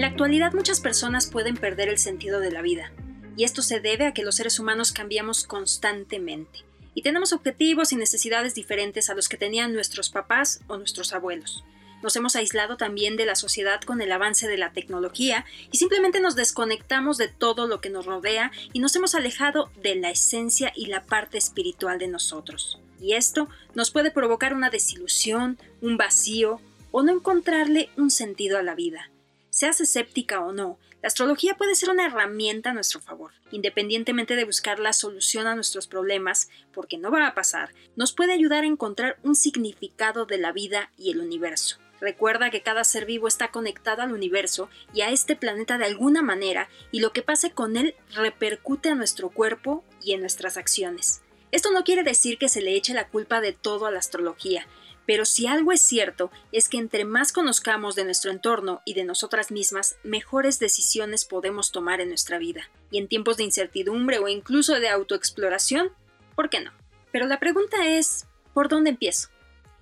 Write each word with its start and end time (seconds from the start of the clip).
En 0.00 0.04
la 0.04 0.12
actualidad 0.12 0.54
muchas 0.54 0.80
personas 0.80 1.26
pueden 1.26 1.58
perder 1.58 1.90
el 1.90 1.98
sentido 1.98 2.40
de 2.40 2.50
la 2.50 2.62
vida, 2.62 2.90
y 3.36 3.44
esto 3.44 3.60
se 3.60 3.80
debe 3.80 4.06
a 4.06 4.14
que 4.14 4.22
los 4.22 4.36
seres 4.36 4.58
humanos 4.58 4.92
cambiamos 4.92 5.44
constantemente, 5.44 6.60
y 6.94 7.02
tenemos 7.02 7.34
objetivos 7.34 7.92
y 7.92 7.96
necesidades 7.96 8.54
diferentes 8.54 9.10
a 9.10 9.14
los 9.14 9.28
que 9.28 9.36
tenían 9.36 9.74
nuestros 9.74 10.08
papás 10.08 10.62
o 10.68 10.78
nuestros 10.78 11.12
abuelos. 11.12 11.64
Nos 12.02 12.16
hemos 12.16 12.34
aislado 12.34 12.78
también 12.78 13.18
de 13.18 13.26
la 13.26 13.34
sociedad 13.34 13.82
con 13.82 14.00
el 14.00 14.10
avance 14.10 14.48
de 14.48 14.56
la 14.56 14.72
tecnología 14.72 15.44
y 15.70 15.76
simplemente 15.76 16.18
nos 16.18 16.34
desconectamos 16.34 17.18
de 17.18 17.28
todo 17.28 17.66
lo 17.66 17.82
que 17.82 17.90
nos 17.90 18.06
rodea 18.06 18.52
y 18.72 18.78
nos 18.78 18.96
hemos 18.96 19.14
alejado 19.14 19.70
de 19.82 19.96
la 19.96 20.08
esencia 20.08 20.72
y 20.74 20.86
la 20.86 21.04
parte 21.04 21.36
espiritual 21.36 21.98
de 21.98 22.08
nosotros. 22.08 22.80
Y 23.02 23.16
esto 23.16 23.50
nos 23.74 23.90
puede 23.90 24.10
provocar 24.10 24.54
una 24.54 24.70
desilusión, 24.70 25.58
un 25.82 25.98
vacío 25.98 26.58
o 26.90 27.02
no 27.02 27.12
encontrarle 27.12 27.90
un 27.98 28.10
sentido 28.10 28.56
a 28.56 28.62
la 28.62 28.74
vida. 28.74 29.10
Seas 29.60 29.78
escéptica 29.82 30.40
o 30.40 30.52
no, 30.52 30.78
la 31.02 31.08
astrología 31.08 31.54
puede 31.54 31.74
ser 31.74 31.90
una 31.90 32.06
herramienta 32.06 32.70
a 32.70 32.72
nuestro 32.72 32.98
favor, 32.98 33.32
independientemente 33.50 34.34
de 34.34 34.46
buscar 34.46 34.78
la 34.78 34.94
solución 34.94 35.46
a 35.46 35.54
nuestros 35.54 35.86
problemas, 35.86 36.48
porque 36.72 36.96
no 36.96 37.10
va 37.10 37.26
a 37.26 37.34
pasar, 37.34 37.74
nos 37.94 38.14
puede 38.14 38.32
ayudar 38.32 38.64
a 38.64 38.68
encontrar 38.68 39.18
un 39.22 39.36
significado 39.36 40.24
de 40.24 40.38
la 40.38 40.52
vida 40.52 40.92
y 40.96 41.10
el 41.10 41.20
universo. 41.20 41.76
Recuerda 42.00 42.48
que 42.48 42.62
cada 42.62 42.84
ser 42.84 43.04
vivo 43.04 43.28
está 43.28 43.50
conectado 43.50 44.00
al 44.00 44.14
universo 44.14 44.70
y 44.94 45.02
a 45.02 45.10
este 45.10 45.36
planeta 45.36 45.76
de 45.76 45.84
alguna 45.84 46.22
manera 46.22 46.70
y 46.90 47.00
lo 47.00 47.12
que 47.12 47.20
pase 47.20 47.50
con 47.50 47.76
él 47.76 47.94
repercute 48.14 48.88
a 48.88 48.94
nuestro 48.94 49.28
cuerpo 49.28 49.84
y 50.02 50.14
en 50.14 50.22
nuestras 50.22 50.56
acciones. 50.56 51.20
Esto 51.52 51.70
no 51.70 51.84
quiere 51.84 52.02
decir 52.02 52.38
que 52.38 52.48
se 52.48 52.62
le 52.62 52.76
eche 52.76 52.94
la 52.94 53.08
culpa 53.08 53.42
de 53.42 53.52
todo 53.52 53.84
a 53.84 53.90
la 53.90 53.98
astrología, 53.98 54.66
pero 55.10 55.24
si 55.24 55.48
algo 55.48 55.72
es 55.72 55.80
cierto 55.80 56.30
es 56.52 56.68
que 56.68 56.78
entre 56.78 57.04
más 57.04 57.32
conozcamos 57.32 57.96
de 57.96 58.04
nuestro 58.04 58.30
entorno 58.30 58.80
y 58.84 58.94
de 58.94 59.02
nosotras 59.02 59.50
mismas, 59.50 59.96
mejores 60.04 60.60
decisiones 60.60 61.24
podemos 61.24 61.72
tomar 61.72 62.00
en 62.00 62.10
nuestra 62.10 62.38
vida. 62.38 62.70
Y 62.92 62.98
en 62.98 63.08
tiempos 63.08 63.36
de 63.36 63.42
incertidumbre 63.42 64.20
o 64.20 64.28
incluso 64.28 64.78
de 64.78 64.88
autoexploración, 64.88 65.90
¿por 66.36 66.48
qué 66.48 66.60
no? 66.60 66.70
Pero 67.10 67.26
la 67.26 67.40
pregunta 67.40 67.88
es, 67.88 68.28
¿por 68.54 68.68
dónde 68.68 68.90
empiezo? 68.90 69.30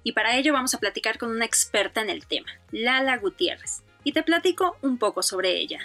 y 0.02 0.12
para 0.12 0.38
ello 0.38 0.54
vamos 0.54 0.72
a 0.72 0.78
platicar 0.78 1.18
con 1.18 1.30
una 1.30 1.44
experta 1.44 2.00
en 2.00 2.08
el 2.08 2.26
tema, 2.26 2.48
Lala 2.70 3.18
Gutiérrez, 3.18 3.82
y 4.04 4.12
te 4.12 4.22
platico 4.22 4.78
un 4.80 4.96
poco 4.96 5.22
sobre 5.22 5.58
ella. 5.58 5.80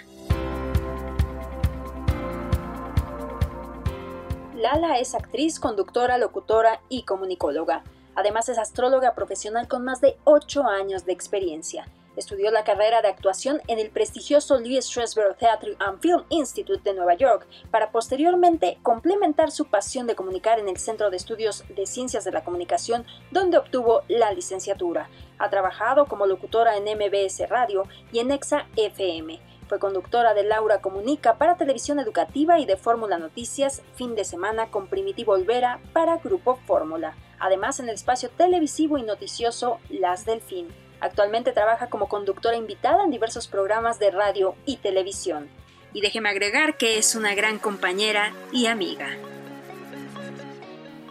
Lala 4.56 4.98
es 4.98 5.14
actriz, 5.14 5.60
conductora, 5.60 6.16
locutora 6.16 6.80
y 6.88 7.02
comunicóloga. 7.02 7.84
Además 8.14 8.48
es 8.48 8.58
astróloga 8.58 9.14
profesional 9.14 9.68
con 9.68 9.84
más 9.84 10.00
de 10.00 10.16
8 10.24 10.64
años 10.64 11.04
de 11.04 11.12
experiencia 11.12 11.86
Estudió 12.16 12.52
la 12.52 12.62
carrera 12.62 13.02
de 13.02 13.08
actuación 13.08 13.60
en 13.66 13.80
el 13.80 13.90
prestigioso 13.90 14.60
Louis 14.60 14.84
Strasberg 14.84 15.36
Theatre 15.36 15.76
and 15.80 15.98
Film 16.00 16.22
Institute 16.28 16.82
de 16.84 16.94
Nueva 16.94 17.14
York, 17.14 17.46
para 17.72 17.90
posteriormente 17.90 18.78
complementar 18.82 19.50
su 19.50 19.64
pasión 19.66 20.06
de 20.06 20.14
comunicar 20.14 20.60
en 20.60 20.68
el 20.68 20.76
Centro 20.76 21.10
de 21.10 21.16
Estudios 21.16 21.64
de 21.74 21.86
Ciencias 21.86 22.24
de 22.24 22.30
la 22.30 22.44
Comunicación, 22.44 23.04
donde 23.32 23.58
obtuvo 23.58 24.02
la 24.06 24.32
licenciatura. 24.32 25.08
Ha 25.38 25.50
trabajado 25.50 26.06
como 26.06 26.26
locutora 26.26 26.76
en 26.76 26.84
MBS 26.84 27.48
Radio 27.48 27.88
y 28.12 28.20
en 28.20 28.30
EXA 28.30 28.68
FM. 28.76 29.40
Fue 29.68 29.78
conductora 29.78 30.34
de 30.34 30.44
Laura 30.44 30.80
Comunica 30.80 31.38
para 31.38 31.56
Televisión 31.56 31.98
Educativa 31.98 32.58
y 32.58 32.66
de 32.66 32.76
Fórmula 32.76 33.18
Noticias, 33.18 33.82
fin 33.94 34.14
de 34.14 34.24
semana 34.24 34.70
con 34.70 34.88
Primitivo 34.88 35.32
Olvera 35.32 35.80
para 35.92 36.18
Grupo 36.18 36.56
Fórmula. 36.66 37.14
Además, 37.38 37.80
en 37.80 37.88
el 37.88 37.94
espacio 37.94 38.30
televisivo 38.30 38.98
y 38.98 39.02
noticioso 39.02 39.78
Las 39.88 40.26
Delfín. 40.26 40.68
Actualmente 41.00 41.52
trabaja 41.52 41.88
como 41.88 42.08
conductora 42.08 42.56
invitada 42.56 43.04
en 43.04 43.10
diversos 43.10 43.48
programas 43.48 43.98
de 43.98 44.10
radio 44.10 44.54
y 44.66 44.76
televisión. 44.76 45.48
Y 45.92 46.00
déjeme 46.00 46.28
agregar 46.28 46.76
que 46.76 46.98
es 46.98 47.14
una 47.14 47.34
gran 47.34 47.58
compañera 47.58 48.32
y 48.52 48.66
amiga. 48.66 49.08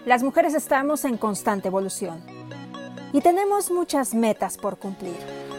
Las 0.06 0.22
mujeres 0.22 0.54
estamos 0.54 1.06
en 1.06 1.18
constante 1.18 1.70
evolución 1.70 2.24
y 3.14 3.22
tenemos 3.22 3.72
muchas 3.72 4.14
metas 4.14 4.58
por 4.58 4.78
cumplir, 4.78 5.16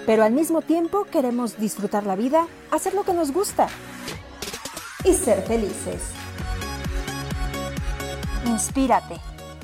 pero 0.07 0.25
al 0.25 0.33
mismo 0.33 0.63
tiempo 0.63 1.05
queremos 1.05 1.59
disfrutar 1.59 2.05
la 2.05 2.17
vida, 2.17 2.47
hacer 2.71 2.95
lo 2.95 3.05
que 3.05 3.15
nos 3.15 3.33
gusta 3.33 3.69
y 5.05 5.15
ser 5.15 5.43
felices. 5.43 6.03
Inspírate, 8.47 9.17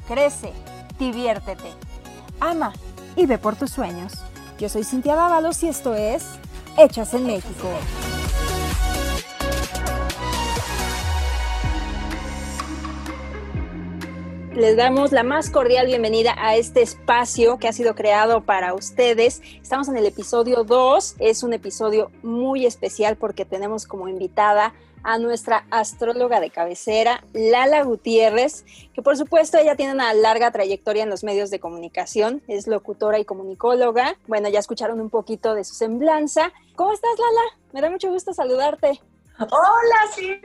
crece, 0.08 0.52
diviértete, 0.98 1.72
ama 2.40 2.72
y 3.16 3.26
ve 3.26 3.38
por 3.38 3.56
tus 3.56 3.70
sueños. 3.70 4.12
Yo 4.58 4.68
soy 4.68 4.84
Cintia 4.84 5.14
Dávalos 5.14 5.62
y 5.62 5.68
esto 5.68 5.94
es 5.94 6.24
Hechas 6.76 7.14
en 7.14 7.26
México. 7.26 7.68
Les 14.60 14.76
damos 14.76 15.10
la 15.10 15.22
más 15.22 15.48
cordial 15.48 15.87
bienvenida 15.87 16.34
a 16.37 16.54
este 16.54 16.82
espacio 16.82 17.56
que 17.56 17.66
ha 17.66 17.72
sido 17.72 17.94
creado 17.94 18.43
para 18.43 18.75
ustedes. 18.75 19.41
Estamos 19.62 19.88
en 19.88 19.97
el 19.97 20.04
episodio 20.04 20.65
2. 20.65 21.16
Es 21.19 21.43
un 21.43 21.54
episodio 21.54 22.10
muy 22.22 22.66
especial 22.66 23.16
porque 23.16 23.47
tenemos 23.47 23.87
como 23.87 24.06
invitada 24.06 24.75
a 25.03 25.16
nuestra 25.19 25.65
astróloga 25.70 26.41
de 26.41 26.50
cabecera, 26.50 27.25
Lala 27.32 27.82
Gutiérrez, 27.84 28.66
que 28.93 29.00
por 29.00 29.16
supuesto 29.16 29.56
ella 29.56 29.76
tiene 29.76 29.94
una 29.94 30.12
larga 30.12 30.50
trayectoria 30.50 31.04
en 31.04 31.09
los 31.09 31.25
medios 31.25 31.49
de 31.49 31.59
comunicación, 31.59 32.43
es 32.47 32.66
locutora 32.66 33.19
y 33.19 33.25
comunicóloga. 33.25 34.19
Bueno, 34.26 34.50
ya 34.50 34.59
escucharon 34.59 35.00
un 35.00 35.09
poquito 35.09 35.54
de 35.54 35.65
su 35.65 35.72
semblanza. 35.72 36.53
¿Cómo 36.76 36.93
estás, 36.93 37.19
Lala? 37.19 37.56
Me 37.72 37.81
da 37.81 37.88
mucho 37.88 38.10
gusto 38.10 38.34
saludarte. 38.34 39.00
Hola, 39.38 40.00
sí. 40.15 40.38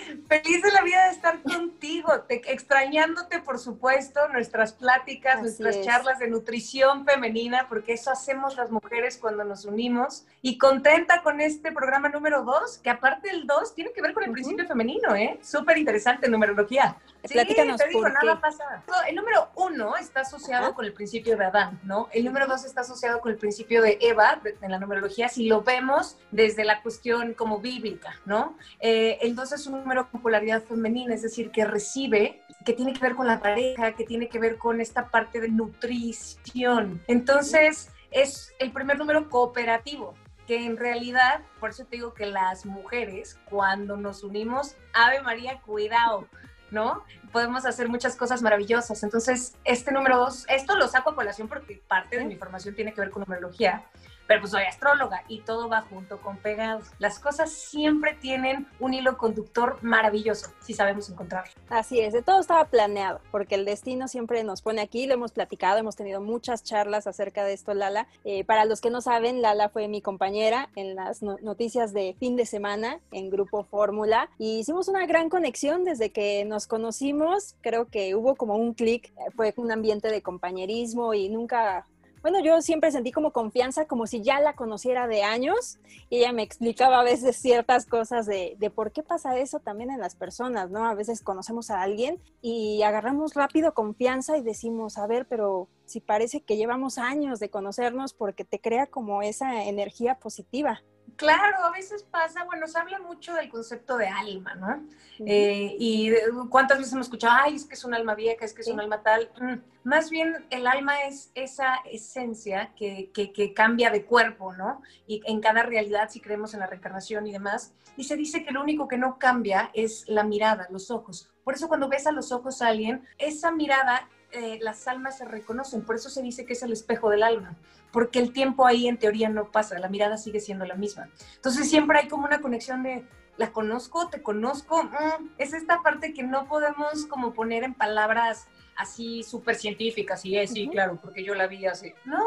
Feliz 0.28 0.62
de 0.62 0.72
la 0.72 0.82
vida 0.82 1.04
de 1.04 1.10
estar 1.10 1.42
contigo, 1.42 2.12
extrañándote, 2.28 3.40
por 3.40 3.58
supuesto, 3.58 4.28
nuestras 4.28 4.72
pláticas, 4.72 5.40
nuestras 5.40 5.82
charlas 5.82 6.18
de 6.18 6.28
nutrición 6.28 7.04
femenina, 7.04 7.66
porque 7.68 7.94
eso 7.94 8.10
hacemos 8.10 8.56
las 8.56 8.70
mujeres 8.70 9.18
cuando 9.18 9.44
nos 9.44 9.64
unimos. 9.64 10.26
Y 10.42 10.58
contenta 10.58 11.22
con 11.22 11.40
este 11.40 11.72
programa 11.72 12.08
número 12.08 12.44
dos, 12.44 12.78
que 12.78 12.90
aparte 12.90 13.28
del 13.28 13.46
dos 13.46 13.74
tiene 13.74 13.92
que 13.92 14.02
ver 14.02 14.12
con 14.12 14.24
el 14.24 14.30
principio 14.30 14.66
femenino, 14.66 15.14
¿eh? 15.14 15.38
Súper 15.42 15.78
interesante, 15.78 16.28
numerología. 16.28 16.96
Sí, 17.24 17.34
te 17.34 17.88
digo, 17.88 18.08
nada 18.08 18.40
pasa. 18.40 18.82
El 19.06 19.16
número 19.16 19.50
uno 19.54 19.96
está 19.96 20.20
asociado 20.20 20.74
con 20.74 20.84
el 20.84 20.92
principio 20.92 21.36
de 21.36 21.44
Adán, 21.44 21.78
¿no? 21.84 22.08
El 22.12 22.24
número 22.24 22.46
dos 22.46 22.64
está 22.64 22.80
asociado 22.80 23.20
con 23.20 23.32
el 23.32 23.38
principio 23.38 23.82
de 23.82 23.98
Eva 24.00 24.40
en 24.60 24.70
la 24.70 24.78
numerología, 24.78 25.28
si 25.28 25.46
lo 25.46 25.62
vemos 25.62 26.16
desde 26.30 26.64
la 26.64 26.82
cuestión 26.82 27.34
como 27.34 27.58
bíblica, 27.58 28.14
¿no? 28.24 28.56
Eh, 28.80 29.18
el 29.20 29.34
dos 29.34 29.52
es 29.52 29.66
un 29.66 29.84
número 29.90 30.08
con 30.08 30.22
polaridad 30.22 30.62
femenina, 30.62 31.14
es 31.14 31.22
decir, 31.22 31.50
que 31.50 31.64
recibe, 31.64 32.42
que 32.64 32.74
tiene 32.74 32.92
que 32.92 33.00
ver 33.00 33.16
con 33.16 33.26
la 33.26 33.40
pareja, 33.40 33.92
que 33.92 34.04
tiene 34.04 34.28
que 34.28 34.38
ver 34.38 34.56
con 34.56 34.80
esta 34.80 35.08
parte 35.08 35.40
de 35.40 35.48
nutrición. 35.48 37.02
Entonces, 37.08 37.90
es 38.12 38.54
el 38.60 38.70
primer 38.70 38.98
número 38.98 39.28
cooperativo, 39.28 40.14
que 40.46 40.64
en 40.64 40.76
realidad, 40.76 41.40
por 41.58 41.70
eso 41.70 41.84
te 41.86 41.96
digo 41.96 42.14
que 42.14 42.26
las 42.26 42.66
mujeres, 42.66 43.36
cuando 43.46 43.96
nos 43.96 44.22
unimos, 44.22 44.76
Ave 44.92 45.22
María, 45.22 45.60
cuidado, 45.60 46.28
¿no? 46.70 47.02
Podemos 47.32 47.66
hacer 47.66 47.88
muchas 47.88 48.14
cosas 48.14 48.42
maravillosas. 48.42 49.02
Entonces, 49.02 49.56
este 49.64 49.90
número 49.90 50.18
dos, 50.18 50.46
esto 50.48 50.76
lo 50.76 50.86
saco 50.86 51.10
a 51.10 51.14
colación 51.16 51.48
porque 51.48 51.82
parte 51.88 52.16
de 52.16 52.24
mi 52.26 52.36
formación 52.36 52.76
tiene 52.76 52.94
que 52.94 53.00
ver 53.00 53.10
con 53.10 53.22
numerología, 53.22 53.82
pero 54.30 54.42
pues 54.42 54.52
soy 54.52 54.62
astróloga 54.62 55.24
y 55.26 55.40
todo 55.40 55.68
va 55.68 55.80
junto 55.80 56.18
con 56.18 56.36
pegados. 56.36 56.86
Las 57.00 57.18
cosas 57.18 57.50
siempre 57.50 58.14
tienen 58.14 58.68
un 58.78 58.94
hilo 58.94 59.18
conductor 59.18 59.78
maravilloso 59.82 60.52
si 60.60 60.72
sabemos 60.72 61.10
encontrarlo. 61.10 61.50
Así 61.68 61.98
es, 61.98 62.12
de 62.12 62.22
todo 62.22 62.38
estaba 62.38 62.66
planeado, 62.66 63.20
porque 63.32 63.56
el 63.56 63.64
destino 63.64 64.06
siempre 64.06 64.44
nos 64.44 64.62
pone 64.62 64.82
aquí, 64.82 65.08
lo 65.08 65.14
hemos 65.14 65.32
platicado, 65.32 65.78
hemos 65.78 65.96
tenido 65.96 66.20
muchas 66.20 66.62
charlas 66.62 67.08
acerca 67.08 67.42
de 67.44 67.54
esto, 67.54 67.74
Lala. 67.74 68.06
Eh, 68.24 68.44
para 68.44 68.66
los 68.66 68.80
que 68.80 68.90
no 68.90 69.00
saben, 69.00 69.42
Lala 69.42 69.68
fue 69.68 69.88
mi 69.88 70.00
compañera 70.00 70.68
en 70.76 70.94
las 70.94 71.22
noticias 71.22 71.92
de 71.92 72.14
fin 72.20 72.36
de 72.36 72.46
semana 72.46 73.00
en 73.10 73.30
Grupo 73.30 73.64
Fórmula 73.64 74.30
y 74.38 74.60
hicimos 74.60 74.86
una 74.86 75.06
gran 75.06 75.28
conexión 75.28 75.82
desde 75.82 76.12
que 76.12 76.44
nos 76.44 76.68
conocimos, 76.68 77.56
creo 77.62 77.88
que 77.88 78.14
hubo 78.14 78.36
como 78.36 78.54
un 78.54 78.74
clic, 78.74 79.06
eh, 79.06 79.32
fue 79.34 79.52
un 79.56 79.72
ambiente 79.72 80.06
de 80.06 80.22
compañerismo 80.22 81.14
y 81.14 81.28
nunca 81.30 81.84
bueno, 82.22 82.40
yo 82.40 82.60
siempre 82.60 82.92
sentí 82.92 83.12
como 83.12 83.32
confianza, 83.32 83.86
como 83.86 84.06
si 84.06 84.22
ya 84.22 84.40
la 84.40 84.54
conociera 84.54 85.06
de 85.06 85.22
años, 85.22 85.78
y 86.08 86.18
ella 86.18 86.32
me 86.32 86.42
explicaba 86.42 87.00
a 87.00 87.04
veces 87.04 87.36
ciertas 87.36 87.86
cosas 87.86 88.26
de, 88.26 88.56
de, 88.58 88.70
por 88.70 88.92
qué 88.92 89.02
pasa 89.02 89.38
eso 89.38 89.60
también 89.60 89.90
en 89.90 90.00
las 90.00 90.14
personas, 90.14 90.70
¿no? 90.70 90.86
A 90.86 90.94
veces 90.94 91.22
conocemos 91.22 91.70
a 91.70 91.82
alguien 91.82 92.20
y 92.42 92.82
agarramos 92.82 93.34
rápido 93.34 93.72
confianza 93.74 94.36
y 94.36 94.42
decimos, 94.42 94.98
a 94.98 95.06
ver, 95.06 95.26
pero 95.26 95.68
si 95.90 96.00
parece 96.00 96.42
que 96.42 96.56
llevamos 96.56 96.98
años 96.98 97.40
de 97.40 97.50
conocernos 97.50 98.14
porque 98.14 98.44
te 98.44 98.60
crea 98.60 98.86
como 98.86 99.22
esa 99.22 99.64
energía 99.64 100.20
positiva. 100.20 100.82
Claro, 101.16 101.64
a 101.64 101.70
veces 101.72 102.04
pasa, 102.04 102.44
bueno, 102.44 102.68
se 102.68 102.78
habla 102.78 103.00
mucho 103.00 103.34
del 103.34 103.50
concepto 103.50 103.96
de 103.96 104.06
alma, 104.06 104.54
¿no? 104.54 104.86
Eh, 105.26 105.74
y 105.78 106.12
cuántas 106.48 106.78
veces 106.78 106.92
hemos 106.92 107.06
escuchado, 107.06 107.34
ay, 107.42 107.56
es 107.56 107.64
que 107.64 107.74
es 107.74 107.84
un 107.84 107.92
alma 107.92 108.14
vieja, 108.14 108.44
es 108.44 108.54
que 108.54 108.62
es 108.62 108.68
un 108.68 108.78
alma 108.78 109.02
tal. 109.02 109.30
Mm, 109.40 109.54
más 109.82 110.10
bien, 110.10 110.46
el 110.50 110.68
alma 110.68 111.02
es 111.02 111.32
esa 111.34 111.74
esencia 111.90 112.72
que, 112.76 113.10
que, 113.12 113.32
que, 113.32 113.52
cambia 113.52 113.90
de 113.90 114.04
cuerpo, 114.04 114.54
¿no? 114.54 114.80
Y 115.08 115.20
en 115.26 115.40
cada 115.40 115.64
realidad, 115.64 116.08
si 116.08 116.20
creemos 116.20 116.54
en 116.54 116.60
la 116.60 116.68
reencarnación 116.68 117.26
y 117.26 117.32
demás. 117.32 117.74
Y 117.96 118.04
se 118.04 118.16
dice 118.16 118.44
que 118.44 118.52
lo 118.52 118.62
único 118.62 118.86
que 118.86 118.96
no 118.96 119.18
cambia 119.18 119.70
es 119.74 120.08
la 120.08 120.22
mirada, 120.22 120.68
los 120.70 120.90
ojos. 120.92 121.28
Por 121.42 121.54
eso 121.54 121.66
cuando 121.66 121.88
ves 121.88 122.06
a 122.06 122.12
los 122.12 122.30
ojos 122.30 122.62
a 122.62 122.68
alguien, 122.68 123.04
esa 123.18 123.50
mirada 123.50 124.08
eh, 124.32 124.58
las 124.60 124.86
almas 124.88 125.18
se 125.18 125.24
reconocen, 125.24 125.82
por 125.82 125.96
eso 125.96 126.10
se 126.10 126.22
dice 126.22 126.44
que 126.44 126.52
es 126.52 126.62
el 126.62 126.72
espejo 126.72 127.10
del 127.10 127.22
alma, 127.22 127.56
porque 127.92 128.18
el 128.18 128.32
tiempo 128.32 128.66
ahí 128.66 128.88
en 128.88 128.98
teoría 128.98 129.28
no 129.28 129.50
pasa, 129.50 129.78
la 129.78 129.88
mirada 129.88 130.16
sigue 130.16 130.40
siendo 130.40 130.64
la 130.64 130.74
misma. 130.74 131.08
Entonces 131.36 131.68
siempre 131.68 131.98
hay 131.98 132.08
como 132.08 132.26
una 132.26 132.40
conexión 132.40 132.82
de, 132.82 133.04
¿la 133.36 133.52
conozco? 133.52 134.08
¿Te 134.08 134.22
conozco? 134.22 134.84
Mm, 134.84 135.30
es 135.38 135.52
esta 135.52 135.82
parte 135.82 136.12
que 136.12 136.22
no 136.22 136.46
podemos 136.46 137.06
como 137.06 137.32
poner 137.32 137.64
en 137.64 137.74
palabras 137.74 138.46
así 138.76 139.22
súper 139.22 139.56
científicas, 139.56 140.24
y 140.24 140.38
es, 140.38 140.52
sí, 140.52 140.68
claro, 140.68 140.98
porque 141.02 141.24
yo 141.24 141.34
la 141.34 141.46
vi 141.46 141.66
así. 141.66 141.92
No, 142.04 142.24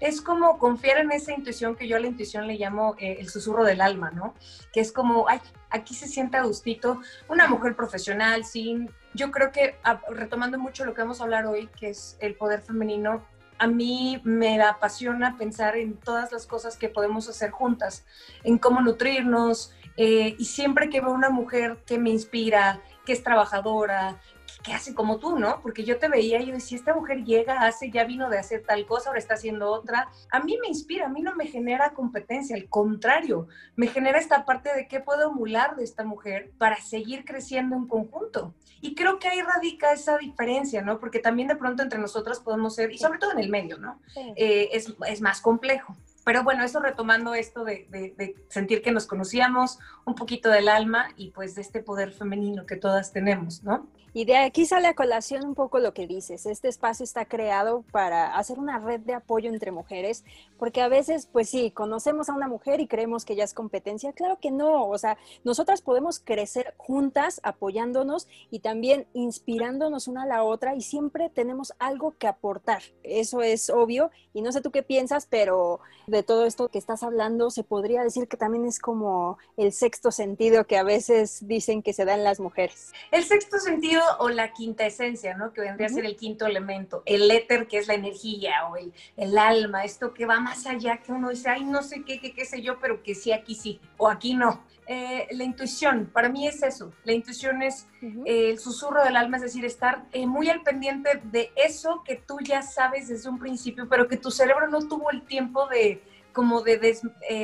es 0.00 0.22
como 0.22 0.58
confiar 0.58 0.98
en 0.98 1.12
esa 1.12 1.32
intuición 1.32 1.76
que 1.76 1.86
yo 1.86 1.96
a 1.96 2.00
la 2.00 2.06
intuición 2.06 2.46
le 2.46 2.54
llamo 2.54 2.94
eh, 2.98 3.18
el 3.20 3.28
susurro 3.28 3.64
del 3.64 3.80
alma, 3.80 4.10
¿no? 4.10 4.34
Que 4.72 4.80
es 4.80 4.92
como, 4.92 5.28
ay, 5.28 5.40
aquí 5.68 5.94
se 5.94 6.08
siente 6.08 6.38
a 6.38 6.44
gustito, 6.44 7.00
una 7.28 7.48
mujer 7.48 7.76
profesional, 7.76 8.44
sin, 8.44 8.90
yo 9.14 9.30
creo 9.30 9.52
que 9.52 9.76
ah, 9.84 10.00
retomando 10.10 10.58
mucho 10.58 10.84
lo 10.84 10.94
que 10.94 11.02
vamos 11.02 11.20
a 11.20 11.24
hablar 11.24 11.46
hoy, 11.46 11.68
que 11.78 11.90
es 11.90 12.16
el 12.20 12.34
poder 12.34 12.60
femenino, 12.60 13.24
a 13.58 13.66
mí 13.66 14.20
me 14.24 14.60
apasiona 14.62 15.36
pensar 15.36 15.76
en 15.76 15.96
todas 15.98 16.32
las 16.32 16.46
cosas 16.46 16.76
que 16.78 16.88
podemos 16.88 17.28
hacer 17.28 17.50
juntas, 17.50 18.06
en 18.42 18.56
cómo 18.56 18.80
nutrirnos, 18.80 19.74
eh, 19.96 20.34
y 20.38 20.44
siempre 20.46 20.88
que 20.88 21.02
veo 21.02 21.10
una 21.10 21.28
mujer 21.28 21.78
que 21.84 21.98
me 21.98 22.08
inspira, 22.08 22.80
que 23.04 23.12
es 23.12 23.22
trabajadora, 23.22 24.18
que 24.62 24.72
hace 24.72 24.94
como 24.94 25.18
tú, 25.18 25.38
¿no? 25.38 25.60
Porque 25.62 25.84
yo 25.84 25.98
te 25.98 26.08
veía 26.08 26.40
y 26.40 26.46
yo 26.46 26.54
decía, 26.54 26.78
esta 26.78 26.94
mujer 26.94 27.24
llega, 27.24 27.66
hace, 27.66 27.90
ya 27.90 28.04
vino 28.04 28.28
de 28.28 28.38
hacer 28.38 28.62
tal 28.66 28.86
cosa, 28.86 29.10
ahora 29.10 29.18
está 29.18 29.34
haciendo 29.34 29.70
otra. 29.70 30.10
A 30.30 30.40
mí 30.40 30.58
me 30.60 30.68
inspira, 30.68 31.06
a 31.06 31.08
mí 31.08 31.22
no 31.22 31.34
me 31.34 31.46
genera 31.46 31.92
competencia, 31.92 32.56
al 32.56 32.68
contrario, 32.68 33.48
me 33.76 33.86
genera 33.86 34.18
esta 34.18 34.44
parte 34.44 34.74
de 34.74 34.86
qué 34.86 35.00
puedo 35.00 35.30
emular 35.30 35.76
de 35.76 35.84
esta 35.84 36.04
mujer 36.04 36.50
para 36.58 36.76
seguir 36.76 37.24
creciendo 37.24 37.76
en 37.76 37.86
conjunto. 37.86 38.54
Y 38.80 38.94
creo 38.94 39.18
que 39.18 39.28
ahí 39.28 39.42
radica 39.42 39.92
esa 39.92 40.16
diferencia, 40.18 40.82
¿no? 40.82 40.98
Porque 40.98 41.18
también 41.18 41.48
de 41.48 41.56
pronto 41.56 41.82
entre 41.82 41.98
nosotras 41.98 42.40
podemos 42.40 42.74
ser, 42.74 42.92
y 42.92 42.98
sobre 42.98 43.18
todo 43.18 43.32
en 43.32 43.40
el 43.40 43.50
medio, 43.50 43.78
¿no? 43.78 44.00
Eh, 44.36 44.70
es, 44.72 44.94
es 45.06 45.20
más 45.20 45.40
complejo. 45.40 45.96
Pero 46.24 46.44
bueno, 46.44 46.64
eso 46.64 46.80
retomando 46.80 47.34
esto 47.34 47.64
de, 47.64 47.86
de, 47.90 48.36
sentir 48.48 48.82
que 48.82 48.92
nos 48.92 49.06
conocíamos, 49.06 49.78
un 50.04 50.14
poquito 50.14 50.50
del 50.50 50.68
alma 50.68 51.08
y 51.16 51.30
pues 51.30 51.54
de 51.54 51.62
este 51.62 51.82
poder 51.82 52.12
femenino 52.12 52.66
que 52.66 52.76
todas 52.76 53.12
tenemos, 53.12 53.62
¿no? 53.62 53.86
Y 54.12 54.24
de 54.24 54.36
aquí 54.36 54.66
sale 54.66 54.88
a 54.88 54.94
colación 54.94 55.44
un 55.44 55.54
poco 55.54 55.78
lo 55.78 55.94
que 55.94 56.06
dices. 56.06 56.44
Este 56.44 56.68
espacio 56.68 57.04
está 57.04 57.24
creado 57.24 57.84
para 57.92 58.36
hacer 58.36 58.58
una 58.58 58.78
red 58.78 59.00
de 59.00 59.14
apoyo 59.14 59.50
entre 59.50 59.70
mujeres, 59.70 60.24
porque 60.60 60.82
a 60.82 60.88
veces, 60.88 61.26
pues 61.26 61.48
sí, 61.48 61.70
conocemos 61.70 62.28
a 62.28 62.34
una 62.34 62.46
mujer 62.46 62.80
y 62.80 62.86
creemos 62.86 63.24
que 63.24 63.34
ya 63.34 63.44
es 63.44 63.54
competencia. 63.54 64.12
Claro 64.12 64.38
que 64.40 64.50
no. 64.50 64.86
O 64.86 64.98
sea, 64.98 65.16
nosotras 65.42 65.80
podemos 65.80 66.20
crecer 66.20 66.74
juntas, 66.76 67.40
apoyándonos 67.42 68.28
y 68.50 68.60
también 68.60 69.06
inspirándonos 69.14 70.06
una 70.06 70.24
a 70.24 70.26
la 70.26 70.44
otra 70.44 70.76
y 70.76 70.82
siempre 70.82 71.30
tenemos 71.30 71.72
algo 71.78 72.14
que 72.18 72.28
aportar. 72.28 72.82
Eso 73.02 73.40
es 73.40 73.70
obvio. 73.70 74.10
Y 74.34 74.42
no 74.42 74.52
sé 74.52 74.60
tú 74.60 74.70
qué 74.70 74.82
piensas, 74.82 75.26
pero 75.26 75.80
de 76.06 76.22
todo 76.22 76.44
esto 76.44 76.68
que 76.68 76.78
estás 76.78 77.02
hablando, 77.02 77.50
se 77.50 77.64
podría 77.64 78.02
decir 78.02 78.28
que 78.28 78.36
también 78.36 78.66
es 78.66 78.78
como 78.78 79.38
el 79.56 79.72
sexto 79.72 80.10
sentido 80.10 80.66
que 80.66 80.76
a 80.76 80.82
veces 80.82 81.46
dicen 81.46 81.82
que 81.82 81.92
se 81.92 82.04
da 82.04 82.14
en 82.14 82.24
las 82.24 82.40
mujeres. 82.40 82.92
El 83.12 83.24
sexto 83.24 83.58
sentido 83.58 84.02
o 84.18 84.28
la 84.28 84.52
quinta 84.52 84.84
esencia, 84.84 85.36
¿no? 85.36 85.52
Que 85.52 85.62
vendría 85.62 85.86
a 85.86 85.90
ser 85.90 86.04
el 86.04 86.16
quinto 86.16 86.46
elemento, 86.46 87.02
el 87.06 87.30
éter, 87.30 87.66
que 87.66 87.78
es 87.78 87.88
la 87.88 87.94
energía 87.94 88.66
o 88.68 88.76
el, 88.76 88.92
el, 89.16 89.38
alma, 89.38 89.84
esto 89.84 90.12
que 90.12 90.26
va 90.26 90.40
más 90.40 90.49
allá, 90.66 90.98
que 90.98 91.12
uno 91.12 91.30
dice, 91.30 91.48
ay, 91.48 91.64
no 91.64 91.82
sé 91.82 92.02
qué, 92.04 92.20
qué, 92.20 92.32
qué 92.32 92.44
sé 92.44 92.62
yo, 92.62 92.78
pero 92.80 93.02
que 93.02 93.14
sí, 93.14 93.32
aquí 93.32 93.54
sí, 93.54 93.80
o 93.96 94.08
aquí 94.08 94.34
no. 94.34 94.62
Eh, 94.86 95.28
la 95.32 95.44
intuición, 95.44 96.10
para 96.12 96.28
mí 96.28 96.48
es 96.48 96.64
eso, 96.64 96.92
la 97.04 97.12
intuición 97.12 97.62
es 97.62 97.86
eh, 98.02 98.50
el 98.50 98.58
susurro 98.58 99.04
del 99.04 99.14
alma, 99.14 99.36
es 99.36 99.44
decir, 99.44 99.64
estar 99.64 100.04
eh, 100.10 100.26
muy 100.26 100.48
al 100.48 100.62
pendiente 100.62 101.20
de 101.22 101.52
eso 101.54 102.02
que 102.04 102.16
tú 102.16 102.38
ya 102.42 102.62
sabes 102.62 103.06
desde 103.06 103.28
un 103.28 103.38
principio, 103.38 103.88
pero 103.88 104.08
que 104.08 104.16
tu 104.16 104.32
cerebro 104.32 104.68
no 104.68 104.80
tuvo 104.88 105.12
el 105.12 105.22
tiempo 105.22 105.68
de 105.68 106.02
como 106.32 106.62
de 106.62 106.78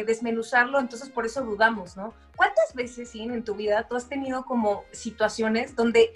desmenuzarlo, 0.06 0.78
entonces 0.78 1.08
por 1.08 1.26
eso 1.26 1.42
dudamos, 1.42 1.96
¿no? 1.96 2.14
¿Cuántas 2.36 2.72
veces, 2.72 3.10
sí, 3.10 3.20
en 3.22 3.44
tu 3.44 3.56
vida 3.56 3.86
tú 3.88 3.96
has 3.96 4.08
tenido 4.08 4.44
como 4.44 4.84
situaciones 4.92 5.74
donde 5.74 6.14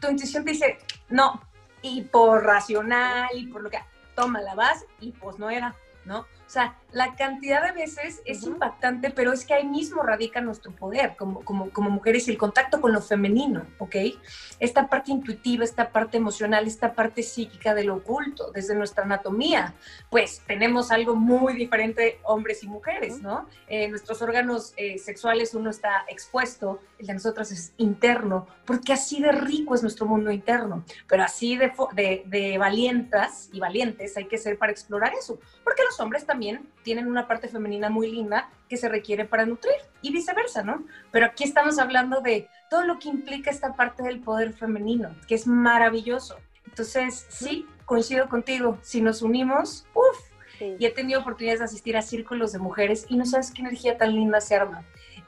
tu 0.00 0.08
intuición 0.08 0.44
te 0.44 0.52
dice, 0.52 0.78
no, 1.08 1.40
y 1.80 2.02
por 2.02 2.44
racional 2.44 3.28
y 3.34 3.46
por 3.46 3.62
lo 3.62 3.70
que, 3.70 3.78
toma 4.14 4.40
la 4.40 4.54
vas 4.54 4.84
y 5.00 5.12
pues 5.12 5.38
no 5.38 5.50
era, 5.50 5.74
¿no? 6.04 6.26
Sea, 6.52 6.76
la 6.92 7.16
cantidad 7.16 7.64
de 7.64 7.72
veces 7.72 8.20
es 8.26 8.42
impactante, 8.42 9.08
pero 9.08 9.32
es 9.32 9.46
que 9.46 9.54
ahí 9.54 9.66
mismo 9.66 10.02
radica 10.02 10.42
nuestro 10.42 10.70
poder 10.72 11.16
como, 11.16 11.42
como, 11.42 11.70
como 11.70 11.88
mujeres 11.88 12.28
y 12.28 12.32
el 12.32 12.36
contacto 12.36 12.82
con 12.82 12.92
lo 12.92 13.00
femenino, 13.00 13.64
¿ok? 13.78 13.96
Esta 14.60 14.86
parte 14.86 15.10
intuitiva, 15.10 15.64
esta 15.64 15.90
parte 15.90 16.18
emocional, 16.18 16.66
esta 16.66 16.92
parte 16.92 17.22
psíquica 17.22 17.74
de 17.74 17.84
lo 17.84 17.94
oculto, 17.94 18.52
desde 18.52 18.74
nuestra 18.74 19.04
anatomía, 19.04 19.72
pues 20.10 20.42
tenemos 20.46 20.90
algo 20.90 21.14
muy 21.14 21.54
diferente 21.54 22.20
hombres 22.24 22.62
y 22.62 22.68
mujeres, 22.68 23.22
¿no? 23.22 23.48
Eh, 23.68 23.88
nuestros 23.88 24.20
órganos 24.20 24.74
eh, 24.76 24.98
sexuales 24.98 25.54
uno 25.54 25.70
está 25.70 26.04
expuesto, 26.06 26.80
el 26.98 27.06
de 27.06 27.14
nosotros 27.14 27.50
es 27.50 27.72
interno, 27.78 28.46
porque 28.66 28.92
así 28.92 29.22
de 29.22 29.32
rico 29.32 29.74
es 29.74 29.80
nuestro 29.80 30.04
mundo 30.04 30.30
interno, 30.30 30.84
pero 31.08 31.22
así 31.22 31.56
de, 31.56 31.72
de, 31.94 32.24
de 32.26 32.58
valientas 32.58 33.48
y 33.54 33.58
valientes 33.58 34.18
hay 34.18 34.26
que 34.26 34.36
ser 34.36 34.58
para 34.58 34.70
explorar 34.70 35.14
eso, 35.14 35.40
porque 35.64 35.82
los 35.84 35.98
hombres 35.98 36.26
también 36.26 36.41
tienen 36.82 37.06
una 37.06 37.26
parte 37.26 37.48
femenina 37.48 37.90
muy 37.90 38.10
linda 38.10 38.50
que 38.68 38.76
se 38.76 38.88
requiere 38.88 39.24
para 39.24 39.46
nutrir 39.46 39.74
y 40.00 40.12
viceversa, 40.12 40.62
¿no? 40.62 40.84
Pero 41.10 41.26
aquí 41.26 41.44
estamos 41.44 41.78
hablando 41.78 42.20
de 42.20 42.48
todo 42.70 42.84
lo 42.84 42.98
que 42.98 43.08
implica 43.08 43.50
esta 43.50 43.74
parte 43.74 44.02
del 44.02 44.20
poder 44.20 44.52
femenino, 44.52 45.14
que 45.28 45.34
es 45.34 45.46
maravilloso. 45.46 46.36
Entonces, 46.66 47.26
sí, 47.28 47.66
coincido 47.84 48.28
contigo, 48.28 48.78
si 48.82 49.00
nos 49.02 49.22
unimos, 49.22 49.86
uff, 49.94 50.32
y 50.78 50.86
he 50.86 50.90
tenido 50.90 51.20
oportunidades 51.20 51.58
de 51.60 51.64
asistir 51.64 51.96
a 51.96 52.02
círculos 52.02 52.52
de 52.52 52.58
mujeres 52.58 53.06
y 53.08 53.16
no 53.16 53.26
sabes 53.26 53.50
qué 53.50 53.62
energía 53.62 53.98
tan 53.98 54.14
linda 54.14 54.40
se 54.40 54.54
arma. 54.54 54.84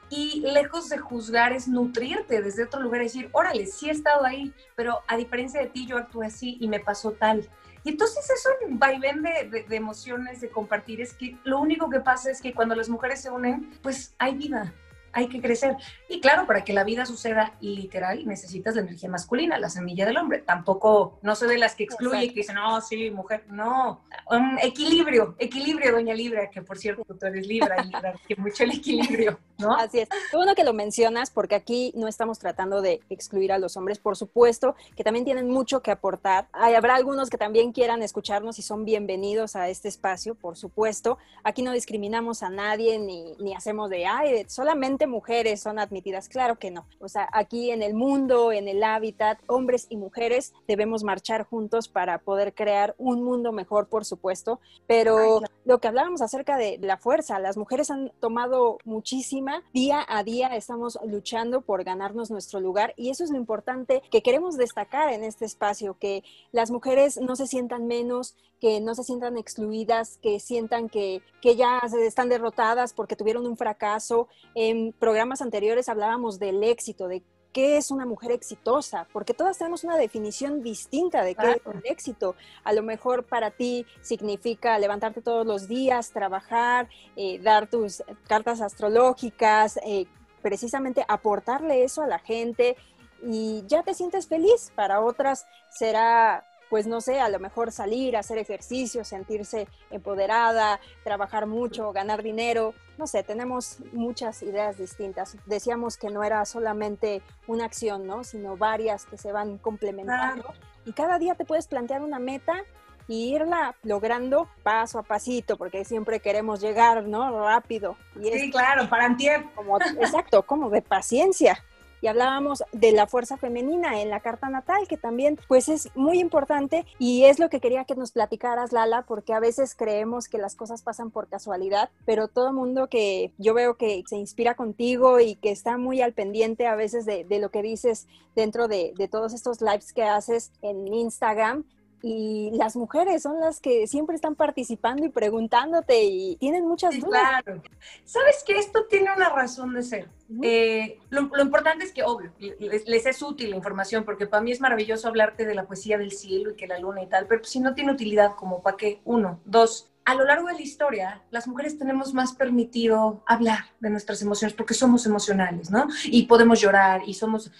Y 0.09 0.41
lejos 0.41 0.89
de 0.89 0.97
juzgar 0.97 1.51
es 1.51 1.67
nutrirte 1.67 2.41
desde 2.41 2.63
otro 2.63 2.79
lugar 2.79 3.01
y 3.01 3.05
decir, 3.05 3.29
órale, 3.31 3.65
sí 3.65 3.89
he 3.89 3.91
estado 3.91 4.23
ahí, 4.23 4.53
pero 4.75 5.01
a 5.07 5.17
diferencia 5.17 5.59
de 5.59 5.67
ti 5.67 5.85
yo 5.87 5.97
actué 5.97 6.27
así 6.27 6.57
y 6.59 6.67
me 6.67 6.79
pasó 6.79 7.11
tal. 7.11 7.49
Y 7.85 7.89
entonces 7.89 8.27
eso 8.31 8.49
un 8.67 8.79
vaivén 8.79 9.21
de, 9.21 9.63
de, 9.69 9.75
emociones, 9.75 10.41
de 10.41 10.49
compartir, 10.49 11.01
es 11.01 11.13
que 11.13 11.37
lo 11.43 11.59
único 11.59 11.87
que 11.87 11.99
pasa 11.99 12.31
es 12.31 12.41
que 12.41 12.51
cuando 12.51 12.73
las 12.73 12.89
mujeres 12.89 13.21
se 13.21 13.29
unen, 13.29 13.69
pues 13.83 14.15
hay 14.17 14.35
vida, 14.35 14.73
hay 15.15 15.29
que 15.29 15.41
crecer. 15.41 15.77
Y 16.09 16.19
claro, 16.19 16.45
para 16.45 16.63
que 16.65 16.73
la 16.73 16.83
vida 16.83 17.05
suceda 17.05 17.53
literal, 17.61 18.27
necesitas 18.27 18.75
la 18.75 18.81
energía 18.81 19.09
masculina, 19.09 19.57
la 19.57 19.69
semilla 19.69 20.05
del 20.05 20.17
hombre. 20.17 20.39
Tampoco, 20.39 21.19
no 21.21 21.35
soy 21.35 21.47
de 21.47 21.57
las 21.57 21.73
que 21.73 21.85
excluye, 21.85 22.27
que 22.27 22.41
dicen, 22.41 22.55
no, 22.55 22.81
sí, 22.81 23.09
mujer, 23.11 23.45
no. 23.47 24.01
Um, 24.29 24.57
equilibrio, 24.61 25.35
equilibrio, 25.39 25.93
doña 25.93 26.13
Libra, 26.13 26.49
que 26.49 26.61
por 26.61 26.77
cierto, 26.77 27.03
tú 27.05 27.25
eres 27.25 27.47
Libra, 27.47 27.81
Libra, 27.81 28.13
que 28.27 28.35
mucho 28.35 28.65
el 28.65 28.71
equilibrio, 28.71 29.39
¿no? 29.57 29.73
Así 29.73 29.99
es. 29.99 30.09
Qué 30.09 30.35
bueno 30.35 30.53
que 30.53 30.65
lo 30.65 30.73
mencionas, 30.73 31.31
porque 31.31 31.55
aquí 31.55 31.93
no 31.95 32.09
estamos 32.09 32.37
tratando 32.37 32.81
de 32.81 32.99
excluir 33.09 33.53
a 33.53 33.57
los 33.57 33.77
hombres, 33.77 33.99
por 33.99 34.17
supuesto, 34.17 34.75
que 34.97 35.05
también 35.05 35.23
tienen 35.23 35.49
mucho 35.49 35.81
que 35.81 35.91
aportar. 35.91 36.49
Habrá 36.51 36.95
algunos 36.95 37.29
que 37.29 37.37
también 37.37 37.71
quieran 37.71 38.03
escucharnos 38.03 38.59
y 38.59 38.63
son 38.63 38.83
bienvenidos 38.83 39.55
a 39.55 39.69
este 39.69 39.87
espacio, 39.87 40.35
por 40.35 40.57
supuesto. 40.57 41.17
Aquí 41.45 41.61
no 41.61 41.71
discriminamos 41.71 42.43
a 42.43 42.49
nadie 42.49 42.99
ni, 42.99 43.33
ni 43.39 43.55
hacemos 43.55 43.89
de, 43.89 44.05
ay, 44.05 44.45
solamente 44.49 45.04
mujeres 45.07 45.61
son 45.61 45.79
admitidas? 45.79 46.29
Claro 46.29 46.57
que 46.57 46.71
no. 46.71 46.87
O 46.99 47.07
sea, 47.07 47.29
aquí 47.31 47.71
en 47.71 47.81
el 47.81 47.93
mundo, 47.93 48.51
en 48.51 48.67
el 48.67 48.83
hábitat, 48.83 49.39
hombres 49.47 49.87
y 49.89 49.97
mujeres 49.97 50.53
debemos 50.67 51.03
marchar 51.03 51.43
juntos 51.45 51.87
para 51.87 52.19
poder 52.19 52.53
crear 52.53 52.95
un 52.97 53.23
mundo 53.23 53.51
mejor, 53.51 53.87
por 53.87 54.05
supuesto. 54.05 54.59
Pero 54.87 55.41
lo 55.65 55.79
que 55.79 55.87
hablábamos 55.87 56.21
acerca 56.21 56.57
de 56.57 56.77
la 56.79 56.97
fuerza, 56.97 57.39
las 57.39 57.57
mujeres 57.57 57.89
han 57.89 58.11
tomado 58.19 58.77
muchísima. 58.85 59.63
Día 59.73 60.05
a 60.07 60.23
día 60.23 60.55
estamos 60.55 60.97
luchando 61.03 61.61
por 61.61 61.83
ganarnos 61.83 62.29
nuestro 62.29 62.59
lugar 62.59 62.93
y 62.95 63.09
eso 63.09 63.23
es 63.23 63.31
lo 63.31 63.37
importante 63.37 64.01
que 64.11 64.21
queremos 64.21 64.57
destacar 64.57 65.11
en 65.11 65.23
este 65.23 65.45
espacio, 65.45 65.97
que 65.99 66.23
las 66.51 66.69
mujeres 66.69 67.19
no 67.19 67.35
se 67.35 67.47
sientan 67.47 67.87
menos, 67.87 68.35
que 68.61 68.79
no 68.79 68.93
se 68.95 69.03
sientan 69.03 69.37
excluidas, 69.37 70.17
que 70.21 70.39
sientan 70.39 70.87
que, 70.87 71.21
que 71.41 71.55
ya 71.55 71.81
están 72.05 72.29
derrotadas 72.29 72.93
porque 72.93 73.15
tuvieron 73.15 73.45
un 73.47 73.57
fracaso. 73.57 74.27
En 74.53 74.93
programas 74.93 75.41
anteriores 75.41 75.89
hablábamos 75.89 76.39
del 76.39 76.63
éxito, 76.63 77.07
de 77.07 77.23
qué 77.55 77.77
es 77.77 77.89
una 77.89 78.05
mujer 78.05 78.33
exitosa, 78.33 79.07
porque 79.13 79.33
todas 79.33 79.57
tenemos 79.57 79.85
una 79.85 79.95
definición 79.95 80.61
distinta 80.61 81.23
de 81.23 81.35
qué 81.35 81.51
es 81.51 81.61
el 81.73 81.81
éxito. 81.85 82.35
A 82.65 82.73
lo 82.73 82.83
mejor 82.83 83.23
para 83.23 83.49
ti 83.49 83.85
significa 84.01 84.77
levantarte 84.77 85.21
todos 85.21 85.45
los 85.45 85.69
días, 85.69 86.11
trabajar, 86.11 86.89
eh, 87.15 87.39
dar 87.39 87.67
tus 87.67 88.03
cartas 88.27 88.59
astrológicas, 88.59 89.79
eh, 89.85 90.05
precisamente 90.41 91.05
aportarle 91.07 91.85
eso 91.85 92.01
a 92.01 92.07
la 92.07 92.19
gente 92.19 92.75
y 93.23 93.63
ya 93.67 93.83
te 93.83 93.93
sientes 93.93 94.27
feliz. 94.27 94.73
Para 94.75 94.99
otras 94.99 95.45
será 95.69 96.45
pues 96.69 96.87
no 96.87 97.01
sé, 97.01 97.19
a 97.19 97.29
lo 97.29 97.39
mejor 97.39 97.71
salir, 97.71 98.17
hacer 98.17 98.37
ejercicio, 98.37 99.03
sentirse 99.03 99.67
empoderada, 99.91 100.79
trabajar 101.03 101.45
mucho, 101.47 101.91
ganar 101.93 102.23
dinero, 102.23 102.73
no 102.97 103.07
sé, 103.07 103.23
tenemos 103.23 103.79
muchas 103.91 104.41
ideas 104.41 104.77
distintas. 104.77 105.37
Decíamos 105.45 105.97
que 105.97 106.09
no 106.09 106.23
era 106.23 106.45
solamente 106.45 107.21
una 107.47 107.65
acción, 107.65 108.07
¿no? 108.07 108.23
Sino 108.23 108.57
varias 108.57 109.05
que 109.05 109.17
se 109.17 109.31
van 109.31 109.57
complementando. 109.57 110.53
Y 110.85 110.93
cada 110.93 111.19
día 111.19 111.35
te 111.35 111.45
puedes 111.45 111.67
plantear 111.67 112.01
una 112.01 112.19
meta 112.19 112.63
y 113.07 113.35
irla 113.35 113.75
logrando 113.83 114.49
paso 114.63 114.99
a 114.99 115.03
pasito, 115.03 115.57
porque 115.57 115.85
siempre 115.85 116.19
queremos 116.19 116.61
llegar, 116.61 117.03
¿no? 117.03 117.43
Rápido. 117.43 117.97
Y 118.19 118.31
sí, 118.31 118.51
claro, 118.51 118.89
para 118.89 119.05
antier. 119.05 119.45
Como, 119.55 119.77
exacto, 119.77 120.43
como 120.43 120.69
de 120.69 120.81
paciencia 120.81 121.63
y 122.01 122.07
hablábamos 122.07 122.63
de 122.71 122.91
la 122.91 123.07
fuerza 123.07 123.37
femenina 123.37 124.01
en 124.01 124.09
la 124.09 124.19
carta 124.19 124.49
natal, 124.49 124.87
que 124.87 124.97
también 124.97 125.39
pues 125.47 125.69
es 125.69 125.89
muy 125.95 126.19
importante 126.19 126.85
y 126.99 127.25
es 127.25 127.39
lo 127.39 127.49
que 127.49 127.59
quería 127.59 127.85
que 127.85 127.95
nos 127.95 128.11
platicaras, 128.11 128.71
Lala, 128.71 129.03
porque 129.03 129.33
a 129.33 129.39
veces 129.39 129.75
creemos 129.75 130.27
que 130.27 130.37
las 130.37 130.55
cosas 130.55 130.81
pasan 130.81 131.11
por 131.11 131.27
casualidad, 131.27 131.89
pero 132.05 132.27
todo 132.27 132.53
mundo 132.53 132.87
que 132.87 133.31
yo 133.37 133.53
veo 133.53 133.75
que 133.77 134.03
se 134.07 134.17
inspira 134.17 134.55
contigo 134.55 135.19
y 135.19 135.35
que 135.35 135.51
está 135.51 135.77
muy 135.77 136.01
al 136.01 136.13
pendiente 136.13 136.67
a 136.67 136.75
veces 136.75 137.05
de, 137.05 137.25
lo 137.39 137.49
que 137.49 137.61
dices 137.61 138.07
dentro 138.35 138.67
de, 138.67 138.93
de 138.95 139.07
todos 139.07 139.33
estos 139.33 139.61
lives 139.61 139.91
que 139.93 140.03
haces 140.03 140.51
en 140.61 140.87
Instagram, 140.93 141.65
y 142.01 142.51
las 142.53 142.75
mujeres 142.75 143.23
son 143.23 143.39
las 143.39 143.59
que 143.59 143.87
siempre 143.87 144.15
están 144.15 144.35
participando 144.35 145.05
y 145.05 145.09
preguntándote 145.09 146.03
y 146.03 146.35
tienen 146.37 146.67
muchas 146.67 146.99
dudas. 146.99 147.21
Claro. 147.43 147.61
Sabes 148.03 148.43
que 148.45 148.57
esto 148.57 148.85
tiene 148.85 149.09
una 149.15 149.29
razón 149.29 149.73
de 149.73 149.83
ser. 149.83 150.09
Eh, 150.41 150.99
lo, 151.09 151.21
importante 151.41 151.85
es 151.85 151.91
que, 151.91 152.03
obvio, 152.03 152.31
les, 152.39 153.05
es 153.05 153.21
útil 153.21 153.51
la 153.51 153.55
información, 153.55 154.03
porque 154.03 154.27
para 154.27 154.41
mí 154.41 154.51
es 154.51 154.61
maravilloso 154.61 155.07
hablarte 155.07 155.45
de 155.45 155.55
la 155.55 155.65
poesía 155.65 155.97
del 155.97 156.11
cielo 156.11 156.51
y 156.51 156.55
que 156.55 156.67
la 156.67 156.79
luna 156.79 157.03
y 157.03 157.07
tal, 157.07 157.27
pero 157.27 157.43
si 157.43 157.59
no 157.59 157.73
tiene 157.73 157.91
utilidad, 157.91 158.35
como 158.35 158.61
para 158.61 158.77
qué, 158.77 159.01
uno, 159.05 159.39
dos, 159.45 159.91
a 160.05 160.13
lo 160.13 160.23
largo 160.23 160.47
de 160.47 160.53
la 160.53 160.61
historia, 160.61 161.23
las 161.31 161.47
mujeres 161.47 161.79
tenemos 161.79 162.13
más 162.13 162.33
permitido 162.33 163.23
hablar 163.25 163.65
de 163.79 163.89
nuestras 163.89 164.21
emociones 164.21 164.55
porque 164.55 164.75
somos 164.75 165.05
emocionales, 165.07 165.71
¿no? 165.71 165.87
Y 166.05 166.27
podemos 166.27 166.61
llorar 166.61 167.01
y 167.07 167.15
somos, 167.15 167.51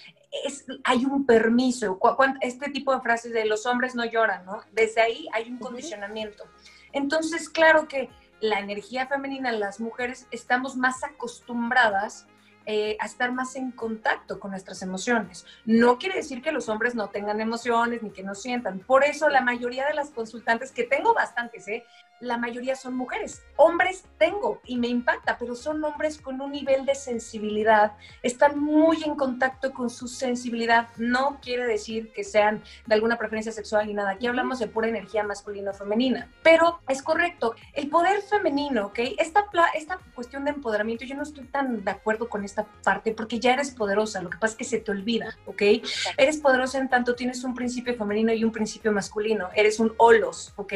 hay 0.84 1.06
un 1.06 1.26
permiso. 1.26 2.00
Este 2.42 2.70
tipo 2.70 2.94
de 2.94 3.02
frases 3.02 3.34
de 3.34 3.46
los 3.46 3.66
hombres 3.66 3.96
no 3.96 4.06
lloran, 4.06 4.46
¿no? 4.46 4.62
Desde 4.74 5.02
ahí 5.02 5.28
hay 5.34 5.50
un 5.50 5.58
condicionamiento. 5.58 6.44
Entonces, 6.94 7.50
claro 7.50 7.88
que 7.88 8.10
la 8.42 8.60
energía 8.60 9.08
femenina, 9.08 9.52
las 9.52 9.80
mujeres, 9.80 10.28
estamos 10.30 10.76
más 10.76 11.04
acostumbradas 11.04 12.28
eh, 12.68 12.98
a 13.00 13.06
estar 13.06 13.32
más 13.32 13.56
en 13.56 13.72
contacto 13.72 14.40
con 14.40 14.50
nuestras 14.50 14.82
emociones. 14.82 15.46
No 15.66 16.00
quiere 16.00 16.16
decir 16.16 16.42
que 16.42 16.52
los 16.52 16.68
hombres 16.68 16.96
no 16.96 17.10
tengan 17.10 17.40
emociones 17.40 18.02
ni 18.02 18.10
que 18.10 18.24
no 18.24 18.34
sientan. 18.34 18.80
Por 18.80 19.04
eso 19.04 19.30
la 19.30 19.42
mayoría 19.42 19.86
de 19.86 19.94
las 19.94 20.10
consultantes, 20.10 20.72
que 20.72 20.84
tengo 20.84 21.14
bastantes, 21.14 21.68
¿eh? 21.68 21.86
La 22.20 22.38
mayoría 22.38 22.76
son 22.76 22.96
mujeres. 22.96 23.44
Hombres 23.56 24.06
tengo 24.18 24.62
y 24.66 24.78
me 24.78 24.88
impacta, 24.88 25.38
pero 25.38 25.56
son 25.56 25.84
hombres 25.84 26.20
con 26.20 26.40
un 26.42 26.52
nivel 26.52 26.86
de 26.86 26.96
sensibilidad, 26.96 27.94
están 28.24 28.60
muy 28.60 29.04
en 29.04 29.16
contacto 29.16 29.74
con 29.74 29.90
su 29.90 30.08
sensibilidad. 30.08 30.90
No 30.98 31.40
quiere 31.42 31.66
decir 31.66 32.12
que 32.14 32.24
sean 32.24 32.64
de 32.86 32.96
alguna 32.96 33.18
preferencia 33.18 33.52
sexual 33.52 33.88
ni 33.88 33.94
nada. 33.94 34.12
Aquí 34.12 34.28
hablamos 34.28 34.60
de 34.60 34.68
pura 34.68 34.88
energía 34.88 35.24
masculina 35.24 35.72
o 35.72 35.74
femenina. 35.74 36.30
Pero 36.44 36.80
es 36.88 37.02
correcto, 37.02 37.56
el 37.74 37.90
poder 37.90 38.22
femenino, 38.22 38.88
¿ok? 38.88 39.00
Esta, 39.18 39.46
esta 39.74 40.00
cuestión 40.14 40.46
de 40.46 40.52
empoderamiento, 40.52 41.06
yo 41.06 41.16
no 41.16 41.24
estoy 41.24 41.46
tan 41.46 41.84
de 41.84 41.92
acuerdo 41.92 42.30
con 42.30 42.44
esta 42.44 42.66
parte 42.84 43.12
porque 43.14 43.40
ya 43.40 43.54
eres 43.54 43.72
poderosa, 43.72 44.22
lo 44.22 44.30
que 44.30 44.38
pasa 44.38 44.54
es 44.54 44.58
que 44.58 44.64
se 44.64 44.80
te 44.80 44.92
olvida, 44.92 45.38
¿ok? 45.46 45.62
Eres 46.18 46.38
poderosa 46.38 46.80
en 46.80 46.90
tanto 46.90 47.16
tienes 47.16 47.44
un 47.44 47.54
principio 47.54 47.96
femenino 47.96 48.34
y 48.34 48.44
un 48.44 48.52
principio 48.52 48.92
masculino, 48.92 49.50
eres 49.56 49.80
un 49.80 49.94
holos, 49.98 50.54
¿ok? 50.56 50.74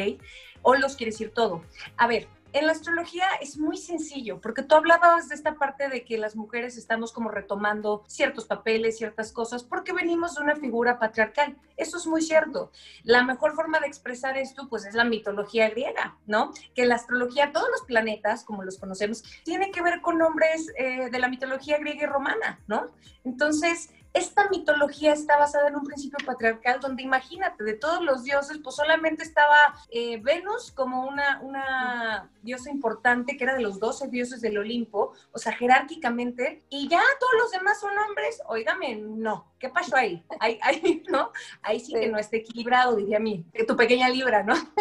Holos 0.62 0.96
quiere 0.96 1.12
decir 1.12 1.32
todo. 1.32 1.62
A 1.96 2.06
ver, 2.06 2.28
en 2.52 2.66
la 2.66 2.72
astrología 2.72 3.26
es 3.40 3.58
muy 3.58 3.76
sencillo, 3.76 4.40
porque 4.40 4.62
tú 4.62 4.74
hablabas 4.74 5.28
de 5.28 5.36
esta 5.36 5.54
parte 5.54 5.88
de 5.88 6.04
que 6.04 6.18
las 6.18 6.34
mujeres 6.34 6.76
estamos 6.76 7.12
como 7.12 7.30
retomando 7.30 8.02
ciertos 8.08 8.44
papeles, 8.44 8.98
ciertas 8.98 9.30
cosas, 9.30 9.62
porque 9.62 9.92
venimos 9.92 10.34
de 10.34 10.42
una 10.42 10.56
figura 10.56 10.98
patriarcal. 10.98 11.56
Eso 11.76 11.96
es 11.96 12.06
muy 12.06 12.22
cierto. 12.22 12.72
La 13.04 13.22
mejor 13.22 13.54
forma 13.54 13.78
de 13.78 13.86
expresar 13.86 14.36
esto, 14.36 14.68
pues, 14.68 14.84
es 14.84 14.94
la 14.94 15.04
mitología 15.04 15.70
griega, 15.70 16.16
¿no? 16.26 16.52
Que 16.74 16.86
la 16.86 16.96
astrología, 16.96 17.52
todos 17.52 17.68
los 17.70 17.82
planetas, 17.82 18.42
como 18.42 18.64
los 18.64 18.78
conocemos, 18.78 19.22
tiene 19.44 19.70
que 19.70 19.82
ver 19.82 20.00
con 20.00 20.18
nombres 20.18 20.72
eh, 20.76 21.08
de 21.10 21.18
la 21.18 21.28
mitología 21.28 21.78
griega 21.78 22.02
y 22.02 22.06
romana, 22.06 22.60
¿no? 22.66 22.88
Entonces, 23.24 23.90
esta 24.12 24.48
mitología 24.48 25.12
está 25.12 25.36
basada 25.36 25.68
en 25.68 25.76
un 25.76 25.84
principio 25.84 26.18
patriarcal 26.24 26.80
donde 26.80 27.02
imagínate, 27.02 27.64
de 27.64 27.74
todos 27.74 28.02
los 28.02 28.24
dioses, 28.24 28.58
pues 28.62 28.76
solamente 28.76 29.22
estaba 29.22 29.74
eh, 29.90 30.20
Venus 30.20 30.72
como 30.72 31.06
una, 31.06 31.40
una 31.42 32.30
diosa 32.42 32.70
importante 32.70 33.36
que 33.36 33.44
era 33.44 33.54
de 33.54 33.62
los 33.62 33.78
12 33.78 34.08
dioses 34.08 34.40
del 34.40 34.58
Olimpo, 34.58 35.12
o 35.32 35.38
sea, 35.38 35.52
jerárquicamente, 35.52 36.62
y 36.68 36.88
ya 36.88 37.02
todos 37.18 37.32
los 37.38 37.50
demás 37.52 37.80
son 37.80 37.96
hombres, 37.98 38.42
oígame, 38.46 38.96
no, 38.96 39.52
¿qué 39.58 39.68
pasó 39.68 39.96
ahí? 39.96 40.24
Ahí, 40.40 40.58
ahí 40.62 41.02
¿no? 41.08 41.32
ahí 41.62 41.80
sí, 41.80 41.92
que 41.92 42.08
no 42.08 42.18
está 42.18 42.36
equilibrado, 42.36 42.96
diría 42.96 43.20
mí, 43.20 43.44
tu 43.66 43.76
pequeña 43.76 44.08
libra, 44.08 44.42
¿no? 44.42 44.54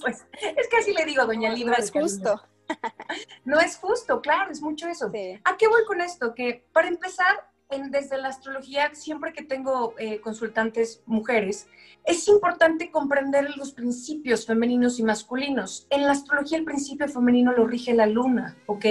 pues, 0.00 0.26
es 0.42 0.68
que 0.68 0.76
así 0.76 0.92
le 0.92 1.04
digo, 1.04 1.26
doña 1.26 1.50
Libra. 1.50 1.76
No 1.76 1.82
es 1.82 1.90
justo. 1.90 2.42
No 3.46 3.58
es 3.60 3.78
justo, 3.78 4.20
claro, 4.20 4.50
es 4.52 4.60
mucho 4.60 4.88
eso. 4.88 5.10
¿A 5.44 5.56
qué 5.56 5.68
voy 5.68 5.86
con 5.86 6.02
esto? 6.02 6.34
Que 6.34 6.66
para 6.72 6.88
empezar, 6.88 7.47
desde 7.68 8.16
la 8.16 8.28
astrología, 8.28 8.94
siempre 8.94 9.34
que 9.34 9.42
tengo 9.42 9.94
eh, 9.98 10.20
consultantes 10.20 11.02
mujeres, 11.04 11.68
es 12.04 12.26
importante 12.28 12.90
comprender 12.90 13.56
los 13.58 13.72
principios 13.72 14.46
femeninos 14.46 14.98
y 14.98 15.02
masculinos. 15.02 15.86
En 15.90 16.06
la 16.06 16.12
astrología 16.12 16.56
el 16.56 16.64
principio 16.64 17.08
femenino 17.08 17.52
lo 17.52 17.66
rige 17.66 17.92
la 17.92 18.06
luna, 18.06 18.56
¿ok? 18.64 18.86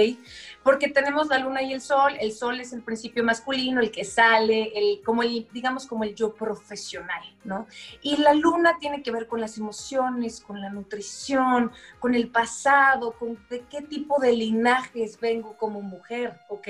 Porque 0.68 0.90
tenemos 0.90 1.28
la 1.28 1.38
luna 1.38 1.62
y 1.62 1.72
el 1.72 1.80
sol, 1.80 2.12
el 2.20 2.30
sol 2.32 2.60
es 2.60 2.74
el 2.74 2.82
principio 2.82 3.24
masculino, 3.24 3.80
el 3.80 3.90
que 3.90 4.04
sale, 4.04 4.70
el, 4.74 5.00
como 5.02 5.22
el, 5.22 5.48
digamos, 5.50 5.86
como 5.86 6.04
el 6.04 6.14
yo 6.14 6.34
profesional, 6.34 7.22
¿no? 7.42 7.66
Y 8.02 8.18
la 8.18 8.34
luna 8.34 8.76
tiene 8.78 9.02
que 9.02 9.10
ver 9.10 9.26
con 9.26 9.40
las 9.40 9.56
emociones, 9.56 10.42
con 10.42 10.60
la 10.60 10.68
nutrición, 10.68 11.72
con 11.98 12.14
el 12.14 12.28
pasado, 12.28 13.12
con 13.12 13.38
de 13.48 13.62
qué 13.62 13.80
tipo 13.80 14.20
de 14.20 14.34
linajes 14.34 15.18
vengo 15.18 15.56
como 15.56 15.80
mujer, 15.80 16.38
¿ok? 16.50 16.68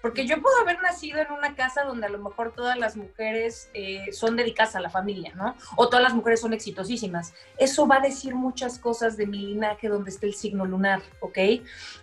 Porque 0.00 0.26
yo 0.26 0.40
puedo 0.40 0.58
haber 0.62 0.80
nacido 0.80 1.18
en 1.18 1.30
una 1.30 1.54
casa 1.54 1.82
donde 1.82 2.06
a 2.06 2.08
lo 2.08 2.20
mejor 2.20 2.54
todas 2.54 2.78
las 2.78 2.96
mujeres 2.96 3.68
eh, 3.74 4.10
son 4.12 4.36
dedicadas 4.36 4.74
a 4.76 4.80
la 4.80 4.88
familia, 4.88 5.34
¿no? 5.34 5.54
O 5.76 5.90
todas 5.90 6.02
las 6.02 6.14
mujeres 6.14 6.40
son 6.40 6.54
exitosísimas. 6.54 7.34
Eso 7.58 7.86
va 7.86 7.96
a 7.96 8.00
decir 8.00 8.34
muchas 8.34 8.78
cosas 8.78 9.18
de 9.18 9.26
mi 9.26 9.40
linaje 9.40 9.88
donde 9.88 10.08
está 10.08 10.24
el 10.24 10.34
signo 10.34 10.64
lunar, 10.64 11.02
¿ok? 11.20 11.38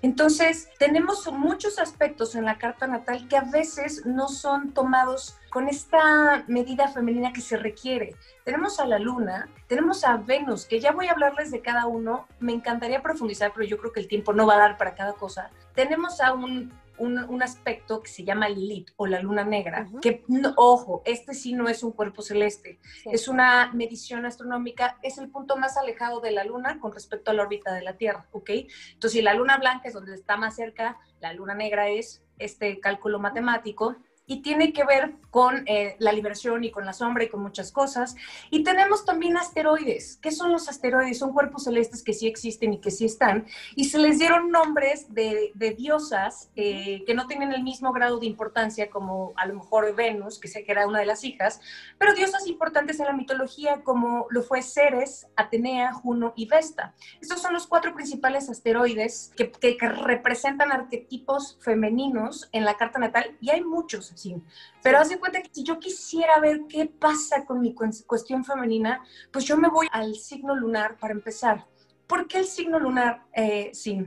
Entonces, 0.03 0.69
tenemos 0.77 1.30
muchos 1.31 1.79
aspectos 1.79 2.35
en 2.35 2.45
la 2.45 2.57
carta 2.57 2.87
natal 2.87 3.27
que 3.27 3.37
a 3.37 3.41
veces 3.41 4.05
no 4.05 4.27
son 4.27 4.73
tomados 4.73 5.37
con 5.49 5.67
esta 5.67 6.43
medida 6.47 6.87
femenina 6.87 7.33
que 7.33 7.41
se 7.41 7.57
requiere. 7.57 8.15
Tenemos 8.43 8.79
a 8.79 8.85
la 8.85 8.99
luna, 8.99 9.49
tenemos 9.67 10.03
a 10.03 10.17
Venus, 10.17 10.65
que 10.65 10.79
ya 10.79 10.91
voy 10.91 11.07
a 11.07 11.11
hablarles 11.11 11.51
de 11.51 11.61
cada 11.61 11.87
uno. 11.87 12.27
Me 12.39 12.53
encantaría 12.53 13.01
profundizar, 13.01 13.51
pero 13.53 13.65
yo 13.65 13.77
creo 13.77 13.91
que 13.91 13.99
el 13.99 14.07
tiempo 14.07 14.33
no 14.33 14.45
va 14.45 14.55
a 14.55 14.59
dar 14.59 14.77
para 14.77 14.95
cada 14.95 15.13
cosa. 15.13 15.51
Tenemos 15.73 16.21
a 16.21 16.33
un 16.33 16.71
un, 17.01 17.41
aspecto 17.41 18.01
que 18.03 18.09
se 18.09 18.23
llama 18.23 18.47
Lilith 18.47 18.91
o 18.95 19.07
la 19.07 19.19
luna 19.19 19.43
negra, 19.43 19.87
que, 20.01 20.23
ojo, 20.55 21.01
este 21.05 21.33
sí 21.33 21.53
no 21.53 21.67
es 21.67 21.83
un 21.83 21.91
cuerpo 21.91 22.21
celeste, 22.21 22.79
es 23.05 23.27
una 23.27 23.71
medición 23.73 24.25
astronómica, 24.25 24.97
es 25.01 25.17
el 25.17 25.29
punto 25.29 25.57
más 25.57 25.77
alejado 25.77 26.21
de 26.21 26.31
la 26.31 26.43
luna 26.43 26.79
con 26.79 26.93
respecto 26.93 27.31
a 27.31 27.33
la 27.33 27.43
órbita 27.43 27.73
de 27.73 27.81
la 27.81 27.97
Tierra, 27.97 28.27
¿ok? 28.31 28.49
Entonces, 28.93 29.11
si 29.11 29.21
la 29.21 29.33
luna 29.33 29.57
blanca 29.57 29.87
es 29.87 29.93
donde 29.93 30.13
está 30.13 30.37
más 30.37 30.55
cerca, 30.55 30.99
la 31.19 31.33
luna 31.33 31.55
negra 31.55 31.89
es 31.89 32.23
este 32.37 32.79
cálculo 32.79 33.19
matemático, 33.19 33.95
y 34.31 34.41
tiene 34.41 34.71
que 34.71 34.85
ver 34.85 35.15
con 35.29 35.67
eh, 35.67 35.97
la 35.99 36.13
liberación 36.13 36.63
y 36.63 36.71
con 36.71 36.85
la 36.85 36.93
sombra 36.93 37.25
y 37.25 37.27
con 37.27 37.41
muchas 37.41 37.69
cosas. 37.73 38.15
Y 38.49 38.63
tenemos 38.63 39.03
también 39.03 39.35
asteroides. 39.35 40.19
¿Qué 40.21 40.31
son 40.31 40.53
los 40.53 40.69
asteroides? 40.69 41.19
Son 41.19 41.33
cuerpos 41.33 41.65
celestes 41.65 42.01
que 42.01 42.13
sí 42.13 42.27
existen 42.27 42.71
y 42.71 42.79
que 42.79 42.91
sí 42.91 43.03
están. 43.03 43.45
Y 43.75 43.85
se 43.85 43.97
les 43.99 44.19
dieron 44.19 44.49
nombres 44.49 45.13
de, 45.13 45.51
diosas 45.77 46.49
eh, 46.55 47.03
que 47.05 47.13
no 47.13 47.27
tienen 47.27 47.51
el 47.51 47.61
mismo 47.61 47.91
grado 47.91 48.19
de 48.19 48.25
importancia 48.25 48.89
como 48.89 49.33
a 49.35 49.45
lo 49.47 49.55
mejor 49.55 49.93
Venus, 49.95 50.39
que 50.39 50.47
sé 50.47 50.63
que 50.63 50.71
era 50.71 50.87
una 50.87 50.99
de 50.99 51.05
las 51.05 51.25
hijas, 51.25 51.59
pero 51.97 52.13
diosas 52.13 52.47
importantes 52.47 52.99
en 53.01 53.07
la 53.07 53.13
mitología 53.13 53.81
como 53.83 54.27
lo 54.29 54.43
fue 54.43 54.61
Ceres, 54.61 55.27
Atenea, 55.35 55.91
Juno 55.91 56.31
y 56.37 56.45
Vesta. 56.45 56.93
Estos 57.19 57.41
son 57.41 57.53
los 57.53 57.67
cuatro 57.67 57.93
principales 57.93 58.49
asteroides 58.49 59.33
que, 59.35 59.51
que 59.51 59.89
representan 59.89 60.71
arquetipos 60.71 61.57
femeninos 61.59 62.47
en 62.53 62.63
la 62.63 62.77
carta 62.77 62.97
natal 62.97 63.37
y 63.41 63.49
hay 63.49 63.61
muchos 63.61 64.11
sí. 64.21 64.35
Pero 64.83 64.99
haz 64.99 65.09
de 65.09 65.19
cuenta 65.19 65.41
que 65.41 65.49
si 65.51 65.63
yo 65.63 65.79
quisiera 65.79 66.39
ver 66.39 66.61
qué 66.69 66.85
pasa 66.85 67.45
con 67.45 67.61
mi 67.61 67.73
cuestión 67.73 68.45
femenina, 68.45 69.03
pues 69.31 69.45
yo 69.45 69.57
me 69.57 69.69
voy 69.69 69.87
al 69.91 70.15
signo 70.15 70.55
lunar 70.55 70.97
para 70.97 71.13
empezar. 71.13 71.65
¿Por 72.11 72.27
qué 72.27 72.39
el 72.39 72.45
signo 72.45 72.77
lunar? 72.77 73.23
Eh, 73.31 73.69
sí, 73.71 74.05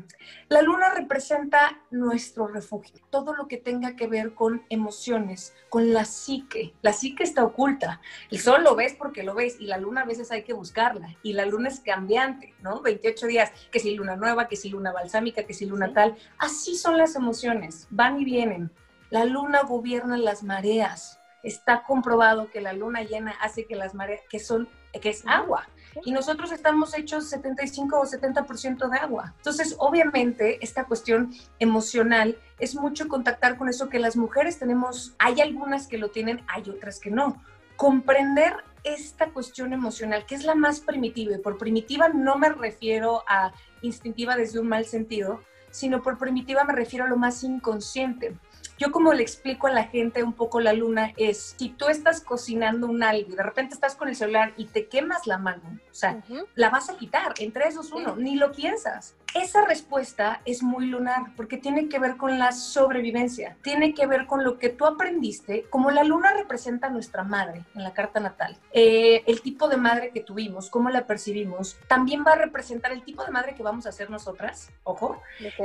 la 0.50 0.60
luna 0.60 0.90
representa 0.90 1.80
nuestro 1.90 2.46
refugio, 2.46 3.00
todo 3.08 3.32
lo 3.32 3.48
que 3.48 3.56
tenga 3.56 3.96
que 3.96 4.06
ver 4.06 4.34
con 4.34 4.62
emociones, 4.68 5.54
con 5.70 5.94
la 5.94 6.04
psique. 6.04 6.74
La 6.82 6.92
psique 6.92 7.22
está 7.22 7.42
oculta. 7.42 8.02
El 8.30 8.40
sol 8.40 8.62
lo 8.62 8.74
ves 8.74 8.92
porque 8.92 9.22
lo 9.22 9.34
ves 9.34 9.56
y 9.58 9.68
la 9.68 9.78
luna 9.78 10.02
a 10.02 10.04
veces 10.04 10.30
hay 10.30 10.42
que 10.42 10.52
buscarla. 10.52 11.16
Y 11.22 11.32
la 11.32 11.46
luna 11.46 11.70
es 11.70 11.80
cambiante, 11.80 12.52
¿no? 12.60 12.82
28 12.82 13.26
días, 13.26 13.52
que 13.72 13.80
si 13.80 13.94
luna 13.94 14.16
nueva, 14.16 14.48
que 14.48 14.56
si 14.56 14.68
luna 14.68 14.92
balsámica, 14.92 15.44
que 15.44 15.54
si 15.54 15.64
luna 15.64 15.94
tal. 15.94 16.14
Así 16.36 16.76
son 16.76 16.98
las 16.98 17.16
emociones, 17.16 17.86
van 17.88 18.20
y 18.20 18.26
vienen. 18.26 18.70
La 19.14 19.24
luna 19.24 19.62
gobierna 19.62 20.16
las 20.16 20.42
mareas. 20.42 21.20
Está 21.44 21.84
comprobado 21.84 22.50
que 22.50 22.60
la 22.60 22.72
luna 22.72 23.02
llena 23.02 23.30
hace 23.40 23.64
que 23.64 23.76
las 23.76 23.94
mareas, 23.94 24.22
que 24.28 24.40
son, 24.40 24.68
que 25.00 25.08
es 25.08 25.22
agua, 25.24 25.68
y 26.04 26.10
nosotros 26.10 26.50
estamos 26.50 26.98
hechos 26.98 27.28
75 27.28 27.96
o 27.96 28.04
70% 28.04 28.90
de 28.90 28.98
agua. 28.98 29.32
Entonces, 29.36 29.76
obviamente, 29.78 30.58
esta 30.64 30.86
cuestión 30.86 31.32
emocional 31.60 32.36
es 32.58 32.74
mucho 32.74 33.06
contactar 33.06 33.56
con 33.56 33.68
eso 33.68 33.88
que 33.88 34.00
las 34.00 34.16
mujeres 34.16 34.58
tenemos, 34.58 35.14
hay 35.20 35.40
algunas 35.40 35.86
que 35.86 35.98
lo 35.98 36.10
tienen, 36.10 36.42
hay 36.48 36.68
otras 36.68 36.98
que 36.98 37.12
no. 37.12 37.40
Comprender 37.76 38.64
esta 38.82 39.28
cuestión 39.30 39.72
emocional, 39.72 40.26
que 40.26 40.34
es 40.34 40.42
la 40.42 40.56
más 40.56 40.80
primitiva, 40.80 41.36
y 41.36 41.38
por 41.38 41.56
primitiva 41.56 42.08
no 42.08 42.36
me 42.36 42.48
refiero 42.48 43.22
a 43.28 43.52
instintiva 43.80 44.34
desde 44.34 44.58
un 44.58 44.66
mal 44.66 44.86
sentido, 44.86 45.40
sino 45.70 46.02
por 46.02 46.18
primitiva 46.18 46.64
me 46.64 46.72
refiero 46.72 47.04
a 47.04 47.08
lo 47.08 47.16
más 47.16 47.44
inconsciente. 47.44 48.36
Yo 48.78 48.90
como 48.90 49.12
le 49.12 49.22
explico 49.22 49.66
a 49.66 49.72
la 49.72 49.84
gente 49.84 50.22
un 50.22 50.32
poco 50.32 50.60
la 50.60 50.72
luna 50.72 51.12
es, 51.16 51.54
si 51.56 51.68
tú 51.70 51.86
estás 51.86 52.20
cocinando 52.20 52.86
un 52.86 53.02
algo 53.02 53.32
y 53.32 53.36
de 53.36 53.42
repente 53.42 53.74
estás 53.74 53.94
con 53.94 54.08
el 54.08 54.16
celular 54.16 54.52
y 54.56 54.66
te 54.66 54.86
quemas 54.86 55.26
la 55.26 55.38
mano, 55.38 55.62
o 55.90 55.94
sea, 55.94 56.22
la 56.54 56.70
vas 56.70 56.90
a 56.90 56.96
quitar 56.96 57.34
en 57.38 57.52
3, 57.52 57.74
2, 57.76 57.92
1, 57.92 58.16
ni 58.16 58.34
lo 58.36 58.52
piensas. 58.52 59.14
Esa 59.34 59.66
respuesta 59.66 60.40
es 60.44 60.62
muy 60.62 60.86
lunar 60.86 61.34
porque 61.36 61.56
tiene 61.56 61.88
que 61.88 61.98
ver 61.98 62.16
con 62.16 62.38
la 62.38 62.52
sobrevivencia, 62.52 63.56
tiene 63.62 63.92
que 63.92 64.06
ver 64.06 64.26
con 64.26 64.44
lo 64.44 64.58
que 64.58 64.68
tú 64.68 64.86
aprendiste, 64.86 65.64
como 65.70 65.90
la 65.90 66.04
luna 66.04 66.32
representa 66.32 66.86
a 66.86 66.90
nuestra 66.90 67.24
madre 67.24 67.64
en 67.74 67.82
la 67.82 67.92
carta 67.92 68.20
natal, 68.20 68.56
eh, 68.72 69.24
el 69.26 69.40
tipo 69.42 69.66
de 69.66 69.76
madre 69.76 70.10
que 70.10 70.20
tuvimos, 70.20 70.70
cómo 70.70 70.88
la 70.88 71.06
percibimos, 71.06 71.76
también 71.88 72.24
va 72.24 72.32
a 72.32 72.36
representar 72.36 72.92
el 72.92 73.02
tipo 73.02 73.24
de 73.24 73.32
madre 73.32 73.56
que 73.56 73.64
vamos 73.64 73.86
a 73.86 73.92
ser 73.92 74.08
nosotras, 74.08 74.70
ojo, 74.84 75.20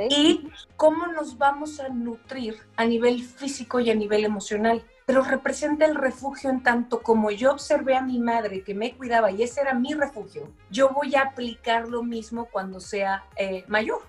y 0.09 0.49
cómo 0.75 1.05
nos 1.05 1.37
vamos 1.37 1.79
a 1.79 1.89
nutrir 1.89 2.57
a 2.75 2.85
nivel 2.85 3.23
físico 3.23 3.79
y 3.79 3.91
a 3.91 3.95
nivel 3.95 4.25
emocional 4.25 4.83
pero 5.09 5.23
representa 5.23 5.85
el 5.85 5.95
refugio 5.95 6.51
en 6.51 6.61
tanto 6.61 7.01
como 7.01 7.31
yo 7.31 7.51
observé 7.51 7.95
a 7.95 8.01
mi 8.03 8.19
madre 8.19 8.63
que 8.63 8.75
me 8.75 8.95
cuidaba 8.95 9.31
y 9.31 9.41
ese 9.41 9.61
era 9.61 9.73
mi 9.73 9.95
refugio, 9.95 10.53
yo 10.69 10.89
voy 10.89 11.15
a 11.15 11.21
aplicar 11.21 11.87
lo 11.87 12.03
mismo 12.03 12.45
cuando 12.45 12.79
sea 12.79 13.25
eh, 13.35 13.65
mayor. 13.67 14.03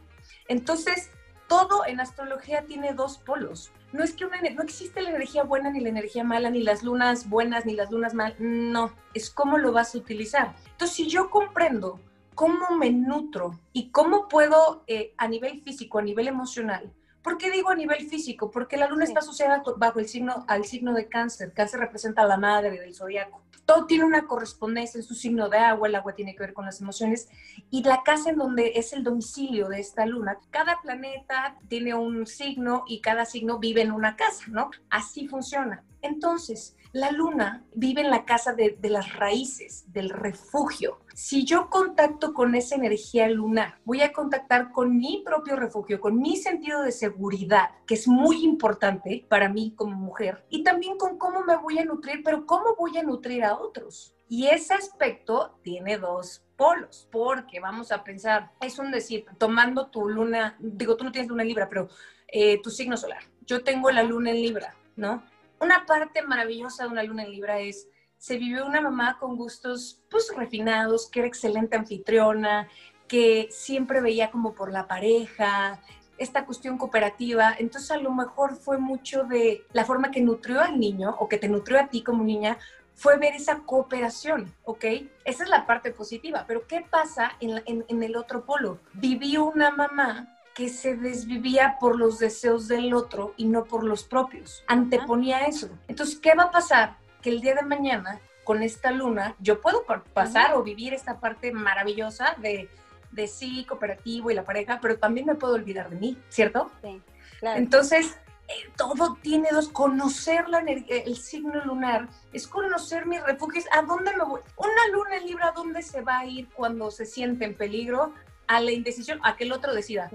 Entonces, 0.46 1.08
todo 1.48 1.86
en 1.86 2.00
astrología 2.00 2.66
tiene 2.66 2.92
dos 2.92 3.16
polos. 3.16 3.72
No 3.94 4.04
es 4.04 4.12
que 4.12 4.26
no 4.26 4.62
existe 4.62 5.00
la 5.00 5.08
energía 5.08 5.42
buena 5.42 5.70
ni 5.70 5.80
la 5.80 5.88
energía 5.88 6.22
mala, 6.22 6.50
ni 6.50 6.62
las 6.62 6.82
lunas 6.82 7.30
buenas 7.30 7.64
ni 7.64 7.72
las 7.72 7.90
lunas 7.90 8.12
malas, 8.12 8.38
no, 8.38 8.92
es 9.14 9.30
cómo 9.30 9.56
lo 9.56 9.72
vas 9.72 9.94
a 9.94 9.98
utilizar. 9.98 10.54
Entonces, 10.72 10.94
si 10.94 11.08
yo 11.08 11.30
comprendo 11.30 11.98
cómo 12.34 12.76
me 12.76 12.90
nutro 12.90 13.58
y 13.72 13.88
cómo 13.88 14.28
puedo 14.28 14.84
eh, 14.86 15.14
a 15.16 15.28
nivel 15.28 15.62
físico, 15.62 15.98
a 15.98 16.02
nivel 16.02 16.28
emocional, 16.28 16.92
¿Por 17.22 17.36
qué 17.36 17.50
digo 17.50 17.70
a 17.70 17.74
nivel 17.74 18.08
físico? 18.08 18.50
Porque 18.50 18.76
la 18.76 18.88
luna 18.88 19.04
está 19.04 19.20
asociada 19.20 19.62
bajo 19.76 19.98
el 19.98 20.08
signo, 20.08 20.44
al 20.48 20.64
signo 20.64 20.94
de 20.94 21.08
cáncer. 21.08 21.52
Cáncer 21.52 21.80
representa 21.80 22.22
a 22.22 22.26
la 22.26 22.38
madre 22.38 22.70
del 22.70 22.94
zodiaco. 22.94 23.42
Todo 23.66 23.86
tiene 23.86 24.04
una 24.04 24.26
correspondencia 24.26 24.98
en 24.98 25.04
su 25.04 25.14
signo 25.14 25.48
de 25.48 25.58
agua, 25.58 25.86
el 25.86 25.94
agua 25.94 26.14
tiene 26.14 26.34
que 26.34 26.40
ver 26.40 26.54
con 26.54 26.64
las 26.64 26.80
emociones. 26.80 27.28
Y 27.70 27.84
la 27.84 28.02
casa 28.02 28.30
en 28.30 28.36
donde 28.36 28.72
es 28.74 28.92
el 28.92 29.04
domicilio 29.04 29.68
de 29.68 29.80
esta 29.80 30.06
luna, 30.06 30.38
cada 30.50 30.80
planeta 30.80 31.56
tiene 31.68 31.94
un 31.94 32.26
signo 32.26 32.84
y 32.88 33.00
cada 33.00 33.26
signo 33.26 33.58
vive 33.58 33.82
en 33.82 33.92
una 33.92 34.16
casa, 34.16 34.44
¿no? 34.48 34.70
Así 34.88 35.28
funciona. 35.28 35.84
Entonces, 36.02 36.74
la 36.92 37.12
luna 37.12 37.64
vive 37.74 38.00
en 38.00 38.10
la 38.10 38.24
casa 38.24 38.52
de, 38.52 38.76
las 38.82 39.14
raíces, 39.16 39.84
del 39.92 40.10
refugio. 40.10 41.00
Si 41.14 41.44
yo 41.44 41.70
contacto 41.70 42.34
con 42.34 42.54
esa 42.54 42.74
energía 42.74 43.28
lunar, 43.28 43.78
voy 43.84 44.02
a 44.02 44.12
contactar 44.12 44.72
con 44.72 44.96
mi 44.96 45.22
propio 45.24 45.56
refugio, 45.56 46.00
con 46.00 46.18
mi 46.18 46.36
sentido 46.36 46.82
de 46.82 46.92
seguridad, 46.92 47.70
que 47.86 47.94
es 47.94 48.08
muy 48.08 48.42
importante 48.44 49.24
para 49.28 49.48
mí 49.48 49.72
como 49.76 49.96
mujer, 49.96 50.44
y 50.50 50.64
también 50.64 50.96
con 50.96 51.18
cómo 51.18 51.44
me 51.44 51.56
voy 51.56 51.78
a 51.78 51.84
nutrir, 51.84 52.22
pero 52.24 52.46
cómo 52.46 52.74
voy 52.76 52.96
a 52.98 53.02
nutrir 53.02 53.44
a 53.44 53.56
otros. 53.56 54.14
Y 54.28 54.46
ese 54.46 54.74
aspecto 54.74 55.58
tiene 55.62 55.98
dos 55.98 56.44
polos, 56.56 57.08
porque 57.10 57.60
vamos 57.60 57.92
a 57.92 58.04
pensar, 58.04 58.52
es 58.60 58.78
un 58.78 58.90
decir, 58.90 59.26
tomando 59.38 59.88
tu 59.88 60.08
luna, 60.08 60.56
digo, 60.60 60.96
tú 60.96 61.04
no 61.04 61.12
tienes 61.12 61.28
luna 61.28 61.44
Libra, 61.44 61.68
pero 61.68 61.88
eh, 62.28 62.60
tu 62.62 62.70
signo 62.70 62.96
solar. 62.96 63.22
Yo 63.46 63.64
tengo 63.64 63.90
la 63.90 64.02
luna 64.02 64.30
en 64.30 64.42
Libra, 64.42 64.76
¿no? 64.96 65.24
Una 65.60 65.86
parte 65.86 66.22
maravillosa 66.22 66.84
de 66.84 66.90
una 66.90 67.02
luna 67.02 67.22
en 67.22 67.30
Libra 67.30 67.60
es, 67.60 67.88
se 68.16 68.36
vivió 68.36 68.66
una 68.66 68.80
mamá 68.80 69.18
con 69.18 69.36
gustos 69.36 70.02
pues 70.10 70.32
refinados, 70.36 71.08
que 71.08 71.20
era 71.20 71.28
excelente 71.28 71.76
anfitriona, 71.76 72.68
que 73.06 73.48
siempre 73.50 74.00
veía 74.00 74.30
como 74.30 74.54
por 74.54 74.72
la 74.72 74.86
pareja, 74.86 75.80
esta 76.18 76.44
cuestión 76.44 76.76
cooperativa. 76.76 77.54
Entonces 77.58 77.90
a 77.90 77.98
lo 77.98 78.12
mejor 78.12 78.56
fue 78.56 78.78
mucho 78.78 79.24
de 79.24 79.64
la 79.72 79.84
forma 79.84 80.10
que 80.10 80.20
nutrió 80.20 80.60
al 80.60 80.78
niño 80.78 81.16
o 81.18 81.28
que 81.28 81.38
te 81.38 81.48
nutrió 81.48 81.78
a 81.78 81.88
ti 81.88 82.02
como 82.02 82.24
niña, 82.24 82.58
fue 82.94 83.16
ver 83.16 83.34
esa 83.34 83.60
cooperación, 83.60 84.54
¿ok? 84.64 84.84
Esa 85.24 85.44
es 85.44 85.48
la 85.48 85.66
parte 85.66 85.90
positiva, 85.90 86.44
pero 86.46 86.66
¿qué 86.66 86.84
pasa 86.88 87.32
en, 87.40 87.62
en 87.66 88.02
el 88.02 88.16
otro 88.16 88.44
polo? 88.44 88.80
Vivió 88.92 89.44
una 89.46 89.70
mamá 89.70 90.39
que 90.60 90.68
se 90.68 90.94
desvivía 90.94 91.78
por 91.80 91.98
los 91.98 92.18
deseos 92.18 92.68
del 92.68 92.92
otro 92.92 93.32
y 93.38 93.46
no 93.46 93.64
por 93.64 93.82
los 93.82 94.04
propios. 94.04 94.62
Anteponía 94.66 95.46
eso. 95.46 95.70
Entonces, 95.88 96.18
¿qué 96.18 96.34
va 96.34 96.44
a 96.44 96.50
pasar? 96.50 96.98
Que 97.22 97.30
el 97.30 97.40
día 97.40 97.54
de 97.54 97.62
mañana, 97.62 98.20
con 98.44 98.62
esta 98.62 98.90
luna, 98.90 99.34
yo 99.38 99.62
puedo 99.62 99.86
pasar 100.12 100.52
o 100.52 100.62
vivir 100.62 100.92
esta 100.92 101.18
parte 101.18 101.50
maravillosa 101.50 102.36
de, 102.42 102.68
de 103.10 103.26
sí, 103.26 103.64
cooperativo 103.64 104.30
y 104.30 104.34
la 104.34 104.44
pareja, 104.44 104.80
pero 104.82 104.98
también 104.98 105.24
me 105.24 105.34
puedo 105.34 105.54
olvidar 105.54 105.88
de 105.88 105.96
mí, 105.96 106.18
¿cierto? 106.28 106.70
Sí, 106.82 107.00
claro. 107.38 107.58
Entonces, 107.58 108.18
eh, 108.48 108.70
todo 108.76 109.16
tiene 109.22 109.48
dos. 109.52 109.70
Conocer 109.70 110.46
la 110.50 110.58
el 110.58 111.16
signo 111.16 111.64
lunar 111.64 112.06
es 112.34 112.46
conocer 112.46 113.06
mis 113.06 113.22
refugios. 113.22 113.64
¿A 113.72 113.80
dónde 113.80 114.14
me 114.14 114.24
voy? 114.24 114.42
Una 114.58 114.88
luna 114.92 115.20
libre, 115.20 115.42
¿a 115.42 115.52
dónde 115.52 115.80
se 115.80 116.02
va 116.02 116.18
a 116.18 116.26
ir 116.26 116.50
cuando 116.50 116.90
se 116.90 117.06
siente 117.06 117.46
en 117.46 117.54
peligro? 117.54 118.12
A 118.50 118.60
la 118.60 118.72
indecisión, 118.72 119.20
a 119.22 119.36
que 119.36 119.44
el 119.44 119.52
otro 119.52 119.72
decida. 119.72 120.10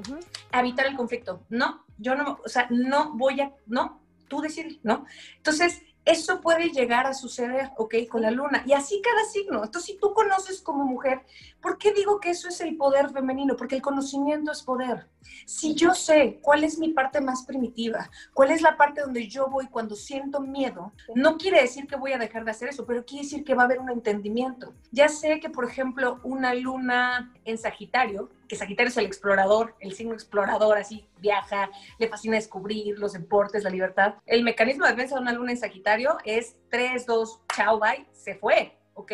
Evitar 0.52 0.88
el 0.88 0.98
conflicto. 0.98 1.46
No, 1.48 1.86
yo 1.98 2.16
no, 2.16 2.42
o 2.44 2.50
sea, 2.50 2.68
no 2.70 3.14
voy 3.14 3.40
a, 3.40 3.54
no, 3.66 4.02
tú 4.28 4.42
decides, 4.42 4.78
¿no? 4.84 5.06
Entonces, 5.38 5.84
eso 6.06 6.40
puede 6.40 6.70
llegar 6.70 7.08
a 7.08 7.16
suceder, 7.16 7.72
¿ok? 7.78 7.96
Con 8.10 8.22
la 8.22 8.32
luna. 8.32 8.64
Y 8.66 8.74
así 8.74 9.02
cada 9.02 9.24
signo. 9.26 9.64
Entonces, 9.64 9.92
si 9.92 9.98
tú 9.98 10.14
conoces 10.14 10.62
como 10.62 10.86
mujer, 10.86 11.24
¿por 11.60 11.80
qué 11.80 11.92
digo 11.94 12.20
que 12.20 12.30
eso 12.30 12.48
es 12.48 12.62
el 12.62 12.78
poder 12.78 13.10
femenino? 13.10 13.56
Porque 13.58 13.76
el 13.76 13.82
conocimiento 13.82 14.52
es 14.52 14.62
poder. 14.62 15.08
Si 15.48 15.74
yo 15.74 15.96
sé 15.96 16.40
cuál 16.42 16.64
es 16.64 16.78
mi 16.78 16.90
parte 16.90 17.20
más 17.22 17.46
primitiva, 17.46 18.10
cuál 18.34 18.52
es 18.52 18.62
la 18.62 18.78
parte 18.78 19.02
donde 19.02 19.28
yo 19.28 19.48
voy 19.48 19.68
cuando 19.68 19.96
siento 19.96 20.40
miedo, 20.40 20.94
no 21.16 21.38
quiere 21.38 21.62
decir 21.62 21.88
que 21.88 21.96
voy 21.96 22.14
a 22.14 22.20
dejar 22.20 22.46
de 22.46 22.52
hacer 22.52 22.70
eso, 22.70 22.86
pero 22.86 23.04
quiere 23.04 23.24
decir 23.24 23.44
que 23.44 23.56
va 23.56 23.64
a 23.64 23.66
haber 23.66 23.80
un 23.80 23.90
entendimiento. 23.90 24.76
Ya 24.92 25.10
sé 25.10 25.40
que, 25.40 25.50
por 25.50 25.66
ejemplo, 25.66 26.20
una 26.24 26.54
luna 26.54 27.34
en 27.44 27.58
Sagitario, 27.58 28.30
que 28.48 28.56
Sagitario 28.56 28.90
es 28.90 28.98
el 28.98 29.06
explorador, 29.06 29.76
el 29.80 29.94
signo 29.94 30.14
explorador, 30.14 30.78
así 30.78 31.08
viaja, 31.20 31.70
le 32.00 32.08
fascina 32.08 32.36
descubrir 32.36 32.98
los 33.00 33.14
deportes, 33.14 33.64
la 33.64 33.70
libertad. 33.70 34.16
El 34.26 34.44
mecanismo 34.44 34.86
de 34.86 34.92
defensa 34.92 35.16
de 35.16 35.22
una 35.22 35.34
luna 35.34 35.52
en 35.52 35.58
Sagitario 35.58 36.18
es 36.24 36.58
3, 36.70 37.06
2, 37.06 37.42
chao, 37.56 37.80
bye, 37.80 38.06
se 38.14 38.36
fue, 38.36 38.78
¿ok? 38.94 39.12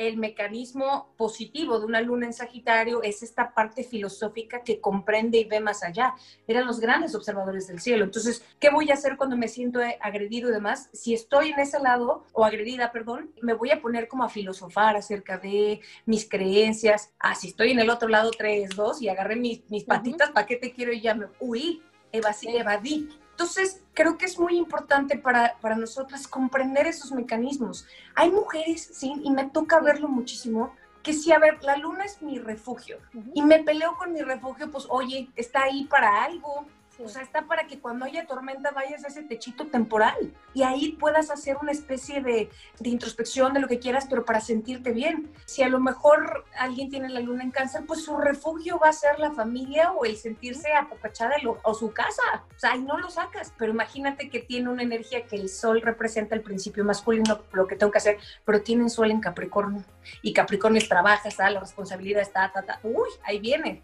El 0.00 0.16
mecanismo 0.16 1.12
positivo 1.18 1.78
de 1.78 1.84
una 1.84 2.00
luna 2.00 2.24
en 2.24 2.32
Sagitario 2.32 3.02
es 3.02 3.22
esta 3.22 3.52
parte 3.52 3.84
filosófica 3.84 4.62
que 4.62 4.80
comprende 4.80 5.36
y 5.36 5.44
ve 5.44 5.60
más 5.60 5.84
allá. 5.84 6.14
Eran 6.48 6.66
los 6.66 6.80
grandes 6.80 7.14
observadores 7.14 7.68
del 7.68 7.80
cielo. 7.80 8.04
Entonces, 8.04 8.42
¿qué 8.58 8.70
voy 8.70 8.90
a 8.90 8.94
hacer 8.94 9.18
cuando 9.18 9.36
me 9.36 9.46
siento 9.46 9.80
agredido 10.00 10.48
y 10.48 10.52
demás? 10.52 10.88
Si 10.94 11.12
estoy 11.12 11.50
en 11.50 11.60
ese 11.60 11.78
lado, 11.80 12.24
o 12.32 12.46
agredida, 12.46 12.92
perdón, 12.92 13.30
me 13.42 13.52
voy 13.52 13.72
a 13.72 13.82
poner 13.82 14.08
como 14.08 14.24
a 14.24 14.30
filosofar 14.30 14.96
acerca 14.96 15.36
de 15.36 15.80
mis 16.06 16.26
creencias. 16.26 17.12
Ah, 17.18 17.34
si 17.34 17.48
estoy 17.48 17.72
en 17.72 17.80
el 17.80 17.90
otro 17.90 18.08
lado, 18.08 18.30
tres, 18.30 18.70
dos, 18.70 19.02
y 19.02 19.10
agarré 19.10 19.36
mis, 19.36 19.68
mis 19.70 19.84
patitas, 19.84 20.30
¿para 20.30 20.46
qué 20.46 20.56
te 20.56 20.72
quiero? 20.72 20.94
Y 20.94 21.02
ya 21.02 21.14
me 21.14 21.26
huí, 21.40 21.82
evadí. 22.10 23.10
Entonces, 23.40 23.80
creo 23.94 24.18
que 24.18 24.26
es 24.26 24.38
muy 24.38 24.58
importante 24.58 25.16
para, 25.16 25.56
para 25.62 25.74
nosotras 25.74 26.28
comprender 26.28 26.86
esos 26.86 27.10
mecanismos. 27.10 27.86
Hay 28.14 28.30
mujeres, 28.30 28.90
sí, 28.92 29.14
y 29.24 29.30
me 29.30 29.48
toca 29.48 29.80
verlo 29.80 30.08
muchísimo, 30.08 30.74
que 31.02 31.14
si, 31.14 31.32
a 31.32 31.38
ver, 31.38 31.64
la 31.64 31.78
luna 31.78 32.04
es 32.04 32.20
mi 32.20 32.38
refugio 32.38 32.98
y 33.32 33.40
me 33.40 33.60
peleo 33.60 33.96
con 33.96 34.12
mi 34.12 34.20
refugio, 34.20 34.70
pues 34.70 34.84
oye, 34.90 35.30
está 35.36 35.62
ahí 35.62 35.84
para 35.84 36.22
algo. 36.22 36.66
O 37.04 37.08
sea, 37.08 37.22
está 37.22 37.42
para 37.42 37.66
que 37.66 37.78
cuando 37.78 38.04
haya 38.04 38.26
tormenta 38.26 38.70
vayas 38.70 39.04
a 39.04 39.08
ese 39.08 39.22
techito 39.22 39.66
temporal 39.66 40.34
y 40.54 40.62
ahí 40.62 40.92
puedas 40.92 41.30
hacer 41.30 41.56
una 41.60 41.72
especie 41.72 42.20
de, 42.22 42.50
de 42.78 42.88
introspección 42.88 43.52
de 43.52 43.60
lo 43.60 43.68
que 43.68 43.78
quieras, 43.78 44.06
pero 44.08 44.24
para 44.24 44.40
sentirte 44.40 44.92
bien. 44.92 45.30
Si 45.46 45.62
a 45.62 45.68
lo 45.68 45.80
mejor 45.80 46.44
alguien 46.58 46.90
tiene 46.90 47.08
la 47.08 47.20
luna 47.20 47.42
en 47.42 47.50
cáncer, 47.50 47.84
pues 47.86 48.04
su 48.04 48.16
refugio 48.16 48.78
va 48.78 48.88
a 48.88 48.92
ser 48.92 49.18
la 49.18 49.32
familia 49.32 49.92
o 49.92 50.04
el 50.04 50.16
sentirse 50.16 50.72
apapachada 50.72 51.36
o 51.62 51.74
su 51.74 51.92
casa. 51.92 52.22
O 52.56 52.58
sea, 52.58 52.72
ahí 52.72 52.82
no 52.82 52.98
lo 52.98 53.10
sacas. 53.10 53.52
Pero 53.56 53.72
imagínate 53.72 54.28
que 54.28 54.40
tiene 54.40 54.68
una 54.68 54.82
energía 54.82 55.26
que 55.26 55.36
el 55.36 55.48
sol 55.48 55.80
representa 55.82 56.34
el 56.34 56.42
principio 56.42 56.84
masculino, 56.84 57.40
lo 57.52 57.66
que 57.66 57.76
tengo 57.76 57.92
que 57.92 57.98
hacer, 57.98 58.18
pero 58.44 58.62
tiene 58.62 58.82
un 58.82 58.90
sol 58.90 59.10
en 59.10 59.20
Capricornio. 59.20 59.84
Y 60.22 60.32
Capricornio 60.32 60.82
trabaja, 60.86 61.28
está, 61.28 61.50
la 61.50 61.60
responsabilidad 61.60 62.22
está, 62.22 62.50
ta, 62.52 62.62
ta. 62.62 62.80
Uy, 62.82 63.08
ahí 63.24 63.38
viene 63.38 63.82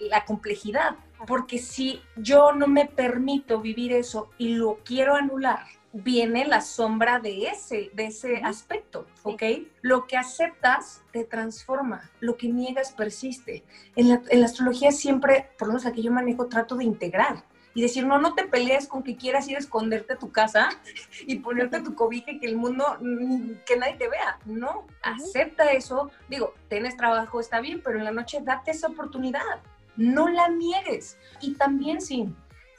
la 0.00 0.24
complejidad. 0.24 0.96
Porque 1.26 1.58
si 1.58 2.00
yo 2.16 2.52
no 2.52 2.66
me 2.66 2.86
permito 2.86 3.60
vivir 3.60 3.92
eso 3.92 4.30
y 4.38 4.54
lo 4.54 4.78
quiero 4.84 5.14
anular, 5.14 5.66
viene 5.92 6.46
la 6.46 6.60
sombra 6.60 7.18
de 7.18 7.48
ese, 7.48 7.90
de 7.94 8.06
ese 8.06 8.36
aspecto, 8.36 9.06
¿ok? 9.22 9.42
Lo 9.80 10.06
que 10.06 10.16
aceptas 10.16 11.02
te 11.12 11.24
transforma, 11.24 12.10
lo 12.20 12.36
que 12.36 12.48
niegas 12.48 12.92
persiste. 12.92 13.64
En 13.96 14.08
la, 14.08 14.22
en 14.28 14.40
la 14.40 14.46
astrología 14.46 14.92
siempre, 14.92 15.50
por 15.58 15.68
lo 15.68 15.74
menos 15.74 15.86
aquí 15.86 16.02
yo 16.02 16.12
manejo, 16.12 16.46
trato 16.46 16.76
de 16.76 16.84
integrar 16.84 17.44
y 17.74 17.82
decir, 17.82 18.04
no, 18.04 18.18
no 18.18 18.34
te 18.34 18.44
pelees 18.44 18.88
con 18.88 19.02
que 19.02 19.16
quieras 19.16 19.48
ir 19.48 19.56
a 19.56 19.60
esconderte 19.60 20.14
a 20.14 20.18
tu 20.18 20.32
casa 20.32 20.68
y 21.26 21.36
ponerte 21.36 21.80
tu 21.80 21.94
cobija 21.94 22.32
y 22.32 22.40
que 22.40 22.46
el 22.46 22.56
mundo, 22.56 22.84
mm, 23.00 23.52
que 23.64 23.76
nadie 23.76 23.94
te 23.94 24.08
vea. 24.08 24.38
No, 24.46 24.86
acepta 25.02 25.70
eso. 25.70 26.10
Digo, 26.28 26.54
tienes 26.68 26.96
trabajo, 26.96 27.38
está 27.38 27.60
bien, 27.60 27.80
pero 27.84 27.98
en 27.98 28.04
la 28.04 28.10
noche 28.10 28.40
date 28.42 28.72
esa 28.72 28.88
oportunidad. 28.88 29.60
No 29.98 30.28
la 30.28 30.48
niegues. 30.48 31.18
Y 31.42 31.54
también 31.54 32.00
sí, 32.00 32.34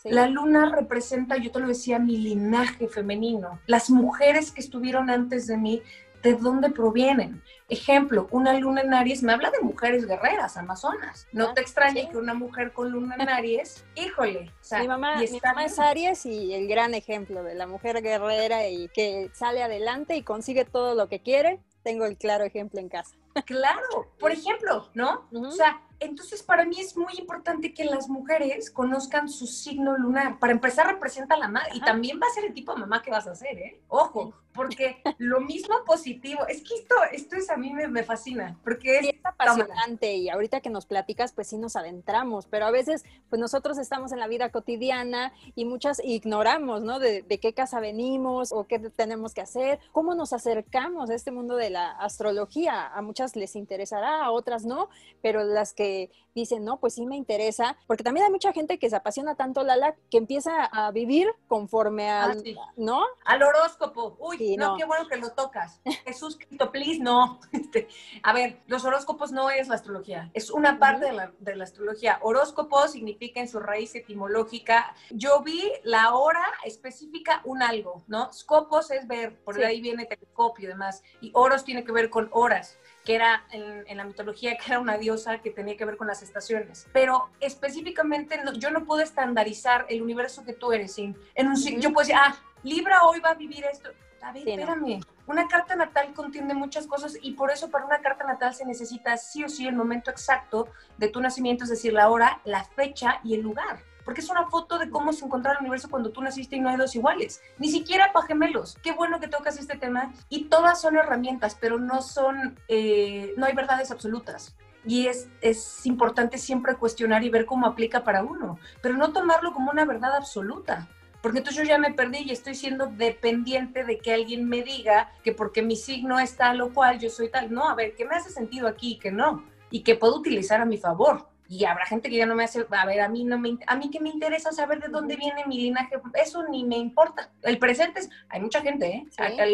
la 0.06 0.28
luna 0.28 0.72
representa, 0.74 1.38
yo 1.38 1.52
te 1.52 1.60
lo 1.60 1.68
decía, 1.68 2.00
mi 2.00 2.18
linaje 2.18 2.88
femenino. 2.88 3.60
Las 3.68 3.90
mujeres 3.90 4.52
que 4.52 4.62
estuvieron 4.62 5.10
antes 5.10 5.48
de 5.48 5.58
mí, 5.58 5.82
¿de 6.24 6.34
dónde 6.34 6.70
provienen? 6.70 7.44
Ejemplo, 7.68 8.28
una 8.32 8.54
luna 8.54 8.82
en 8.82 8.94
Aries 8.94 9.24
me 9.24 9.34
habla 9.34 9.52
de 9.52 9.60
mujeres 9.60 10.08
guerreras, 10.08 10.58
amazonas. 10.58 11.28
No 11.32 11.50
ah, 11.50 11.54
te 11.54 11.62
extrañe 11.62 12.10
que 12.10 12.18
una 12.18 12.34
mujer 12.34 12.72
con 12.72 12.92
luna 12.92 13.16
en 13.20 13.30
Aries, 13.30 13.86
híjole. 13.96 14.52
mi, 14.80 14.88
mamá, 14.88 15.18
mi 15.18 15.40
mamá 15.44 15.66
es 15.66 15.78
Aries 15.80 16.26
y 16.26 16.54
el 16.54 16.68
gran 16.68 16.94
ejemplo 16.94 17.44
de 17.44 17.56
la 17.56 17.68
mujer 17.68 18.02
guerrera 18.02 18.68
y 18.68 18.88
que 18.90 19.30
sale 19.34 19.62
adelante 19.62 20.16
y 20.16 20.24
consigue 20.24 20.66
todo 20.66 20.96
lo 20.96 21.10
que 21.10 21.22
quiere. 21.22 21.60
Tengo 21.84 22.06
el 22.06 22.18
claro 22.18 22.44
ejemplo 22.44 22.80
en 22.80 22.90
casa. 22.90 23.16
Claro, 23.46 24.12
por 24.20 24.32
ejemplo, 24.32 24.90
¿no? 24.94 25.28
O 25.32 25.52
sea, 25.52 25.82
entonces 26.00 26.42
para 26.44 26.66
mí 26.66 26.80
es 26.80 26.96
muy 26.96 27.14
importante 27.18 27.74
que 27.74 27.84
las 27.84 28.08
mujeres 28.08 28.72
conozcan 28.72 29.28
su 29.28 29.48
signo 29.48 29.98
lunar. 29.98 30.40
Para 30.40 30.54
empezar, 30.54 30.88
representa 30.88 31.36
la 31.36 31.50
madre 31.50 31.72
y 31.74 31.82
también 31.82 32.20
va 32.22 32.28
a 32.28 32.34
ser 32.34 32.46
el 32.46 32.54
tipo 32.54 32.74
de 32.74 32.80
mamá 32.80 33.02
que 33.02 33.12
vas 33.12 33.28
a 33.28 33.36
ser, 33.36 33.58
¿eh? 33.58 33.82
Ojo, 33.90 34.34
porque 34.54 35.02
lo 35.18 35.42
mismo 35.42 35.76
positivo, 35.86 36.48
es 36.48 36.64
que 36.64 36.76
esto, 36.76 36.96
esto 37.12 37.36
es 37.36 37.50
a 37.50 37.58
mí 37.58 37.72
me, 37.74 38.04
fascina, 38.04 38.58
porque 38.64 39.00
es, 39.00 39.16
apasionante 39.24 40.16
y 40.16 40.30
ahorita 40.30 40.62
que 40.62 40.70
nos 40.70 40.86
platicas, 40.86 41.34
pues 41.34 41.48
sí 41.48 41.58
nos 41.58 41.76
adentramos, 41.76 42.48
pero 42.48 42.66
a 42.66 42.72
veces, 42.72 43.04
pues 43.30 43.40
nosotros 43.40 43.78
estamos 43.78 44.12
en 44.12 44.20
la 44.20 44.28
vida 44.28 44.50
cotidiana 44.52 45.34
y 45.56 45.66
muchas 45.66 46.02
ignoramos, 46.04 46.82
¿no? 46.82 47.00
De, 47.00 47.24
de 47.24 47.40
qué 47.40 47.54
casa 47.54 47.80
venimos 47.80 48.52
o 48.52 48.68
qué 48.68 48.80
tenemos 48.80 49.34
que 49.34 49.42
hacer, 49.42 49.80
cómo 49.92 50.16
nos 50.16 50.34
acercamos 50.34 51.10
a 51.10 51.16
este 51.16 51.32
mundo 51.32 51.56
de 51.56 51.70
la 51.70 51.92
astrología. 51.92 52.88
A 52.88 53.02
muchas 53.02 53.19
les 53.36 53.56
interesará, 53.56 54.24
a 54.24 54.32
otras 54.32 54.66
no, 54.66 54.90
pero 55.22 55.44
las 55.44 55.74
que 55.74 56.12
dicen, 56.34 56.64
no, 56.64 56.80
pues 56.80 56.96
sí 56.96 57.06
me 57.06 57.16
interesa, 57.16 57.78
porque 57.88 58.04
también 58.04 58.26
hay 58.26 58.32
mucha 58.32 58.54
gente 58.54 58.80
que 58.80 58.90
se 58.90 58.96
apasiona 58.96 59.36
tanto, 59.36 59.64
Lala, 59.64 59.96
que 60.10 60.18
empieza 60.18 60.66
a 60.66 60.92
vivir 60.92 61.28
conforme 61.48 62.10
ah, 62.10 62.26
al, 62.26 62.44
¿no? 62.78 63.04
Al 63.26 63.44
horóscopo. 63.44 64.18
Uy, 64.20 64.56
no, 64.58 64.78
qué 64.78 64.86
bueno 64.86 65.08
que 65.08 65.18
lo 65.18 65.32
tocas. 65.32 65.82
Jesús 66.06 66.38
Cristo, 66.38 66.72
please, 66.72 67.00
no. 67.00 67.40
Este, 67.70 67.88
a 68.24 68.34
ver, 68.34 68.62
los 68.68 68.86
horóscopos 68.86 69.32
no 69.32 69.50
es 69.50 69.68
la 69.68 69.76
astrología, 69.76 70.32
es 70.34 70.50
una 70.50 70.80
parte 70.80 71.06
de, 71.06 71.14
la, 71.14 71.32
de 71.40 71.56
la 71.56 71.66
astrología. 71.66 72.20
Horóscopo 72.22 72.88
significa 72.88 73.40
en 73.40 73.48
su 73.48 73.60
raíz 73.60 73.94
etimológica, 73.96 74.96
yo 75.12 75.42
vi 75.42 75.62
la 75.84 76.16
hora 76.16 76.44
específica 76.64 77.42
un 77.44 77.62
algo, 77.62 78.04
¿no? 78.08 78.32
Scopos 78.34 78.92
es 78.92 79.08
ver, 79.08 79.38
por 79.44 79.62
ahí 79.64 79.82
viene 79.82 80.06
telescopio 80.06 80.66
y 80.66 80.68
demás, 80.68 81.04
y 81.22 81.32
oros 81.34 81.64
tiene 81.64 81.84
que 81.84 81.92
ver 81.92 82.10
con 82.10 82.30
horas 82.32 82.80
que 83.10 83.16
era 83.16 83.44
en, 83.50 83.98
la 83.98 84.04
mitología, 84.04 84.56
que 84.56 84.66
era 84.68 84.80
una 84.80 85.00
diosa 85.00 85.40
que 85.40 85.50
tenía 85.50 85.76
que 85.76 85.84
ver 85.84 85.98
con 85.98 86.06
las 86.06 86.22
estaciones. 86.22 86.88
Pero 86.94 87.32
específicamente 87.40 88.40
yo 88.60 88.70
no 88.70 88.86
puedo 88.86 89.02
estandarizar 89.02 89.88
el 89.90 90.04
universo 90.04 90.46
que 90.46 90.54
tú 90.54 90.74
eres. 90.74 90.96
En, 91.00 91.18
en 91.34 91.48
un, 91.48 91.56
Yo 91.56 91.92
puedo 91.92 92.06
decir, 92.06 92.14
ah, 92.16 92.36
Libra 92.62 93.06
hoy 93.06 93.20
va 93.20 93.32
a 93.32 93.34
vivir 93.34 93.66
esto. 93.66 93.90
David, 94.22 94.48
espérame. 94.48 95.02
Una 95.26 95.48
carta 95.48 95.76
natal 95.76 96.14
contiene 96.14 96.54
muchas 96.54 96.86
cosas 96.86 97.18
y 97.20 97.32
por 97.32 97.50
eso 97.50 97.72
para 97.72 97.84
una 97.84 97.98
carta 98.00 98.26
natal 98.26 98.54
se 98.54 98.64
necesita 98.64 99.18
sí 99.18 99.44
o 99.44 99.50
sí 99.50 99.66
el 99.66 99.76
momento 99.76 100.12
exacto 100.12 100.68
de 101.00 101.08
tu 101.08 101.20
nacimiento, 101.20 101.64
es 101.64 101.72
decir, 101.72 101.94
la 101.94 102.12
hora, 102.12 102.42
la 102.46 102.64
fecha 102.64 103.22
y 103.24 103.34
el 103.34 103.42
lugar 103.42 103.89
porque 104.04 104.22
es 104.22 104.30
una 104.30 104.48
foto 104.48 104.78
de 104.78 104.90
cómo 104.90 105.14
se 105.14 105.26
encontró 105.26 105.52
el 105.52 105.60
universo 105.60 105.90
cuando 105.90 106.12
tú 106.12 106.22
naciste 106.22 106.56
y 106.56 106.60
no 106.60 106.70
hay 106.70 106.78
dos 106.78 106.96
iguales, 106.96 107.42
ni 107.58 107.70
siquiera 107.70 108.12
para 108.14 108.28
gemelos. 108.28 108.78
Qué 108.82 108.92
bueno 108.92 109.20
que 109.20 109.28
tocas 109.28 109.58
este 109.58 109.78
tema 109.78 110.14
y 110.30 110.46
todas 110.46 110.82
son 110.82 110.98
herramientas, 110.98 111.58
pero 111.60 111.80
no 111.80 112.02
son, 112.02 112.60
eh, 112.68 113.34
no 113.38 113.46
hay 113.46 113.54
verdades 113.54 113.92
absolutas. 113.92 114.56
Y 114.86 115.08
es, 115.08 115.28
es 115.42 115.86
importante 115.86 116.38
siempre 116.38 116.76
cuestionar 116.76 117.24
y 117.24 117.30
ver 117.30 117.46
cómo 117.46 117.68
aplica 117.68 118.04
para 118.04 118.24
uno, 118.24 118.58
pero 118.82 118.96
no 118.96 119.12
tomarlo 119.12 119.54
como 119.54 119.72
una 119.72 119.86
verdad 119.86 120.16
absoluta 120.16 120.88
porque 121.22 121.40
entonces 121.40 121.64
yo 121.64 121.70
ya 121.70 121.78
me 121.78 121.94
perdí 121.94 122.20
y 122.20 122.32
estoy 122.32 122.56
siendo 122.56 122.88
dependiente 122.88 123.84
de 123.84 123.98
que 123.98 124.14
alguien 124.14 124.48
me 124.48 124.64
diga 124.64 125.12
que 125.24 125.34
porque 125.34 125.62
mi 125.62 125.76
signo 125.76 126.20
es 126.20 126.38
tal 126.38 126.62
o 126.62 126.74
cual, 126.74 127.00
yo 127.00 127.10
soy 127.10 127.30
tal. 127.30 127.52
No, 127.52 127.68
a 127.68 127.76
ver, 127.76 127.94
¿qué 127.96 128.06
me 128.06 128.16
hace 128.16 128.30
sentido 128.30 128.68
aquí 128.68 128.94
y 128.94 129.00
que 129.00 129.12
no? 129.12 129.44
Y 129.70 129.82
que 129.82 129.96
puedo 129.96 130.16
utilizar 130.16 130.62
a 130.62 130.66
mi 130.66 130.78
favor 130.78 131.29
y 131.50 131.66
habrá 131.66 131.86
gente 131.88 132.10
que 132.10 132.18
ya 132.18 132.28
no 132.28 132.36
me 132.36 132.44
hace, 132.44 132.66
a 132.70 132.86
ver, 132.86 133.02
a 133.02 133.10
mí 133.10 133.24
no 133.24 133.40
me, 133.40 133.58
a 133.66 133.76
mí 133.76 133.90
que 133.90 134.00
me 134.00 134.10
interesa 134.10 134.52
saber 134.52 134.80
de 134.80 134.88
dónde 134.90 135.16
viene 135.16 135.48
mi 135.48 135.58
linaje, 135.58 136.00
eso 136.24 136.48
ni 136.48 136.64
me 136.64 136.78
importa. 136.78 137.32
El 137.42 137.58
presente 137.58 138.02
es, 138.02 138.10
hay 138.30 138.40
mucha 138.40 138.62
gente, 138.62 138.88
¿eh? 138.88 139.08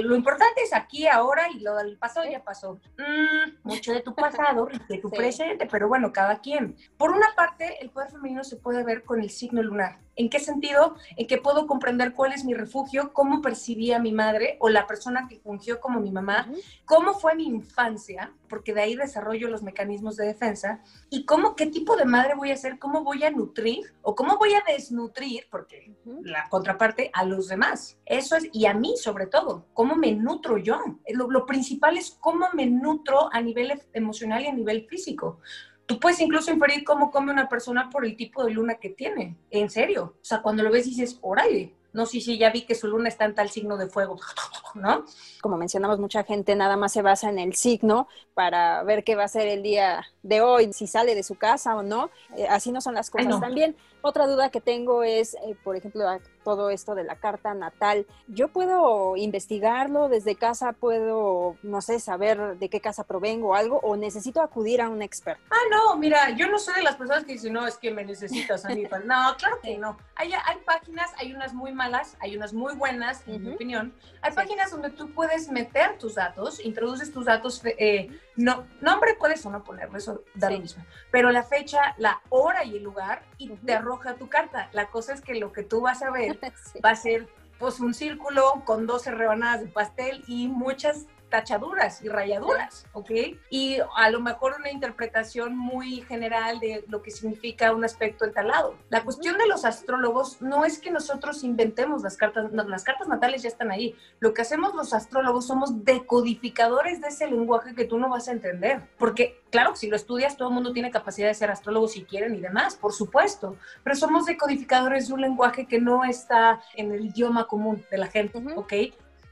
Lo 0.04 0.18
importante 0.18 0.62
es 0.62 0.74
aquí, 0.74 1.08
ahora 1.08 1.50
y 1.50 1.62
lo 1.62 1.74
del 1.78 1.98
pasado 1.98 2.30
ya 2.30 2.44
pasó. 2.44 2.82
Mm, 2.98 3.64
mucho 3.64 3.94
de 3.94 4.02
tu 4.02 4.14
pasado, 4.14 4.68
de 4.90 4.98
tu 4.98 5.10
presente, 5.10 5.68
pero 5.72 5.88
bueno, 5.88 6.12
cada 6.12 6.42
quien. 6.42 6.76
Por 6.98 7.12
una 7.12 7.34
parte, 7.34 7.78
el 7.82 7.90
poder 7.90 8.12
femenino 8.12 8.44
se 8.44 8.58
puede 8.58 8.84
ver 8.84 9.06
con 9.06 9.22
el 9.22 9.30
signo 9.30 9.64
lunar. 9.64 10.05
¿En 10.16 10.30
qué 10.30 10.40
sentido? 10.40 10.96
En 11.18 11.28
que 11.28 11.38
puedo 11.38 11.68
comprender 11.68 12.14
cuál 12.14 12.32
es 12.32 12.46
mi 12.46 12.54
refugio, 12.54 13.12
cómo 13.14 13.42
percibía 13.42 14.00
mi 14.00 14.12
madre 14.12 14.58
o 14.60 14.70
la 14.70 14.88
persona 14.88 15.28
que 15.28 15.40
fungió 15.40 15.80
como 15.80 16.00
mi 16.00 16.12
mamá, 16.12 16.50
cómo 16.86 17.14
fue 17.14 17.36
mi 17.36 17.46
infancia, 17.46 18.34
porque 18.48 18.74
de 18.74 18.82
ahí 18.82 18.96
desarrollo 18.96 19.50
los 19.50 19.64
mecanismos 19.64 20.16
de 20.16 20.26
defensa, 20.26 20.82
y 21.10 21.26
cómo, 21.26 21.56
qué 21.56 21.66
tipo 21.68 21.96
de 21.96 22.06
madre 22.06 22.36
voy 22.36 22.52
a 22.52 22.58
ser, 22.58 22.80
cómo 22.80 23.04
voy 23.04 23.24
a 23.24 23.32
nutrir 23.32 23.94
o 24.02 24.16
cómo 24.16 24.38
voy 24.38 24.54
a 24.54 24.64
desnutrir, 24.68 25.48
porque 25.52 25.94
la 26.24 26.48
contraparte, 26.50 27.10
a 27.14 27.26
los 27.26 27.48
demás. 27.48 27.98
Eso 28.06 28.36
es, 28.36 28.48
y 28.54 28.66
a 28.68 28.74
mí 28.74 28.96
sobre 28.98 29.28
todo, 29.28 29.66
cómo 29.74 29.96
me 29.96 30.14
nutro 30.14 30.58
yo. 30.58 30.80
Lo, 31.10 31.30
lo 31.30 31.46
principal 31.46 31.98
es 31.98 32.18
cómo 32.20 32.48
me 32.54 32.66
nutro 32.66 33.30
a 33.34 33.42
nivel 33.42 33.82
emocional 33.94 34.44
y 34.44 34.48
a 34.48 34.54
nivel 34.54 34.88
físico 34.88 35.40
Tú 35.86 36.00
puedes 36.00 36.20
incluso 36.20 36.52
inferir 36.52 36.84
cómo 36.84 37.12
come 37.12 37.32
una 37.32 37.48
persona 37.48 37.90
por 37.90 38.06
el 38.06 38.16
tipo 38.16 38.44
de 38.44 38.52
luna 38.52 38.76
que 38.76 38.90
tiene. 38.90 39.36
En 39.52 39.70
serio. 39.70 40.16
O 40.20 40.26
sea, 40.26 40.42
cuando 40.42 40.64
lo 40.64 40.72
ves 40.72 40.86
dices, 40.86 41.20
órale, 41.22 41.74
no, 41.96 42.06
sí, 42.06 42.20
sí, 42.20 42.38
ya 42.38 42.50
vi 42.50 42.64
que 42.64 42.76
su 42.76 42.88
luna 42.88 43.08
está 43.08 43.24
en 43.24 43.34
tal 43.36 43.50
signo 43.50 43.78
de 43.78 43.88
fuego, 43.88 44.18
¿no? 44.76 45.06
Como 45.42 45.56
mencionamos, 45.56 45.98
mucha 45.98 46.26
gente 46.26 46.54
nada 46.54 46.76
más 46.76 46.92
se 46.92 47.02
basa 47.02 47.30
en 47.30 47.40
el 47.40 47.56
signo 47.56 48.10
para 48.34 48.84
ver 48.84 49.06
qué 49.06 49.16
va 49.16 49.24
a 49.24 49.30
ser 49.30 49.48
el 49.48 49.64
día 49.64 50.06
de 50.22 50.42
hoy, 50.42 50.74
si 50.74 50.88
sale 50.88 51.16
de 51.16 51.24
su 51.24 51.36
casa 51.36 51.74
o 51.74 51.84
no. 51.84 52.10
Eh, 52.36 52.48
así 52.50 52.74
no 52.74 52.82
son 52.82 52.96
las 52.96 53.10
cosas. 53.10 53.40
También 53.40 53.78
otra 54.06 54.28
duda 54.28 54.50
que 54.50 54.62
tengo 54.62 55.04
es, 55.04 55.34
eh, 55.36 55.56
por 55.64 55.76
ejemplo, 55.76 56.06
todo 56.44 56.70
esto 56.70 56.94
de 56.94 57.04
la 57.04 57.16
carta 57.16 57.54
natal. 57.54 58.06
¿Yo 58.28 58.50
puedo 58.50 59.18
investigarlo 59.18 60.10
desde 60.10 60.36
casa? 60.36 60.74
¿Puedo, 60.74 61.58
no 61.64 61.82
sé, 61.82 62.00
saber 62.00 62.58
de 62.58 62.70
qué 62.70 62.80
casa 62.80 63.04
provengo 63.04 63.50
o 63.50 63.56
algo? 63.56 63.80
¿O 63.82 63.98
necesito 63.98 64.42
acudir 64.42 64.82
a 64.82 64.90
un 64.90 65.02
experto? 65.02 65.44
Ah, 65.50 65.56
no, 65.72 65.98
mira, 65.98 66.30
yo 66.32 66.48
no 66.48 66.60
soy 66.60 66.76
de 66.76 66.84
las 66.84 66.96
personas 66.96 67.24
que 67.24 67.34
dicen, 67.34 67.54
no, 67.54 67.66
es 67.66 67.78
que 67.78 67.92
me 67.92 68.06
necesitas 68.06 68.64
a 68.66 68.70
mí. 68.70 68.84
no, 68.84 69.36
claro 69.38 69.60
que 69.62 69.78
no. 69.78 69.98
Hay, 70.16 70.32
hay 70.34 70.58
páginas, 70.66 71.12
hay 71.18 71.34
unas 71.34 71.54
muy 71.54 71.74
malas, 71.74 72.16
hay 72.20 72.38
unas 72.38 72.54
muy 72.54 72.76
buenas, 72.76 73.24
en 73.28 73.44
mi 73.44 73.54
opinión. 73.54 73.94
Hay 74.22 74.34
páginas 74.34 74.72
donde 74.72 74.92
tú 74.92 75.12
puedes 75.14 75.50
meter 75.50 75.98
tus 75.98 76.16
datos, 76.16 76.64
introduces 76.64 77.12
tus 77.12 77.26
datos, 77.26 77.62
eh, 77.66 78.10
no, 78.36 78.66
nombre 78.82 79.16
puedes 79.16 79.46
o 79.46 79.50
no 79.50 79.64
ponerlo, 79.64 79.98
eso 79.98 80.24
da 80.34 80.50
lo 80.50 80.60
mismo. 80.60 80.84
Pero 81.12 81.32
la 81.32 81.44
fecha, 81.44 81.96
la 81.98 82.22
hora 82.30 82.64
y 82.64 82.78
el 82.78 82.84
lugar, 82.84 83.24
y 83.38 83.50
te 83.50 83.74
arroja 83.74 84.16
tu 84.16 84.28
carta. 84.28 84.70
La 84.74 84.88
cosa 84.88 85.14
es 85.14 85.22
que 85.22 85.36
lo 85.36 85.52
que 85.52 85.64
tú 85.64 85.82
vas 85.82 86.02
a 86.02 86.12
ver 86.12 86.40
va 86.86 86.92
a 86.92 86.96
ser 86.96 87.28
pues 87.60 87.80
un 87.80 87.94
círculo 87.94 88.64
con 88.66 88.86
12 88.86 89.12
rebanadas 89.12 89.62
de 89.62 89.68
pastel 89.68 90.24
y 90.28 90.50
muchas 90.50 91.06
tachaduras 91.36 92.02
y 92.02 92.08
rayaduras, 92.08 92.86
¿ok? 92.94 93.12
Y 93.50 93.80
a 93.98 94.10
lo 94.10 94.22
mejor 94.22 94.56
una 94.58 94.72
interpretación 94.72 95.58
muy 95.58 96.00
general 96.04 96.62
de 96.62 96.86
lo 96.88 97.02
que 97.02 97.12
significa 97.12 97.74
un 97.74 97.84
aspecto 97.84 98.24
entalado. 98.24 98.78
La 98.88 99.04
cuestión 99.04 99.38
de 99.38 99.46
los 99.46 99.66
astrólogos 99.66 100.42
no 100.42 100.64
es 100.64 100.80
que 100.80 100.92
nosotros 100.92 101.44
inventemos 101.44 102.04
las 102.04 102.16
cartas, 102.16 102.54
las 102.54 102.86
cartas 102.86 103.10
natales 103.10 103.42
ya 103.42 103.50
están 103.50 103.70
ahí. 103.70 103.98
Lo 104.22 104.34
que 104.34 104.44
hacemos 104.44 104.74
los 104.76 104.94
astrólogos 104.94 105.46
somos 105.46 105.84
decodificadores 105.84 107.02
de 107.02 107.10
ese 107.10 107.28
lenguaje 107.28 107.76
que 107.76 107.84
tú 107.84 108.00
no 108.00 108.08
vas 108.08 108.30
a 108.30 108.32
entender. 108.32 108.88
Porque, 108.98 109.42
claro, 109.50 109.76
si 109.76 109.88
lo 109.90 109.98
estudias, 109.98 110.38
todo 110.38 110.48
el 110.48 110.54
mundo 110.54 110.72
tiene 110.72 110.90
capacidad 110.90 111.28
de 111.28 111.34
ser 111.34 111.52
astrólogo 111.52 111.90
si 111.90 112.06
quieren 112.06 112.34
y 112.36 112.40
demás, 112.40 112.76
por 112.78 112.94
supuesto. 112.94 113.58
Pero 113.84 113.98
somos 113.98 114.26
decodificadores 114.26 115.10
de 115.10 115.16
un 115.16 115.22
lenguaje 115.22 115.68
que 115.68 115.82
no 115.82 116.06
está 116.06 116.62
en 116.76 116.94
el 116.94 117.08
idioma 117.08 117.46
común 117.46 117.84
de 117.92 117.98
la 117.98 118.08
gente, 118.08 118.42
¿ok? 118.56 118.74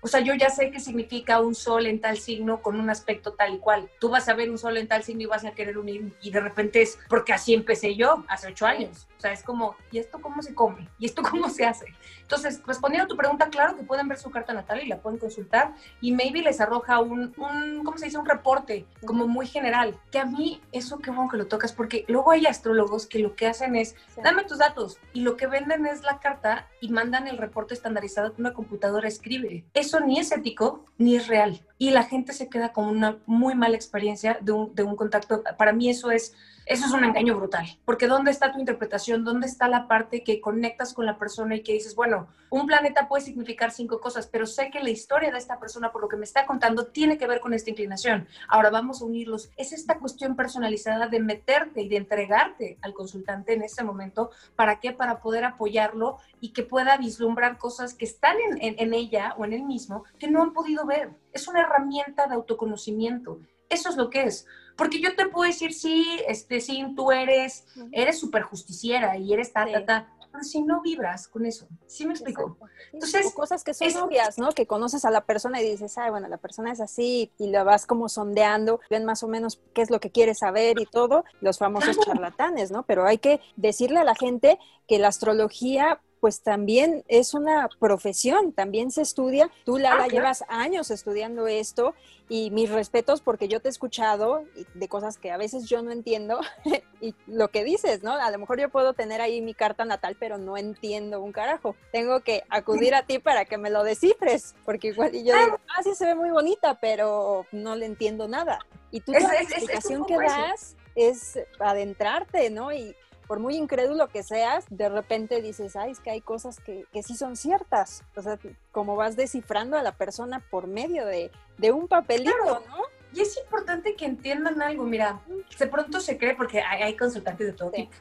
O 0.03 0.07
sea, 0.07 0.19
yo 0.19 0.33
ya 0.33 0.49
sé 0.49 0.69
qué 0.69 0.81
significa 0.81 1.39
un 1.39 1.55
sol 1.55 1.85
en 1.85 2.01
tal 2.01 2.17
signo 2.17 2.61
con 2.61 2.77
un 2.77 2.89
aspecto 2.89 3.33
tal 3.33 3.55
y 3.55 3.59
cual. 3.59 3.89
Tú 4.01 4.09
vas 4.09 4.27
a 4.27 4.33
ver 4.33 4.51
un 4.51 4.57
sol 4.57 4.75
en 4.75 4.87
tal 4.87 5.01
signo 5.01 5.23
y 5.23 5.27
vas 5.27 5.45
a 5.45 5.51
querer 5.51 5.77
unir 5.77 6.11
y 6.21 6.29
de 6.29 6.41
repente 6.41 6.81
es 6.81 6.99
porque 7.07 7.31
así 7.31 7.53
empecé 7.53 7.95
yo 7.95 8.25
hace 8.27 8.47
ocho 8.47 8.65
años. 8.65 9.07
Sea, 9.23 9.31
es 9.31 9.41
como, 9.41 9.77
¿y 9.89 9.99
esto 9.99 10.19
cómo 10.19 10.41
se 10.41 10.53
come? 10.53 10.89
¿Y 10.99 11.05
esto 11.05 11.21
cómo 11.23 11.47
se 11.47 11.65
hace? 11.65 11.85
Entonces, 12.23 12.61
respondiendo 12.67 13.05
a 13.05 13.07
tu 13.07 13.15
pregunta, 13.15 13.49
claro 13.49 13.77
que 13.77 13.83
pueden 13.83 14.09
ver 14.09 14.17
su 14.17 14.29
carta 14.31 14.53
natal 14.53 14.81
y 14.83 14.87
la 14.89 14.97
pueden 14.97 15.17
consultar 15.17 15.75
y 16.01 16.11
maybe 16.11 16.41
les 16.41 16.59
arroja 16.59 16.99
un, 16.99 17.33
un 17.37 17.85
¿cómo 17.85 17.97
se 17.97 18.03
dice? 18.03 18.17
Un 18.17 18.25
reporte 18.25 18.85
como 19.05 19.25
muy 19.25 19.47
general. 19.47 19.97
Que 20.11 20.19
a 20.19 20.25
mí, 20.25 20.61
eso 20.73 20.99
qué 20.99 21.09
bueno 21.09 21.31
que 21.31 21.37
lo 21.37 21.47
tocas 21.47 21.71
porque 21.71 22.03
luego 22.09 22.31
hay 22.31 22.47
astrólogos 22.47 23.07
que 23.07 23.19
lo 23.19 23.33
que 23.37 23.47
hacen 23.47 23.77
es, 23.77 23.95
dame 24.21 24.43
tus 24.43 24.57
datos 24.57 24.99
y 25.13 25.21
lo 25.21 25.37
que 25.37 25.47
venden 25.47 25.85
es 25.85 26.03
la 26.03 26.19
carta 26.19 26.67
y 26.81 26.89
mandan 26.89 27.29
el 27.29 27.37
reporte 27.37 27.73
estandarizado 27.73 28.33
que 28.33 28.41
una 28.41 28.53
computadora 28.53 29.07
escribe. 29.07 29.63
Eso 29.73 30.01
ni 30.01 30.19
es 30.19 30.33
ético 30.33 30.83
ni 30.97 31.15
es 31.15 31.27
real. 31.27 31.65
Y 31.77 31.91
la 31.91 32.03
gente 32.03 32.33
se 32.33 32.49
queda 32.49 32.73
con 32.73 32.89
una 32.89 33.19
muy 33.25 33.55
mala 33.55 33.77
experiencia 33.77 34.37
de 34.41 34.51
un, 34.51 34.75
de 34.75 34.83
un 34.83 34.97
contacto. 34.97 35.43
Para 35.57 35.71
mí 35.71 35.89
eso 35.89 36.11
es 36.11 36.35
eso 36.65 36.85
es 36.85 36.91
un 36.91 37.03
engaño 37.03 37.35
brutal, 37.35 37.65
porque 37.85 38.07
¿dónde 38.07 38.31
está 38.31 38.51
tu 38.51 38.59
interpretación? 38.59 39.23
¿Dónde 39.23 39.47
está 39.47 39.67
la 39.67 39.87
parte 39.87 40.23
que 40.23 40.39
conectas 40.39 40.93
con 40.93 41.05
la 41.05 41.17
persona 41.17 41.55
y 41.55 41.63
que 41.63 41.73
dices, 41.73 41.95
bueno, 41.95 42.27
un 42.49 42.67
planeta 42.67 43.07
puede 43.07 43.23
significar 43.23 43.71
cinco 43.71 43.99
cosas, 43.99 44.27
pero 44.27 44.45
sé 44.45 44.69
que 44.69 44.79
la 44.79 44.91
historia 44.91 45.31
de 45.31 45.37
esta 45.37 45.59
persona, 45.59 45.91
por 45.91 46.01
lo 46.01 46.07
que 46.07 46.17
me 46.17 46.23
está 46.23 46.45
contando, 46.45 46.85
tiene 46.85 47.17
que 47.17 47.27
ver 47.27 47.39
con 47.39 47.53
esta 47.53 47.71
inclinación. 47.71 48.27
Ahora 48.47 48.69
vamos 48.69 49.01
a 49.01 49.05
unirlos. 49.05 49.49
Es 49.57 49.73
esta 49.73 49.97
cuestión 49.97 50.35
personalizada 50.35 51.07
de 51.07 51.19
meterte 51.19 51.81
y 51.81 51.89
de 51.89 51.97
entregarte 51.97 52.77
al 52.81 52.93
consultante 52.93 53.53
en 53.53 53.63
ese 53.63 53.83
momento. 53.83 54.29
¿Para 54.55 54.79
qué? 54.79 54.91
Para 54.91 55.19
poder 55.19 55.45
apoyarlo 55.45 56.19
y 56.39 56.53
que 56.53 56.63
pueda 56.63 56.95
vislumbrar 56.97 57.57
cosas 57.57 57.95
que 57.95 58.05
están 58.05 58.37
en, 58.59 58.75
en 58.77 58.93
ella 58.93 59.33
o 59.37 59.45
en 59.45 59.53
él 59.53 59.63
mismo 59.63 60.03
que 60.19 60.29
no 60.29 60.41
han 60.43 60.53
podido 60.53 60.85
ver. 60.85 61.09
Es 61.31 61.47
una 61.47 61.61
herramienta 61.61 62.27
de 62.27 62.35
autoconocimiento. 62.35 63.39
Eso 63.69 63.89
es 63.89 63.97
lo 63.97 64.11
que 64.11 64.23
es. 64.23 64.45
Porque 64.75 64.99
yo 64.99 65.15
te 65.15 65.27
puedo 65.27 65.47
decir, 65.47 65.73
sí, 65.73 66.19
este, 66.27 66.59
sí, 66.61 66.85
tú 66.95 67.11
eres, 67.11 67.65
eres 67.91 68.19
súper 68.19 68.43
justiciera 68.43 69.17
y 69.17 69.33
eres 69.33 69.53
ta, 69.53 69.65
ta, 69.71 69.85
ta, 69.85 70.13
pero 70.33 70.43
si 70.43 70.63
no 70.63 70.81
vibras 70.81 71.27
con 71.27 71.45
eso, 71.45 71.67
¿sí 71.85 72.07
me 72.07 72.13
explico? 72.13 72.57
Entonces, 72.91 73.31
cosas 73.33 73.63
que 73.63 73.75
son 73.75 73.95
obvias, 73.97 74.39
¿no? 74.39 74.51
Que 74.51 74.65
conoces 74.65 75.05
a 75.05 75.11
la 75.11 75.21
persona 75.21 75.61
y 75.61 75.69
dices, 75.69 75.95
ay, 75.99 76.09
bueno, 76.09 76.27
la 76.27 76.37
persona 76.37 76.71
es 76.71 76.81
así 76.81 77.31
y 77.37 77.51
la 77.51 77.63
vas 77.63 77.85
como 77.85 78.09
sondeando, 78.09 78.79
ven 78.89 79.05
más 79.05 79.21
o 79.21 79.27
menos 79.27 79.61
qué 79.75 79.83
es 79.83 79.91
lo 79.91 79.99
que 79.99 80.09
quiere 80.09 80.33
saber 80.33 80.79
y 80.79 80.87
todo, 80.87 81.23
los 81.39 81.59
famosos 81.59 81.99
charlatanes, 81.99 82.71
¿no? 82.71 82.81
Pero 82.81 83.05
hay 83.05 83.19
que 83.19 83.41
decirle 83.57 83.99
a 83.99 84.03
la 84.03 84.15
gente 84.15 84.57
que 84.87 84.97
la 84.97 85.09
astrología 85.09 86.01
pues 86.23 86.39
también 86.39 87.03
es 87.09 87.33
una 87.33 87.67
profesión, 87.79 88.53
también 88.53 88.91
se 88.91 89.01
estudia. 89.01 89.51
Tú, 89.65 89.77
Lala, 89.77 90.05
ah, 90.05 90.07
llevas 90.07 90.45
años 90.47 90.89
estudiando 90.89 91.47
esto 91.47 91.95
y 92.29 92.49
mis 92.49 92.69
respetos 92.69 93.19
porque 93.19 93.49
yo 93.49 93.59
te 93.59 93.67
he 93.67 93.71
escuchado 93.71 94.45
de 94.73 94.87
cosas 94.87 95.17
que 95.17 95.31
a 95.31 95.37
veces 95.37 95.65
yo 95.65 95.81
no 95.81 95.91
entiendo 95.91 96.39
y 97.01 97.13
lo 97.27 97.49
que 97.49 97.65
dices, 97.65 98.03
¿no? 98.03 98.13
A 98.13 98.31
lo 98.31 98.39
mejor 98.39 98.57
yo 98.57 98.69
puedo 98.69 98.93
tener 98.93 99.19
ahí 99.19 99.41
mi 99.41 99.53
carta 99.53 99.83
natal, 99.83 100.15
pero 100.17 100.37
no 100.37 100.55
entiendo 100.55 101.19
un 101.19 101.33
carajo. 101.33 101.75
Tengo 101.91 102.21
que 102.21 102.45
acudir 102.49 102.95
a 102.95 103.05
ti 103.05 103.19
para 103.19 103.43
que 103.43 103.57
me 103.57 103.69
lo 103.69 103.83
descifres, 103.83 104.55
porque 104.63 104.87
igual 104.87 105.13
y 105.13 105.25
yo 105.25 105.35
digo, 105.37 105.59
ah, 105.75 105.83
sí 105.83 105.93
se 105.93 106.05
ve 106.05 106.15
muy 106.15 106.29
bonita, 106.29 106.79
pero 106.79 107.45
no 107.51 107.75
le 107.75 107.85
entiendo 107.85 108.29
nada. 108.29 108.59
Y 108.91 109.01
tú 109.01 109.11
la 109.11 109.41
explicación 109.41 110.05
que 110.05 110.15
das 110.15 110.77
es 110.95 111.39
adentrarte, 111.59 112.49
¿no? 112.49 112.71
Y 112.71 112.95
por 113.27 113.39
muy 113.39 113.55
incrédulo 113.55 114.07
que 114.07 114.23
seas, 114.23 114.65
de 114.69 114.89
repente 114.89 115.41
dices, 115.41 115.75
ay, 115.75 115.91
es 115.91 115.99
que 115.99 116.11
hay 116.11 116.21
cosas 116.21 116.59
que, 116.59 116.85
que 116.91 117.03
sí 117.03 117.15
son 117.15 117.35
ciertas. 117.35 118.03
O 118.15 118.21
sea, 118.21 118.37
como 118.71 118.95
vas 118.95 119.15
descifrando 119.15 119.77
a 119.77 119.83
la 119.83 119.93
persona 119.93 120.39
por 120.51 120.67
medio 120.67 121.05
de, 121.05 121.31
de 121.57 121.71
un 121.71 121.87
papelito, 121.87 122.63
¿no? 122.67 122.83
Y 123.13 123.21
es 123.21 123.37
importante 123.37 123.95
que 123.95 124.05
entiendan 124.05 124.59
algo, 124.61 124.83
mira, 124.85 125.21
de 125.59 125.67
pronto 125.67 125.99
se 125.99 126.17
cree, 126.17 126.33
porque 126.35 126.61
hay, 126.61 126.95
consultantes 126.95 127.45
de 127.45 127.53
todo 127.53 127.69
tipo, 127.69 127.91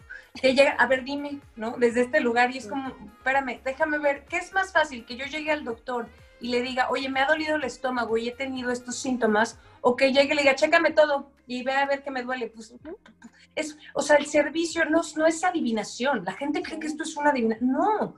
que 0.41 0.55
llega, 0.55 0.73
a 0.73 0.87
ver, 0.87 1.05
dime, 1.05 1.39
¿no? 1.55 1.73
Desde 1.77 2.01
este 2.01 2.21
lugar, 2.21 2.51
y 2.51 2.59
es 2.59 2.67
como, 2.67 2.89
espérame, 3.19 3.61
déjame 3.63 3.99
ver, 3.99 4.25
¿qué 4.25 4.39
es 4.39 4.55
más 4.55 4.73
fácil? 4.73 5.05
Que 5.05 5.17
yo 5.17 5.27
llegue 5.27 5.51
al 5.51 5.65
doctor 5.65 6.09
y 6.41 6.49
le 6.49 6.63
diga, 6.63 6.89
oye, 6.89 7.11
me 7.11 7.21
ha 7.21 7.27
dolido 7.27 7.57
el 7.57 7.65
estómago 7.65 8.17
y 8.17 8.29
he 8.29 8.33
tenido 8.33 8.71
estos 8.71 8.97
síntomas, 8.97 9.59
o 9.83 9.97
que 9.97 10.13
llegue 10.13 10.33
y 10.33 10.37
le 10.37 10.43
diga, 10.43 10.55
chécame 10.55 10.93
todo 10.93 11.31
y 11.47 11.63
ve 11.63 11.73
a 11.73 11.87
ver 11.87 12.03
qué 12.03 12.11
me 12.11 12.23
duele. 12.23 12.49
Pues, 12.49 12.75
es, 13.55 13.77
o 13.95 14.03
sea, 14.03 14.17
el 14.17 14.27
servicio 14.27 14.85
no, 14.87 15.03
no 15.17 15.27
es 15.27 15.45
adivinación. 15.45 16.25
La 16.25 16.33
gente 16.33 16.63
cree 16.63 16.79
que 16.79 16.87
esto 16.87 17.03
es 17.03 17.17
una 17.17 17.31
adivinación. 17.31 17.73
No, 17.73 18.17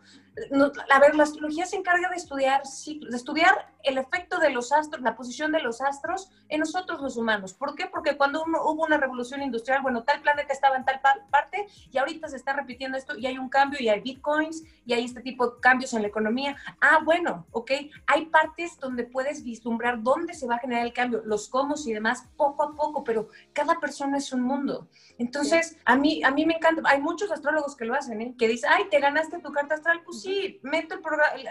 a 0.91 0.99
ver, 1.01 1.15
la 1.15 1.25
astrología 1.25 1.67
se 1.67 1.77
encarga 1.77 2.09
de 2.09 2.17
estudiar, 2.17 2.63
de 2.65 3.17
estudiar 3.17 3.73
el 3.83 3.99
efecto 3.99 4.39
de 4.39 4.51
los 4.51 4.73
astros, 4.73 5.03
la 5.03 5.15
posición 5.15 5.53
de 5.53 5.61
los 5.61 5.81
astros 5.81 6.31
en 6.49 6.61
nosotros 6.61 7.01
los 7.03 7.17
humanos. 7.17 7.53
¿Por 7.53 7.75
qué? 7.75 7.87
Porque 7.87 8.17
cuando 8.17 8.43
hubo 8.43 8.85
una 8.85 8.97
revolución 8.97 9.43
industrial, 9.43 9.83
bueno, 9.83 10.05
tal 10.05 10.23
planeta 10.23 10.53
estaba 10.53 10.77
en 10.77 10.85
tal 10.85 11.01
parte 11.31 11.67
y 11.91 11.99
ahorita 11.99 12.29
se 12.29 12.37
está 12.37 12.55
repitiendo 12.55 12.97
esto 12.97 13.17
y 13.17 13.27
hay 13.27 13.39
un 13.39 13.49
cambio 13.49 13.79
y 13.81 13.89
hay 13.89 14.01
bitcoins 14.01 14.65
y 14.87 14.95
hay 14.95 15.05
este 15.05 15.21
tipo 15.21 15.47
de 15.47 15.61
cambios 15.61 15.93
en 15.93 16.03
la 16.03 16.09
economía. 16.09 16.57
Ah, 16.81 17.01
bueno, 17.05 17.47
ok, 17.53 17.73
hay 18.07 18.27
partes 18.27 18.79
donde 18.79 19.05
puedes 19.05 19.45
vislumbrar 19.45 20.03
dónde 20.03 20.35
se 20.35 20.47
va 20.47 20.57
a 20.57 20.59
generar 20.59 20.87
el 20.87 20.93
cambio, 20.93 21.23
los 21.25 21.49
cómo 21.49 21.75
y 21.85 21.93
demás, 21.93 22.25
poco 22.37 22.63
a 22.63 22.75
poco, 22.75 23.05
pero 23.05 23.29
cada 23.53 23.81
persona 23.81 24.19
es 24.19 24.33
un 24.33 24.43
mundo. 24.43 24.89
Entonces, 25.19 25.77
a, 25.85 25.97
mí, 25.97 26.23
a 26.23 26.31
mí 26.31 26.47
me 26.47 26.55
encanta, 26.55 26.83
hay 26.85 27.01
muchos 27.01 27.31
astrólogos 27.31 27.77
que 27.77 27.85
lo 27.85 27.95
hacen, 27.95 28.21
¿eh? 28.21 28.35
que 28.39 28.49
dicen, 28.49 28.71
ay, 28.73 28.85
te 28.91 29.01
ganaste 29.01 29.39
tu 29.39 29.53
carta 29.53 29.75
astral, 29.75 30.03
pues 30.05 30.24
sí, 30.25 30.59
meto 30.63 30.97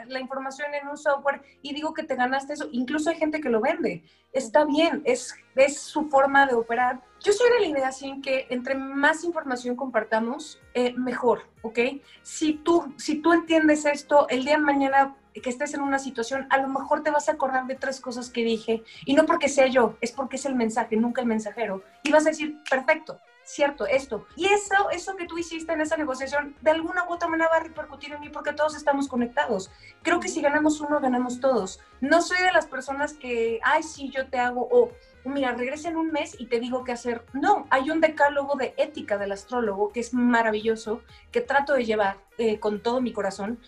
la, 0.08 0.20
información 0.20 0.74
en 0.74 0.88
un 0.88 0.98
software 0.98 1.42
y 1.62 1.74
digo 1.74 1.94
que 1.94 2.04
te 2.04 2.16
ganaste 2.16 2.54
eso. 2.54 2.68
Incluso 2.72 3.10
hay 3.10 3.18
gente 3.18 3.40
que 3.40 3.50
lo 3.50 3.62
vende. 3.62 4.04
Está 4.32 4.66
bien, 4.66 5.04
es, 5.06 5.36
es 5.56 5.78
su 5.78 6.10
forma 6.10 6.48
de 6.48 6.56
operar. 6.56 7.02
Yo 7.22 7.32
soy 7.34 7.52
de 7.52 7.60
la 7.60 7.68
idea 7.68 7.88
así 7.88 8.20
que 8.22 8.48
entre 8.50 8.76
más 8.76 9.24
información 9.24 9.76
compartamos, 9.76 10.60
eh, 10.74 10.94
mejor, 10.98 11.44
¿ok? 11.62 11.80
Si 12.24 12.54
tú, 12.56 12.94
si 12.98 13.22
tú 13.22 13.32
entiendes 13.32 13.86
esto, 13.86 14.28
el 14.30 14.44
día 14.44 14.58
de 14.58 14.64
mañana 14.64 15.16
que 15.34 15.50
estés 15.50 15.74
en 15.74 15.82
una 15.82 16.00
situación, 16.00 16.48
a 16.50 16.58
lo 16.58 16.68
mejor 16.68 17.04
te 17.04 17.12
vas 17.12 17.30
a 17.30 17.34
acordar 17.34 17.66
de 17.68 17.76
tres 17.76 18.00
cosas 18.00 18.30
que 18.30 18.44
dije, 18.44 18.84
y 19.06 19.14
no 19.14 19.26
porque 19.26 19.50
sea 19.50 19.68
yo, 19.68 19.98
es 20.02 20.12
porque 20.12 20.36
es 20.36 20.46
el 20.46 20.56
mensaje, 20.56 20.96
nunca 20.96 21.22
el 21.22 21.28
mensajero, 21.28 21.84
y 22.04 22.12
vas 22.12 22.26
a 22.26 22.30
decir, 22.30 22.60
perfecto, 22.70 23.20
cierto, 23.44 23.86
esto. 23.86 24.26
Y 24.36 24.46
eso, 24.46 24.90
eso 24.92 25.16
que 25.16 25.26
tú 25.26 25.38
hiciste 25.38 25.74
en 25.74 25.82
esa 25.82 25.98
negociación, 25.98 26.56
de 26.62 26.72
alguna 26.72 27.06
u 27.06 27.14
otra 27.14 27.28
manera 27.28 27.50
va 27.50 27.58
a 27.58 27.64
repercutir 27.64 28.14
en 28.14 28.22
mí 28.22 28.30
porque 28.30 28.54
todos 28.54 28.76
estamos 28.76 29.08
conectados. 29.08 29.72
Creo 30.02 30.20
que 30.20 30.30
si 30.30 30.42
ganamos 30.42 30.82
uno, 30.82 31.00
ganamos 31.00 31.40
todos. 31.40 31.80
No 32.02 32.22
soy 32.22 32.42
de 32.42 32.52
las 32.52 32.66
personas 32.66 33.14
que, 33.14 33.60
ay, 33.64 33.84
sí, 33.84 34.10
yo 34.10 34.28
te 34.28 34.40
hago, 34.40 34.68
o 34.72 34.92
mira, 35.26 35.54
regresa 35.54 35.90
en 35.90 35.98
un 35.98 36.12
mes 36.12 36.36
y 36.40 36.48
te 36.48 36.60
digo 36.60 36.84
qué 36.84 36.92
hacer. 36.92 37.24
No, 37.34 37.66
hay 37.70 37.90
un 37.90 38.02
decálogo 38.02 38.56
de 38.56 38.74
ética 38.78 39.18
del 39.18 39.32
astrólogo 39.32 39.92
que 39.92 40.00
es 40.00 40.14
maravilloso, 40.14 41.02
que 41.32 41.42
trato 41.42 41.74
de 41.74 41.86
llevar 41.86 42.18
eh, 42.38 42.60
con 42.60 42.82
todo 42.82 43.02
mi 43.02 43.14
corazón, 43.14 43.60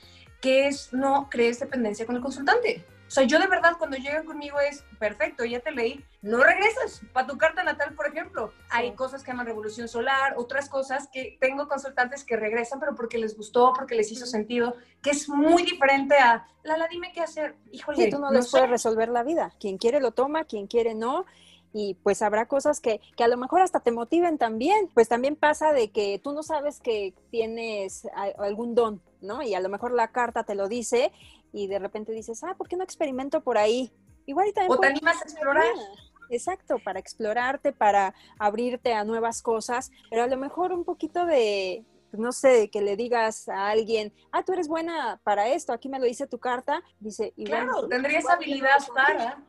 que 0.41 0.67
es 0.67 0.93
no 0.93 1.29
crees 1.29 1.59
dependencia 1.59 2.05
con 2.05 2.15
el 2.15 2.21
consultante. 2.21 2.85
O 3.07 3.11
sea, 3.11 3.23
yo 3.23 3.39
de 3.39 3.47
verdad 3.47 3.73
cuando 3.77 3.97
llegan 3.97 4.25
conmigo 4.25 4.59
es, 4.59 4.83
perfecto, 4.99 5.45
ya 5.45 5.59
te 5.59 5.71
leí, 5.71 6.03
no 6.21 6.43
regresas 6.43 7.01
para 7.13 7.27
tu 7.27 7.37
carta 7.37 7.63
natal, 7.63 7.93
por 7.93 8.07
ejemplo. 8.07 8.51
Hay 8.69 8.93
cosas 8.95 9.23
que 9.23 9.31
llaman 9.31 9.45
revolución 9.45 9.87
solar, 9.87 10.33
otras 10.37 10.69
cosas 10.69 11.07
que 11.13 11.37
tengo 11.39 11.67
consultantes 11.67 12.23
que 12.23 12.35
regresan, 12.35 12.79
pero 12.79 12.95
porque 12.95 13.17
les 13.17 13.37
gustó, 13.37 13.73
porque 13.75 13.95
les 13.95 14.11
hizo 14.11 14.25
sentido, 14.25 14.75
que 15.03 15.11
es 15.11 15.29
muy 15.29 15.63
diferente 15.63 16.15
a, 16.17 16.47
Lala, 16.63 16.87
dime 16.89 17.11
qué 17.13 17.21
hacer. 17.21 17.55
Híjole, 17.71 18.09
tú 18.09 18.17
no, 18.17 18.31
les 18.31 18.49
puedes 18.49 18.69
resolver 18.69 19.09
la 19.09 19.23
vida. 19.23 19.53
Quien 19.59 19.77
quiere 19.77 19.99
lo 19.99 20.11
toma, 20.11 20.45
quien 20.45 20.65
quiere 20.65 20.95
no 20.95 21.25
y 21.77 21.95
pues 22.03 22.21
habrá 22.21 22.47
cosas 22.47 22.79
que, 22.79 23.01
que, 23.17 23.25
a 23.25 23.27
lo 23.27 23.35
mejor 23.35 23.59
hasta 23.61 23.81
te 23.81 23.91
motiven 23.91 24.37
también. 24.37 24.89
Pues 24.93 25.09
también 25.09 25.35
pasa 25.35 25.73
de 25.73 25.91
que 25.91 26.21
tú 26.23 26.31
no 26.31 26.41
sabes 26.41 26.79
que 26.79 27.13
tienes 27.31 28.07
algún 28.37 28.75
don, 28.75 29.01
¿no? 29.19 29.43
Y 29.43 29.55
a 29.55 29.59
lo 29.59 29.67
mejor 29.67 29.91
la 29.91 30.13
carta 30.13 30.45
te 30.45 30.55
lo 30.55 30.69
dice 30.69 31.11
y 31.55 31.67
de 31.67 31.79
repente 31.79 32.11
dices, 32.11 32.43
ah, 32.43 32.53
¿por 32.57 32.67
qué 32.67 32.75
no 32.75 32.83
experimento 32.83 33.41
por 33.41 33.57
ahí? 33.57 33.91
Igual 34.25 34.49
y 34.49 34.53
también... 34.53 34.77
O 34.77 34.81
te 34.81 34.87
animas 34.87 35.21
a 35.21 35.23
explorar. 35.23 35.63
Exacto, 36.29 36.79
para 36.79 36.99
explorarte, 36.99 37.71
para 37.71 38.13
abrirte 38.37 38.93
a 38.93 39.05
nuevas 39.05 39.41
cosas, 39.41 39.91
pero 40.09 40.23
a 40.23 40.27
lo 40.27 40.37
mejor 40.37 40.73
un 40.73 40.83
poquito 40.83 41.25
de, 41.25 41.85
no 42.11 42.31
sé, 42.33 42.69
que 42.69 42.81
le 42.81 42.97
digas 42.97 43.47
a 43.47 43.69
alguien, 43.69 44.11
ah, 44.31 44.43
tú 44.43 44.51
eres 44.51 44.67
buena 44.67 45.21
para 45.23 45.47
esto, 45.47 45.71
aquí 45.71 45.87
me 45.87 45.99
lo 45.99 46.05
dice 46.05 46.27
tu 46.27 46.39
carta, 46.39 46.83
dice, 46.99 47.33
claro, 47.45 47.87
tendrías 47.87 48.27
habilidad 48.27 48.79
para, 48.93 49.41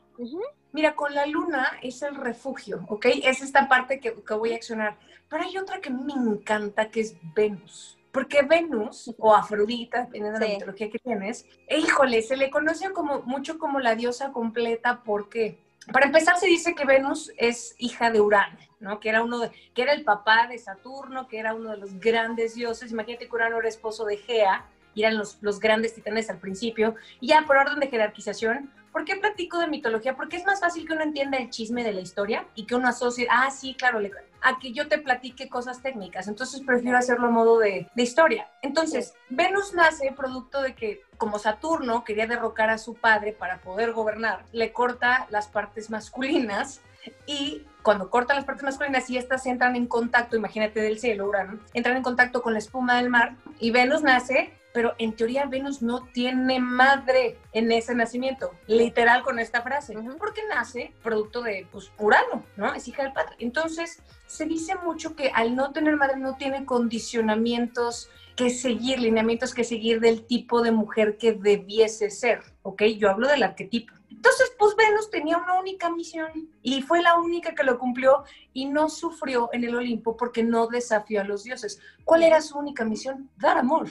Mira, 0.72 0.94
con 0.94 1.14
la 1.14 1.26
luna 1.26 1.72
es 1.82 2.02
el 2.02 2.14
refugio, 2.14 2.84
¿ok? 2.88 3.06
Es 3.22 3.40
esta 3.40 3.68
parte 3.68 3.98
que, 3.98 4.14
que 4.22 4.34
voy 4.34 4.52
a 4.52 4.56
accionar. 4.56 4.98
Pero 5.28 5.42
hay 5.42 5.56
otra 5.56 5.80
que 5.80 5.90
me 5.90 6.12
encanta, 6.12 6.90
que 6.90 7.00
es 7.00 7.16
Venus. 7.34 7.95
Porque 8.16 8.40
Venus, 8.40 9.14
o 9.18 9.34
Afrodita, 9.34 10.04
dependiendo 10.06 10.38
de 10.38 10.46
la 10.46 10.54
mitología 10.54 10.88
que 10.88 10.98
tienes, 10.98 11.44
híjole, 11.68 12.22
se 12.22 12.38
le 12.38 12.48
conoce 12.48 12.90
como, 12.94 13.20
mucho 13.24 13.58
como 13.58 13.78
la 13.78 13.94
diosa 13.94 14.32
completa 14.32 15.02
porque, 15.04 15.58
para 15.92 16.06
empezar, 16.06 16.38
se 16.38 16.46
dice 16.46 16.74
que 16.74 16.86
Venus 16.86 17.30
es 17.36 17.74
hija 17.76 18.10
de 18.10 18.22
Urano, 18.22 18.56
¿no? 18.80 19.00
Que 19.00 19.10
era, 19.10 19.22
uno 19.22 19.40
de, 19.40 19.50
que 19.74 19.82
era 19.82 19.92
el 19.92 20.02
papá 20.02 20.46
de 20.46 20.56
Saturno, 20.56 21.28
que 21.28 21.38
era 21.38 21.52
uno 21.52 21.72
de 21.72 21.76
los 21.76 22.00
grandes 22.00 22.54
dioses. 22.54 22.90
Imagínate 22.90 23.28
que 23.28 23.34
Urano 23.34 23.58
era 23.58 23.68
esposo 23.68 24.06
de 24.06 24.16
Gea, 24.16 24.64
y 24.94 25.02
eran 25.02 25.18
los, 25.18 25.36
los 25.42 25.60
grandes 25.60 25.94
titanes 25.94 26.30
al 26.30 26.38
principio. 26.38 26.94
Y 27.20 27.26
ya 27.26 27.44
por 27.46 27.58
orden 27.58 27.80
de 27.80 27.88
jerarquización, 27.88 28.72
¿Por 28.96 29.04
qué 29.04 29.16
platico 29.16 29.58
de 29.58 29.66
mitología? 29.66 30.16
Porque 30.16 30.38
es 30.38 30.46
más 30.46 30.58
fácil 30.58 30.86
que 30.86 30.94
uno 30.94 31.02
entienda 31.02 31.36
el 31.36 31.50
chisme 31.50 31.84
de 31.84 31.92
la 31.92 32.00
historia 32.00 32.46
y 32.54 32.64
que 32.64 32.74
uno 32.74 32.88
asocie, 32.88 33.28
ah, 33.30 33.50
sí, 33.50 33.74
claro, 33.74 34.00
a 34.42 34.58
que 34.58 34.72
yo 34.72 34.88
te 34.88 34.98
platique 34.98 35.48
cosas 35.48 35.82
técnicas. 35.82 36.28
Entonces 36.28 36.62
prefiero 36.64 36.98
hacerlo 36.98 37.28
a 37.28 37.30
modo 37.30 37.58
de, 37.58 37.88
historia. 37.96 38.48
Entonces, 38.62 39.14
Venus 39.28 39.74
nace 39.74 40.12
producto 40.16 40.62
de 40.62 40.74
que, 40.74 41.02
como 41.16 41.38
Saturno 41.38 42.04
quería 42.04 42.26
derrocar 42.26 42.70
a 42.70 42.78
su 42.78 42.94
padre 42.94 43.32
para 43.32 43.60
poder 43.60 43.92
gobernar, 43.92 44.44
le 44.52 44.72
corta 44.72 45.26
las 45.30 45.48
partes 45.48 45.90
masculinas 45.90 46.80
y 47.26 47.64
cuando 47.82 48.10
corta 48.10 48.34
las 48.34 48.44
partes 48.44 48.64
masculinas 48.64 49.08
y 49.10 49.16
estas 49.16 49.46
entran 49.46 49.76
en 49.76 49.86
contacto, 49.86 50.36
imagínate 50.36 50.80
del 50.80 50.98
cielo, 50.98 51.26
Urano, 51.26 51.60
entran 51.72 51.96
en 51.96 52.02
contacto 52.02 52.42
con 52.42 52.52
la 52.52 52.58
espuma 52.58 52.96
del 52.96 53.10
mar 53.10 53.36
y 53.60 53.70
Venus 53.70 54.02
nace 54.02 54.52
pero 54.76 54.94
en 54.98 55.16
teoría 55.16 55.46
Venus 55.46 55.80
no 55.80 56.04
tiene 56.12 56.60
madre 56.60 57.38
en 57.52 57.72
ese 57.72 57.94
nacimiento, 57.94 58.50
literal 58.66 59.22
con 59.22 59.38
esta 59.38 59.62
frase, 59.62 59.94
porque 60.18 60.42
nace 60.50 60.92
producto 61.02 61.40
de 61.40 61.66
pues, 61.72 61.90
Urano, 61.98 62.44
¿no? 62.58 62.74
Es 62.74 62.86
hija 62.86 63.02
del 63.02 63.14
padre. 63.14 63.36
Entonces, 63.38 64.02
se 64.26 64.44
dice 64.44 64.74
mucho 64.84 65.16
que 65.16 65.30
al 65.34 65.56
no 65.56 65.72
tener 65.72 65.96
madre 65.96 66.18
no 66.18 66.36
tiene 66.36 66.66
condicionamientos 66.66 68.10
que 68.36 68.50
seguir, 68.50 69.00
lineamientos 69.00 69.54
que 69.54 69.64
seguir 69.64 69.98
del 69.98 70.26
tipo 70.26 70.60
de 70.60 70.72
mujer 70.72 71.16
que 71.16 71.32
debiese 71.32 72.10
ser, 72.10 72.42
¿ok? 72.60 72.82
Yo 72.98 73.08
hablo 73.08 73.28
del 73.28 73.44
arquetipo. 73.44 73.94
Entonces, 74.16 74.52
pues 74.58 74.74
Venus 74.74 75.10
tenía 75.10 75.36
una 75.36 75.60
única 75.60 75.90
misión 75.90 76.50
y 76.62 76.82
fue 76.82 77.02
la 77.02 77.16
única 77.18 77.54
que 77.54 77.62
lo 77.62 77.78
cumplió 77.78 78.24
y 78.52 78.64
no 78.64 78.88
sufrió 78.88 79.50
en 79.52 79.62
el 79.64 79.76
Olimpo 79.76 80.16
porque 80.16 80.42
no 80.42 80.66
desafió 80.66 81.20
a 81.20 81.24
los 81.24 81.44
dioses. 81.44 81.80
¿Cuál 82.04 82.22
era 82.22 82.40
su 82.40 82.58
única 82.58 82.84
misión? 82.84 83.30
Dar 83.36 83.58
amor 83.58 83.88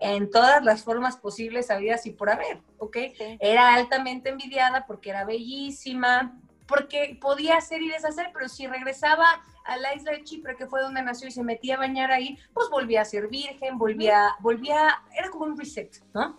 en 0.00 0.30
todas 0.30 0.64
las 0.64 0.84
formas 0.84 1.16
posibles, 1.16 1.70
habidas 1.70 2.06
y 2.06 2.12
por 2.12 2.30
haber, 2.30 2.62
¿ok? 2.78 2.96
Era 3.40 3.74
altamente 3.74 4.30
envidiada 4.30 4.86
porque 4.86 5.10
era 5.10 5.24
bellísima, 5.24 6.38
porque 6.66 7.18
podía 7.20 7.56
hacer 7.56 7.82
y 7.82 7.90
deshacer, 7.90 8.30
pero 8.32 8.48
si 8.48 8.66
regresaba 8.66 9.42
a 9.64 9.76
la 9.76 9.94
isla 9.94 10.12
de 10.12 10.24
Chipre, 10.24 10.56
que 10.56 10.66
fue 10.66 10.80
donde 10.80 11.02
nació 11.02 11.28
y 11.28 11.32
se 11.32 11.42
metía 11.42 11.74
a 11.74 11.78
bañar 11.78 12.12
ahí, 12.12 12.38
pues 12.52 12.68
volvía 12.70 13.00
a 13.00 13.04
ser 13.04 13.28
virgen, 13.28 13.78
volvía, 13.78 14.34
volvía, 14.40 15.02
era 15.16 15.30
como 15.30 15.44
un 15.44 15.56
reset, 15.56 16.02
¿no? 16.12 16.38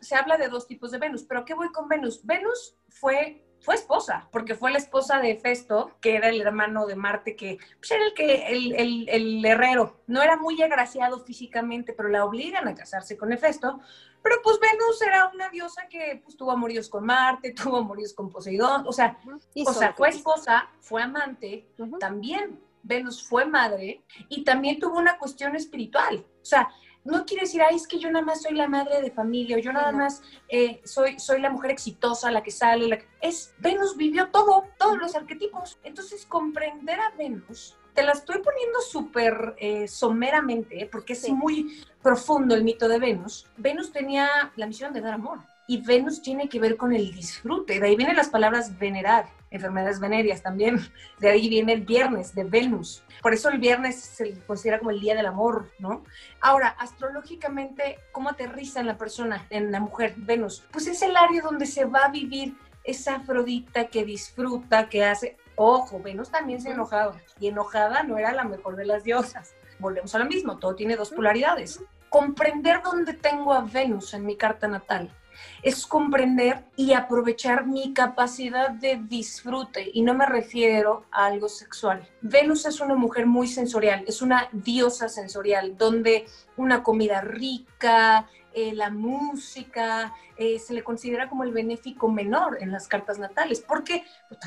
se 0.00 0.14
habla 0.14 0.36
de 0.36 0.48
dos 0.48 0.66
tipos 0.66 0.90
de 0.90 0.98
Venus, 0.98 1.24
pero 1.24 1.44
¿qué 1.44 1.54
voy 1.54 1.70
con 1.70 1.88
Venus? 1.88 2.24
Venus 2.24 2.76
fue 2.88 3.44
fue 3.62 3.76
esposa, 3.76 4.28
porque 4.32 4.56
fue 4.56 4.72
la 4.72 4.78
esposa 4.78 5.20
de 5.20 5.36
Festo, 5.36 5.92
que 6.00 6.16
era 6.16 6.28
el 6.28 6.40
hermano 6.40 6.84
de 6.86 6.96
Marte, 6.96 7.36
que 7.36 7.58
pues, 7.78 7.92
era 7.92 8.04
el, 8.04 8.12
que, 8.12 8.48
el, 8.48 9.08
el, 9.08 9.44
herrero. 9.44 10.00
No 10.08 10.20
era 10.20 10.36
muy 10.36 10.60
agraciado 10.60 11.20
físicamente, 11.20 11.92
pero 11.92 12.08
la 12.08 12.24
obligan 12.24 12.66
a 12.66 12.74
casarse 12.74 13.16
con 13.16 13.32
Hefesto. 13.32 13.80
Pero 14.20 14.36
pues 14.42 14.58
Venus 14.60 15.00
era 15.02 15.30
una 15.32 15.48
diosa 15.48 15.86
que 15.88 16.20
pues, 16.24 16.36
tuvo 16.36 16.50
amoríos 16.50 16.88
con 16.88 17.06
Marte, 17.06 17.52
tuvo 17.54 17.78
amoríos 17.78 18.12
con 18.12 18.30
Poseidón, 18.30 18.84
o 18.86 18.92
sea, 18.92 19.18
o 19.64 19.72
sea 19.72 19.92
fue 19.92 20.08
esposa, 20.08 20.68
fue 20.80 21.02
amante, 21.02 21.68
también 22.00 22.60
Venus 22.82 23.22
fue 23.22 23.44
madre 23.44 24.02
y 24.28 24.42
también 24.42 24.80
tuvo 24.80 24.98
una 24.98 25.18
cuestión 25.18 25.54
espiritual. 25.54 26.26
O 26.42 26.44
sea, 26.44 26.68
no 27.04 27.24
quiere 27.24 27.42
decir, 27.42 27.60
ay, 27.62 27.76
es 27.76 27.86
que 27.86 27.98
yo 27.98 28.10
nada 28.10 28.24
más 28.24 28.42
soy 28.42 28.54
la 28.54 28.68
madre 28.68 29.02
de 29.02 29.10
familia, 29.10 29.56
o 29.56 29.60
yo 29.60 29.72
nada 29.72 29.92
más 29.92 30.22
eh, 30.48 30.80
soy, 30.84 31.18
soy 31.18 31.40
la 31.40 31.50
mujer 31.50 31.70
exitosa, 31.70 32.30
la 32.30 32.42
que 32.42 32.50
sale, 32.50 32.86
la 32.88 32.98
que... 32.98 33.06
Es, 33.20 33.54
Venus 33.58 33.96
vivió 33.96 34.28
todo, 34.30 34.64
todos 34.78 34.98
los 34.98 35.14
arquetipos. 35.16 35.78
Entonces, 35.82 36.24
comprender 36.26 37.00
a 37.00 37.10
Venus, 37.10 37.76
te 37.94 38.02
la 38.02 38.12
estoy 38.12 38.40
poniendo 38.40 38.80
súper 38.80 39.54
eh, 39.58 39.88
someramente, 39.88 40.88
porque 40.90 41.14
es 41.14 41.28
muy 41.28 41.84
profundo 42.02 42.54
el 42.54 42.64
mito 42.64 42.88
de 42.88 42.98
Venus. 42.98 43.46
Venus 43.56 43.92
tenía 43.92 44.52
la 44.56 44.66
misión 44.66 44.92
de 44.92 45.00
dar 45.00 45.14
amor. 45.14 45.40
Y 45.66 45.80
Venus 45.80 46.22
tiene 46.22 46.48
que 46.48 46.58
ver 46.58 46.76
con 46.76 46.92
el 46.92 47.12
disfrute. 47.12 47.78
De 47.78 47.86
ahí 47.86 47.96
vienen 47.96 48.16
las 48.16 48.28
palabras 48.28 48.78
venerar, 48.78 49.26
enfermedades 49.50 50.00
venéreas 50.00 50.42
también. 50.42 50.80
De 51.20 51.30
ahí 51.30 51.48
viene 51.48 51.72
el 51.72 51.82
viernes, 51.82 52.34
de 52.34 52.44
Venus. 52.44 53.04
Por 53.22 53.32
eso 53.32 53.48
el 53.48 53.58
viernes 53.58 54.00
se 54.00 54.40
considera 54.40 54.78
como 54.78 54.90
el 54.90 55.00
día 55.00 55.14
del 55.14 55.26
amor, 55.26 55.70
¿no? 55.78 56.02
Ahora, 56.40 56.68
astrológicamente, 56.78 57.98
¿cómo 58.10 58.30
aterriza 58.30 58.80
en 58.80 58.88
la 58.88 58.98
persona, 58.98 59.46
en 59.50 59.70
la 59.70 59.78
mujer, 59.78 60.14
Venus? 60.16 60.64
Pues 60.72 60.88
es 60.88 61.00
el 61.02 61.16
área 61.16 61.42
donde 61.42 61.66
se 61.66 61.84
va 61.84 62.06
a 62.06 62.10
vivir 62.10 62.56
esa 62.82 63.16
Afrodita 63.16 63.86
que 63.86 64.04
disfruta, 64.04 64.88
que 64.88 65.04
hace... 65.04 65.36
Ojo, 65.54 66.00
Venus 66.00 66.30
también 66.30 66.60
se 66.60 66.70
enojaba. 66.70 67.20
Y 67.38 67.46
enojada 67.46 68.02
no 68.02 68.18
era 68.18 68.32
la 68.32 68.44
mejor 68.44 68.74
de 68.74 68.86
las 68.86 69.04
diosas. 69.04 69.54
Volvemos 69.78 70.14
a 70.14 70.18
lo 70.18 70.24
mismo, 70.24 70.58
todo 70.58 70.74
tiene 70.74 70.96
dos 70.96 71.10
polaridades. 71.10 71.80
Comprender 72.08 72.82
dónde 72.82 73.12
tengo 73.12 73.52
a 73.52 73.60
Venus 73.60 74.14
en 74.14 74.26
mi 74.26 74.36
carta 74.36 74.66
natal 74.66 75.14
es 75.62 75.86
comprender 75.86 76.64
y 76.76 76.92
aprovechar 76.92 77.66
mi 77.66 77.92
capacidad 77.94 78.70
de 78.70 79.00
disfrute 79.08 79.90
y 79.92 80.02
no 80.02 80.14
me 80.14 80.26
refiero 80.26 81.04
a 81.12 81.26
algo 81.26 81.48
sexual. 81.48 82.06
Venus 82.20 82.66
es 82.66 82.80
una 82.80 82.94
mujer 82.94 83.26
muy 83.26 83.46
sensorial, 83.46 84.04
es 84.06 84.22
una 84.22 84.48
diosa 84.52 85.08
sensorial 85.08 85.76
donde 85.78 86.26
una 86.56 86.82
comida 86.82 87.20
rica, 87.20 88.28
eh, 88.54 88.72
la 88.74 88.90
música, 88.90 90.14
eh, 90.36 90.58
se 90.58 90.74
le 90.74 90.82
considera 90.82 91.28
como 91.28 91.44
el 91.44 91.52
benéfico 91.52 92.08
menor 92.08 92.58
en 92.60 92.72
las 92.72 92.88
cartas 92.88 93.18
natales. 93.18 93.60
Porque, 93.60 94.04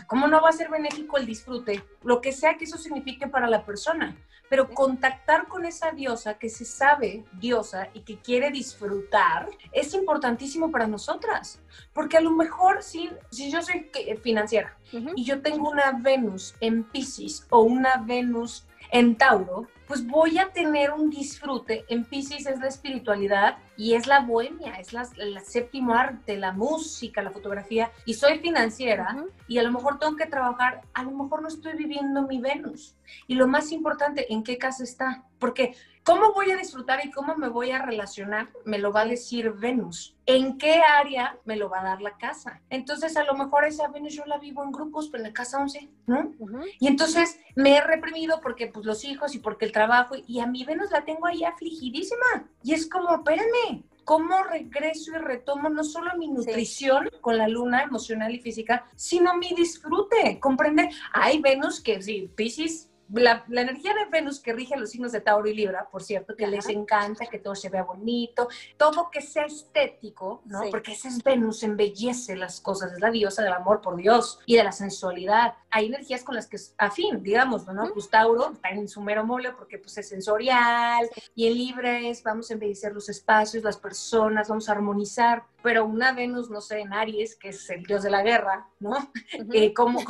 ¿cómo 0.08 0.28
no 0.28 0.42
va 0.42 0.50
a 0.50 0.54
ser 0.54 0.70
benéfico 0.70 1.18
el 1.18 1.26
disfrute? 1.26 1.84
Lo 2.04 2.22
que 2.22 2.32
sea 2.32 2.58
que 2.58 2.66
eso 2.66 2.78
signifique 2.78 3.28
para 3.28 3.48
la 3.48 3.66
persona. 3.66 4.16
Pero 4.48 4.70
contactar 4.70 5.48
con 5.48 5.66
esa 5.66 5.92
diosa 5.92 6.36
que 6.36 6.50
se 6.50 6.66
sabe 6.66 7.26
diosa 7.34 7.90
y 7.94 8.02
que 8.02 8.20
quiere 8.20 8.52
disfrutar 8.52 9.50
es 9.72 9.94
importantísimo 9.96 10.70
para 10.70 10.86
nosotras. 10.86 11.60
Porque 11.94 12.18
a 12.18 12.22
lo 12.22 12.32
mejor, 12.32 12.84
si, 12.84 13.10
si 13.32 13.52
yo 13.52 13.64
soy 13.64 13.90
financiera 14.22 14.78
y 15.16 15.24
yo 15.24 15.42
tengo 15.42 15.70
una 15.70 15.94
Venus 16.00 16.54
en 16.60 16.84
Pisces 16.84 17.48
o 17.50 17.62
una 17.62 17.98
Venus 18.06 18.68
en 18.96 19.18
Tauro, 19.18 19.68
pues 19.90 20.08
voy 20.08 20.38
a 20.38 20.54
tener 20.54 20.92
un 20.92 21.10
disfrute. 21.10 21.84
En 21.90 22.06
Pisces 22.06 22.46
es 22.46 22.60
la 22.60 22.70
espiritualidad 22.70 23.58
y 23.76 23.94
es 23.94 24.08
la 24.08 24.22
bohemia, 24.22 24.76
es 24.76 24.94
la, 24.94 25.06
el 25.18 25.38
séptimo 25.42 25.94
arte, 25.94 26.38
la 26.38 26.54
música, 26.54 27.22
la 27.22 27.32
fotografía. 27.32 27.92
Y 28.06 28.14
soy 28.14 28.40
financiera 28.40 29.26
y 29.50 29.58
a 29.58 29.64
lo 29.64 29.74
mejor 29.74 30.00
tengo 30.00 30.16
que 30.16 30.28
trabajar, 30.28 30.80
a 30.94 31.04
lo 31.04 31.12
mejor 31.12 31.42
no 31.42 31.50
estoy 31.50 31.74
viviendo 31.74 32.22
mi 32.22 32.40
Venus. 32.40 32.96
Y 33.28 33.36
lo 33.36 33.50
más 33.50 33.74
importante, 33.74 34.32
¿en 34.32 34.44
qué 34.44 34.58
casa 34.58 34.86
está? 34.86 35.26
Porque 35.40 35.76
¿Cómo 36.06 36.34
voy 36.34 36.52
a 36.52 36.58
disfrutar 36.58 37.04
y 37.04 37.10
cómo 37.10 37.36
me 37.36 37.50
voy 37.50 37.72
a 37.72 37.82
relacionar? 37.82 38.50
Me 38.64 38.78
lo 38.78 38.94
va 38.94 39.02
a 39.02 39.06
decir 39.06 39.54
Venus. 39.54 40.16
¿En 40.28 40.60
qué 40.60 40.76
área 41.00 41.40
me 41.46 41.56
lo 41.56 41.68
va 41.68 41.80
a 41.80 41.84
dar 41.84 42.02
la 42.04 42.16
casa? 42.16 42.62
Entonces, 42.70 43.18
a 43.18 43.24
lo 43.24 43.34
mejor 43.34 43.66
esa 43.66 43.88
Venus 43.88 44.14
yo 44.14 44.24
la 44.28 44.38
vivo 44.38 44.64
en 44.64 44.72
grupos, 44.72 45.10
pero 45.10 45.24
en 45.24 45.30
la 45.30 45.34
casa 45.34 45.60
11, 45.60 45.90
¿no? 46.06 46.32
Y 46.80 46.86
entonces 46.86 47.40
me 47.56 47.76
he 47.76 47.82
reprimido 47.82 48.40
porque 48.40 48.68
pues 48.68 48.86
los 48.86 49.04
hijos 49.04 49.34
y 49.34 49.40
porque 49.40 49.66
el 49.66 49.72
trabajo, 49.72 50.14
y 50.28 50.42
a 50.42 50.46
mi 50.46 50.64
Venus 50.64 50.92
la 50.92 51.04
tengo 51.06 51.26
ahí 51.26 51.44
afligidísima. 51.44 52.52
Y 52.62 52.76
es 52.76 52.88
como, 52.88 53.16
espérenme, 53.16 53.84
¿cómo 54.04 54.44
regreso 54.44 55.10
y 55.10 55.18
retomo 55.18 55.70
no 55.70 55.84
solo 55.84 56.12
mi 56.20 56.28
nutrición 56.28 57.10
con 57.20 57.40
la 57.40 57.48
luna 57.48 57.82
emocional 57.82 58.32
y 58.32 58.40
física, 58.40 58.86
sino 58.96 59.36
mi 59.38 59.56
disfrute? 59.56 60.40
Comprender, 60.40 60.90
hay 61.14 61.42
Venus 61.42 61.82
que 61.82 62.00
sí, 62.00 62.32
Pisces 62.36 62.92
la, 63.14 63.46
energía 63.50 63.94
de 63.94 64.06
Venus 64.06 64.40
que 64.40 64.54
rige 64.54 64.76
los 64.78 64.92
signos 64.92 65.12
de 65.12 65.22
Tauro 65.22 65.48
y 65.48 65.54
Libra, 65.54 65.88
por 65.92 66.04
cierto, 66.04 66.36
que 66.36 66.48
les 66.48 66.68
encanta 66.70 67.26
que 67.28 67.40
todo 67.40 67.56
se 67.56 67.70
vea 67.70 67.84
bonito, 67.84 68.48
todo 68.78 69.10
que 69.12 69.22
sea 69.22 69.46
estético, 69.46 70.42
¿no? 70.46 70.62
Porque 70.72 70.94
ese 70.94 71.10
es 71.10 71.24
Venus, 71.24 71.64
embellece 71.64 72.36
las 72.36 72.60
cosas, 72.60 72.94
es 72.94 73.00
la 73.00 73.12
diosa 73.12 73.44
del 73.44 73.54
amor 73.54 73.82
por 73.82 73.96
Dios 73.96 74.40
y 74.46 74.56
de 74.56 74.64
la 74.64 74.72
sensualidad. 74.72 75.56
Hay 75.70 75.88
energías 75.88 76.24
con 76.24 76.36
las 76.36 76.48
que 76.48 76.56
es 76.56 76.74
afín, 76.78 77.22
digamos, 77.22 77.68
¿no? 77.68 77.92
Pues 77.94 78.10
Tauro 78.10 78.54
está 78.54 78.70
en 78.70 78.88
su 78.88 79.02
mero 79.02 79.26
mole 79.26 79.52
porque 79.52 79.78
pues 79.78 79.98
es 79.98 80.10
sensorial 80.10 81.08
y 81.36 81.48
en 81.48 81.54
Libra 81.54 82.00
es 82.00 82.24
vamos 82.24 82.50
a 82.50 82.54
embellecer 82.54 82.94
los 82.94 83.10
espacios, 83.10 83.64
las 83.64 83.78
personas, 83.78 84.50
vamos 84.50 84.70
a 84.70 84.74
armonizar 84.74 85.44
pero 85.66 85.84
una 85.84 86.12
Venus, 86.12 86.52
no 86.52 86.62
sé, 86.62 86.82
en 86.82 86.94
Aries, 86.94 87.36
que 87.36 87.50
es 87.50 87.68
el 87.72 87.82
dios 87.82 88.04
de 88.04 88.12
la 88.12 88.22
guerra, 88.22 88.68
¿no? 88.80 89.12
Eh, 89.54 89.74
¿cómo, 89.74 90.02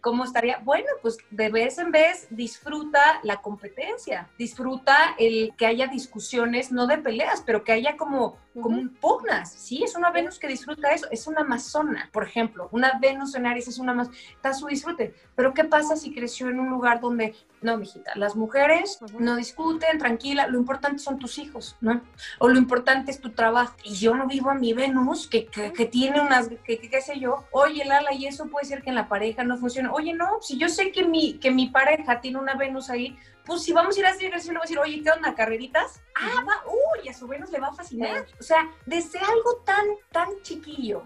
cómo, 0.00 0.24
estaría? 0.24 0.58
Bueno, 0.58 0.88
pues 1.02 1.18
de 1.30 1.48
vez 1.48 1.78
en 1.78 1.92
vez 1.92 2.26
disfruta 2.30 3.20
la 3.22 3.40
competencia, 3.40 4.28
disfruta 4.38 5.14
el 5.18 5.54
que 5.56 5.66
haya 5.66 5.86
discusiones, 5.86 6.72
no 6.72 6.86
de 6.86 6.98
peleas, 6.98 7.42
pero 7.44 7.62
que 7.62 7.72
haya 7.72 7.96
como, 7.96 8.36
como 8.60 8.90
pugnas, 9.00 9.52
¿sí? 9.52 9.82
Es 9.82 9.94
una 9.96 10.10
Venus 10.10 10.38
que 10.38 10.48
disfruta 10.48 10.90
eso, 10.90 11.06
es 11.10 11.26
una 11.26 11.42
amazona, 11.42 12.08
por 12.12 12.24
ejemplo, 12.24 12.68
una 12.72 12.98
Venus 13.00 13.34
en 13.34 13.46
Aries 13.46 13.68
es 13.68 13.78
una 13.78 13.94
más, 13.94 14.10
está 14.34 14.54
su 14.54 14.66
disfrute, 14.66 15.14
pero 15.34 15.52
¿qué 15.52 15.64
pasa 15.64 15.96
si 15.96 16.14
creció 16.14 16.48
en 16.48 16.60
un 16.60 16.70
lugar 16.70 17.00
donde, 17.00 17.34
no, 17.60 17.76
mijita, 17.76 18.12
las 18.14 18.36
mujeres 18.36 18.98
no 19.18 19.36
discuten, 19.36 19.98
tranquila, 19.98 20.46
lo 20.46 20.58
importante 20.58 20.98
son 20.98 21.18
tus 21.18 21.38
hijos, 21.38 21.76
¿no? 21.80 22.00
O 22.38 22.48
lo 22.48 22.58
importante 22.58 23.10
es 23.10 23.20
tu 23.20 23.30
trabajo, 23.30 23.76
y 23.84 23.94
yo 23.94 24.14
no 24.14 24.26
vivo 24.26 24.50
a 24.50 24.54
mi 24.54 24.72
Venus, 24.72 24.95
que, 25.30 25.46
que, 25.46 25.86
tiene 25.86 26.20
unas, 26.20 26.48
que, 26.64 26.78
qué 26.78 27.00
sé 27.00 27.18
yo, 27.18 27.44
oye, 27.50 27.84
Lala, 27.84 28.12
y 28.12 28.26
eso 28.26 28.46
puede 28.48 28.66
ser 28.66 28.82
que 28.82 28.90
en 28.90 28.96
la 28.96 29.08
pareja 29.08 29.44
no 29.44 29.56
funcione, 29.56 29.88
oye, 29.92 30.12
no, 30.12 30.40
si 30.40 30.58
yo 30.58 30.68
sé 30.68 30.92
que 30.92 31.04
mi, 31.04 31.38
que 31.38 31.50
mi 31.50 31.68
pareja 31.68 32.20
tiene 32.20 32.38
una 32.38 32.54
Venus 32.54 32.90
ahí, 32.90 33.16
pues 33.44 33.62
si 33.62 33.72
vamos 33.72 33.96
a 33.96 34.00
ir 34.00 34.06
a 34.06 34.10
hacer 34.10 34.24
ejercicio, 34.24 34.52
le 34.52 34.58
voy 34.58 34.64
a 34.64 34.68
decir, 34.68 34.78
oye, 34.78 35.02
¿qué 35.02 35.10
onda? 35.10 35.34
¿Carreritas? 35.34 36.02
Ah, 36.14 36.42
va, 36.46 36.64
uy, 36.66 37.08
a 37.08 37.14
su 37.14 37.26
Venus 37.26 37.50
le 37.50 37.60
va 37.60 37.68
a 37.68 37.74
fascinar. 37.74 38.26
O 38.40 38.42
sea, 38.42 38.70
desde 38.86 39.18
algo 39.20 39.62
tan, 39.64 39.86
tan 40.10 40.28
chiquillo, 40.42 41.04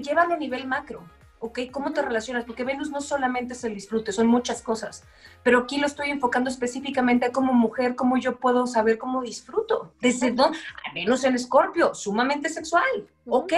llévalo 0.00 0.34
a 0.34 0.38
nivel 0.38 0.66
macro. 0.66 1.04
¿Ok? 1.40 1.60
¿Cómo 1.70 1.92
te 1.92 2.02
relacionas? 2.02 2.44
Porque 2.44 2.64
Venus 2.64 2.90
no 2.90 3.00
solamente 3.00 3.54
es 3.54 3.64
el 3.64 3.74
disfrute, 3.74 4.12
son 4.12 4.26
muchas 4.26 4.62
cosas, 4.62 5.04
pero 5.42 5.60
aquí 5.60 5.78
lo 5.78 5.86
estoy 5.86 6.10
enfocando 6.10 6.50
específicamente 6.50 7.32
como 7.32 7.52
mujer, 7.52 7.94
cómo 7.94 8.16
yo 8.16 8.36
puedo 8.36 8.66
saber 8.66 8.98
cómo 8.98 9.22
disfruto. 9.22 9.92
Desde 10.00 10.32
dónde, 10.32 10.58
Venus 10.94 11.24
en 11.24 11.34
Escorpio, 11.34 11.94
sumamente 11.94 12.48
sexual, 12.48 13.08
¿ok? 13.26 13.52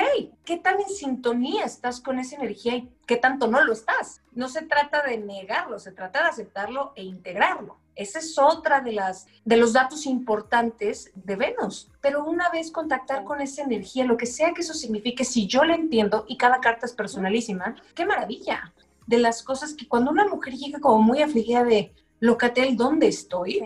¿Qué 0.44 0.58
tan 0.58 0.80
en 0.80 0.88
sintonía 0.88 1.64
estás 1.64 2.00
con 2.00 2.18
esa 2.18 2.36
energía 2.36 2.76
y 2.76 2.90
qué 3.06 3.16
tanto 3.16 3.46
no 3.46 3.62
lo 3.62 3.72
estás? 3.72 4.22
No 4.32 4.48
se 4.48 4.62
trata 4.62 5.02
de 5.02 5.18
negarlo, 5.18 5.78
se 5.78 5.92
trata 5.92 6.22
de 6.22 6.28
aceptarlo 6.28 6.92
e 6.96 7.02
integrarlo. 7.02 7.78
Esa 8.00 8.18
es 8.18 8.38
otra 8.38 8.80
de 8.80 8.92
las 8.92 9.26
de 9.44 9.58
los 9.58 9.74
datos 9.74 10.06
importantes 10.06 11.12
de 11.14 11.36
Venus. 11.36 11.90
Pero 12.00 12.24
una 12.24 12.48
vez 12.48 12.70
contactar 12.70 13.24
con 13.24 13.42
esa 13.42 13.62
energía, 13.62 14.06
lo 14.06 14.16
que 14.16 14.24
sea 14.24 14.54
que 14.54 14.62
eso 14.62 14.72
signifique, 14.72 15.22
si 15.22 15.46
yo 15.46 15.64
la 15.64 15.74
entiendo 15.74 16.24
y 16.26 16.38
cada 16.38 16.60
carta 16.60 16.86
es 16.86 16.94
personalísima, 16.94 17.76
qué 17.94 18.06
maravilla. 18.06 18.72
De 19.06 19.18
las 19.18 19.42
cosas 19.42 19.74
que 19.74 19.86
cuando 19.86 20.10
una 20.10 20.26
mujer 20.26 20.54
llega 20.54 20.80
como 20.80 21.02
muy 21.02 21.20
afligida 21.20 21.62
de 21.62 21.92
Locatel, 22.20 22.74
¿dónde 22.74 23.08
estoy? 23.08 23.60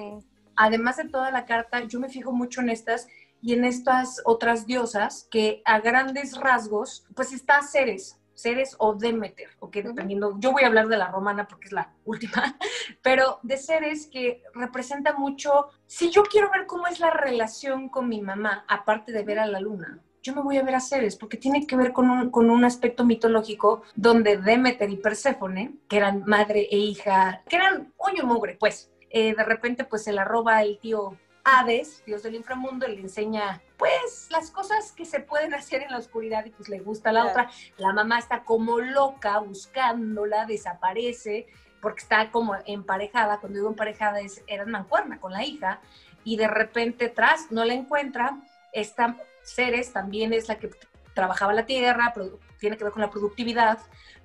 Además 0.57 0.97
de 0.97 1.09
toda 1.09 1.31
la 1.31 1.47
carta, 1.47 1.85
yo 1.85 2.01
me 2.01 2.09
fijo 2.09 2.33
mucho 2.33 2.61
en 2.61 2.71
estas 2.71 3.07
y 3.41 3.53
en 3.53 3.65
estas 3.65 4.21
otras 4.25 4.67
diosas 4.67 5.29
que 5.31 5.63
a 5.65 5.79
grandes 5.79 6.37
rasgos, 6.37 7.07
pues 7.15 7.33
está 7.33 7.63
Ceres, 7.63 8.19
Ceres 8.35 8.77
o 8.79 8.95
Demeter, 8.95 9.49
¿ok? 9.61 9.77
Dependiendo, 9.77 10.37
yo 10.39 10.53
voy 10.53 10.65
a 10.65 10.67
hablar 10.67 10.89
de 10.89 10.97
la 10.97 11.11
romana 11.11 11.47
porque 11.47 11.67
es 11.67 11.73
la 11.73 11.93
última, 12.05 12.57
pero 13.03 13.39
de 13.43 13.57
Ceres 13.57 14.07
que 14.07 14.43
representa 14.55 15.15
mucho, 15.15 15.69
si 15.87 16.11
yo 16.11 16.23
quiero 16.25 16.51
ver 16.51 16.67
cómo 16.67 16.87
es 16.87 17.01
la 17.01 17.11
relación 17.11 17.89
con 17.89 18.09
mi 18.09 18.21
mamá, 18.21 18.65
aparte 18.69 19.13
de 19.13 19.23
ver 19.23 19.39
a 19.39 19.47
la 19.47 19.61
luna, 19.61 20.01
yo 20.23 20.35
me 20.35 20.41
voy 20.41 20.57
a 20.57 20.63
ver 20.63 20.75
a 20.75 20.81
Ceres 20.81 21.17
porque 21.17 21.37
tiene 21.37 21.67
que 21.67 21.77
ver 21.77 21.93
con 21.93 22.11
un, 22.11 22.31
con 22.31 22.49
un 22.49 22.65
aspecto 22.65 23.05
mitológico 23.05 23.83
donde 23.95 24.39
Demeter 24.39 24.89
y 24.89 24.97
Perséfone, 24.97 25.75
que 25.87 25.99
eran 25.99 26.25
madre 26.27 26.67
e 26.71 26.79
hija, 26.79 27.43
que 27.47 27.57
eran 27.57 27.93
hoyo 27.99 28.25
mugre, 28.25 28.57
pues, 28.59 28.91
eh, 29.11 29.35
de 29.37 29.45
repente 29.45 29.85
pues 29.85 30.03
se 30.03 30.13
la 30.13 30.25
roba 30.25 30.63
el 30.63 30.79
tío 30.79 31.17
Hades, 31.45 32.03
dios 32.07 32.23
del 32.23 32.35
inframundo, 32.35 32.89
le 32.89 33.01
enseña 33.01 33.61
pues 33.77 34.29
las 34.31 34.51
cosas 34.51 34.93
que 34.93 35.05
se 35.05 35.21
pueden 35.21 35.53
hacer 35.53 35.83
en 35.83 35.91
la 35.91 35.99
oscuridad 35.99 36.45
y 36.47 36.51
pues 36.51 36.71
le 36.71 36.81
gusta 36.81 37.11
a 37.11 37.13
la 37.13 37.27
otra. 37.27 37.51
La 37.77 37.93
mamá 37.93 38.19
está 38.19 38.45
como 38.45 38.81
loca 38.81 39.39
buscándola, 39.39 40.47
desaparece 40.47 41.47
porque 41.83 42.01
está 42.01 42.31
como 42.31 42.57
emparejada, 42.65 43.41
cuando 43.41 43.59
digo 43.59 43.69
emparejada 43.69 44.21
es, 44.21 44.43
era 44.47 44.65
mancuerna 44.65 45.21
con 45.21 45.33
la 45.33 45.45
hija 45.45 45.81
y 46.25 46.37
de 46.39 46.49
repente 46.49 47.11
tras 47.11 47.53
no 47.53 47.63
la 47.65 47.75
encuentra, 47.75 48.41
esta 48.73 49.19
Ceres 49.43 49.93
también 49.93 50.33
es 50.33 50.49
la 50.49 50.59
que 50.59 50.71
trabajaba 51.13 51.53
la 51.53 51.67
tierra, 51.67 52.15
tiene 52.59 52.79
que 52.79 52.85
ver 52.85 52.93
con 52.95 53.03
la 53.03 53.11
productividad, 53.11 53.79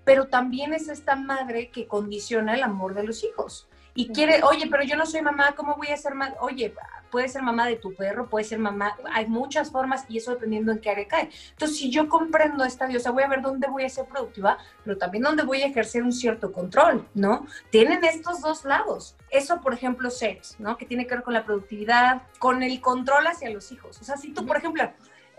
pero 0.06 0.30
también 0.30 0.74
es 0.74 0.88
esta 0.88 1.18
madre 1.18 1.70
que 1.70 1.86
condiciona 1.86 2.54
el 2.54 2.64
amor 2.64 2.94
de 2.94 3.04
los 3.04 3.26
hijos 3.26 3.69
y 3.96 4.10
quiere, 4.10 4.44
oye, 4.44 4.68
pero 4.70 4.84
yo 4.84 4.96
no 4.96 5.06
soy 5.06 5.22
mamá, 5.22 5.54
¿cómo 5.56 5.76
voy 5.76 5.88
a 5.88 5.98
ser 5.98 6.14
mamá? 6.16 6.36
Oye, 6.40 6.74
puede 7.10 7.28
ser 7.28 7.42
mamá 7.42 7.68
de 7.68 7.76
tu 7.76 7.94
perro, 7.94 8.30
puede 8.30 8.46
ser 8.46 8.60
mamá, 8.60 8.96
hay 9.14 9.28
muchas 9.28 9.72
formas 9.72 10.06
y 10.10 10.18
eso 10.18 10.32
dependiendo 10.32 10.72
en 10.72 10.80
qué 10.80 10.90
área 10.90 11.08
cae. 11.08 11.30
Entonces, 11.52 11.78
si 11.78 11.90
yo 11.90 12.08
comprendo 12.08 12.64
esta 12.64 12.88
diosa, 12.88 13.12
voy 13.12 13.24
a 13.24 13.28
ver 13.28 13.42
dónde 13.42 13.68
voy 13.68 13.84
a 13.84 13.90
ser 13.90 14.06
productiva, 14.06 14.58
pero 14.84 14.98
también 14.98 15.24
dónde 15.24 15.44
voy 15.44 15.62
a 15.62 15.68
ejercer 15.68 16.04
un 16.04 16.14
cierto 16.14 16.52
control, 16.52 17.08
¿no? 17.14 17.46
Tienen 17.70 18.04
estos 18.04 18.42
dos 18.42 18.66
lados. 18.66 19.16
Eso, 19.30 19.62
por 19.62 19.74
ejemplo, 19.74 20.10
sex, 20.10 20.56
¿no? 20.60 20.78
Que 20.78 20.86
tiene 20.86 21.08
que 21.08 21.16
ver 21.16 21.24
con 21.24 21.34
la 21.34 21.44
productividad, 21.44 22.24
con 22.38 22.64
el 22.64 22.80
control 22.82 23.28
hacia 23.28 23.50
los 23.50 23.72
hijos. 23.72 24.00
O 24.02 24.04
sea, 24.04 24.18
si 24.18 24.34
tú, 24.34 24.46
por 24.46 24.58
ejemplo, 24.58 24.84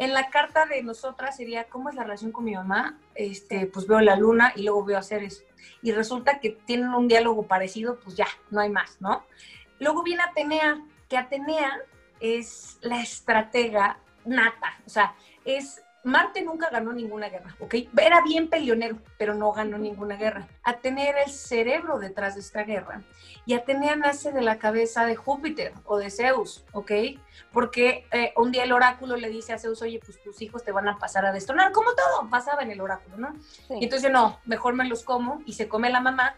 en 0.00 0.14
la 0.14 0.30
carta 0.30 0.64
de 0.64 0.82
nosotras 0.82 1.36
sería, 1.36 1.64
¿cómo 1.64 1.90
es 1.90 1.94
la 1.94 2.04
relación 2.04 2.32
con 2.32 2.44
mi 2.44 2.54
mamá? 2.54 2.98
Este, 3.14 3.66
pues 3.66 3.86
veo 3.86 4.00
la 4.00 4.16
luna 4.16 4.50
y 4.56 4.62
luego 4.62 4.82
veo 4.82 4.96
hacer 4.96 5.22
eso. 5.22 5.44
Y 5.82 5.92
resulta 5.92 6.40
que 6.40 6.50
tienen 6.50 6.88
un 6.94 7.06
diálogo 7.06 7.46
parecido, 7.46 8.00
pues 8.00 8.16
ya, 8.16 8.26
no 8.50 8.62
hay 8.62 8.70
más, 8.70 8.96
¿no? 9.00 9.26
Luego 9.78 10.02
viene 10.02 10.22
Atenea, 10.22 10.82
que 11.06 11.18
Atenea 11.18 11.78
es 12.18 12.78
la 12.80 13.02
estratega 13.02 13.98
nata, 14.24 14.80
o 14.86 14.88
sea, 14.88 15.14
es 15.44 15.82
Marte 16.02 16.42
nunca 16.42 16.70
ganó 16.70 16.92
ninguna 16.92 17.28
guerra, 17.28 17.54
¿ok? 17.60 17.74
Era 18.00 18.22
bien 18.22 18.48
peleonero, 18.48 18.98
pero 19.18 19.34
no 19.34 19.52
ganó 19.52 19.76
ninguna 19.76 20.16
guerra. 20.16 20.48
Atenea 20.62 21.10
era 21.10 21.22
el 21.22 21.30
cerebro 21.30 21.98
detrás 21.98 22.34
de 22.34 22.40
esta 22.40 22.62
guerra. 22.62 23.02
Y 23.44 23.54
Atenea 23.54 23.96
nace 23.96 24.32
de 24.32 24.40
la 24.40 24.58
cabeza 24.58 25.04
de 25.04 25.16
Júpiter 25.16 25.74
o 25.84 25.98
de 25.98 26.10
Zeus, 26.10 26.64
¿ok? 26.72 26.92
Porque 27.52 28.06
eh, 28.12 28.32
un 28.36 28.50
día 28.50 28.64
el 28.64 28.72
oráculo 28.72 29.16
le 29.16 29.28
dice 29.28 29.52
a 29.52 29.58
Zeus, 29.58 29.82
oye, 29.82 30.00
pues 30.04 30.22
tus 30.22 30.40
hijos 30.40 30.64
te 30.64 30.72
van 30.72 30.88
a 30.88 30.98
pasar 30.98 31.26
a 31.26 31.32
destronar, 31.32 31.72
como 31.72 31.90
todo 31.94 32.30
pasaba 32.30 32.62
en 32.62 32.70
el 32.70 32.80
oráculo, 32.80 33.16
¿no? 33.18 33.34
Y 33.68 33.84
entonces, 33.84 34.10
no, 34.10 34.38
mejor 34.46 34.74
me 34.74 34.86
los 34.86 35.04
como 35.04 35.42
y 35.44 35.52
se 35.52 35.68
come 35.68 35.90
la 35.90 36.00
mamá 36.00 36.34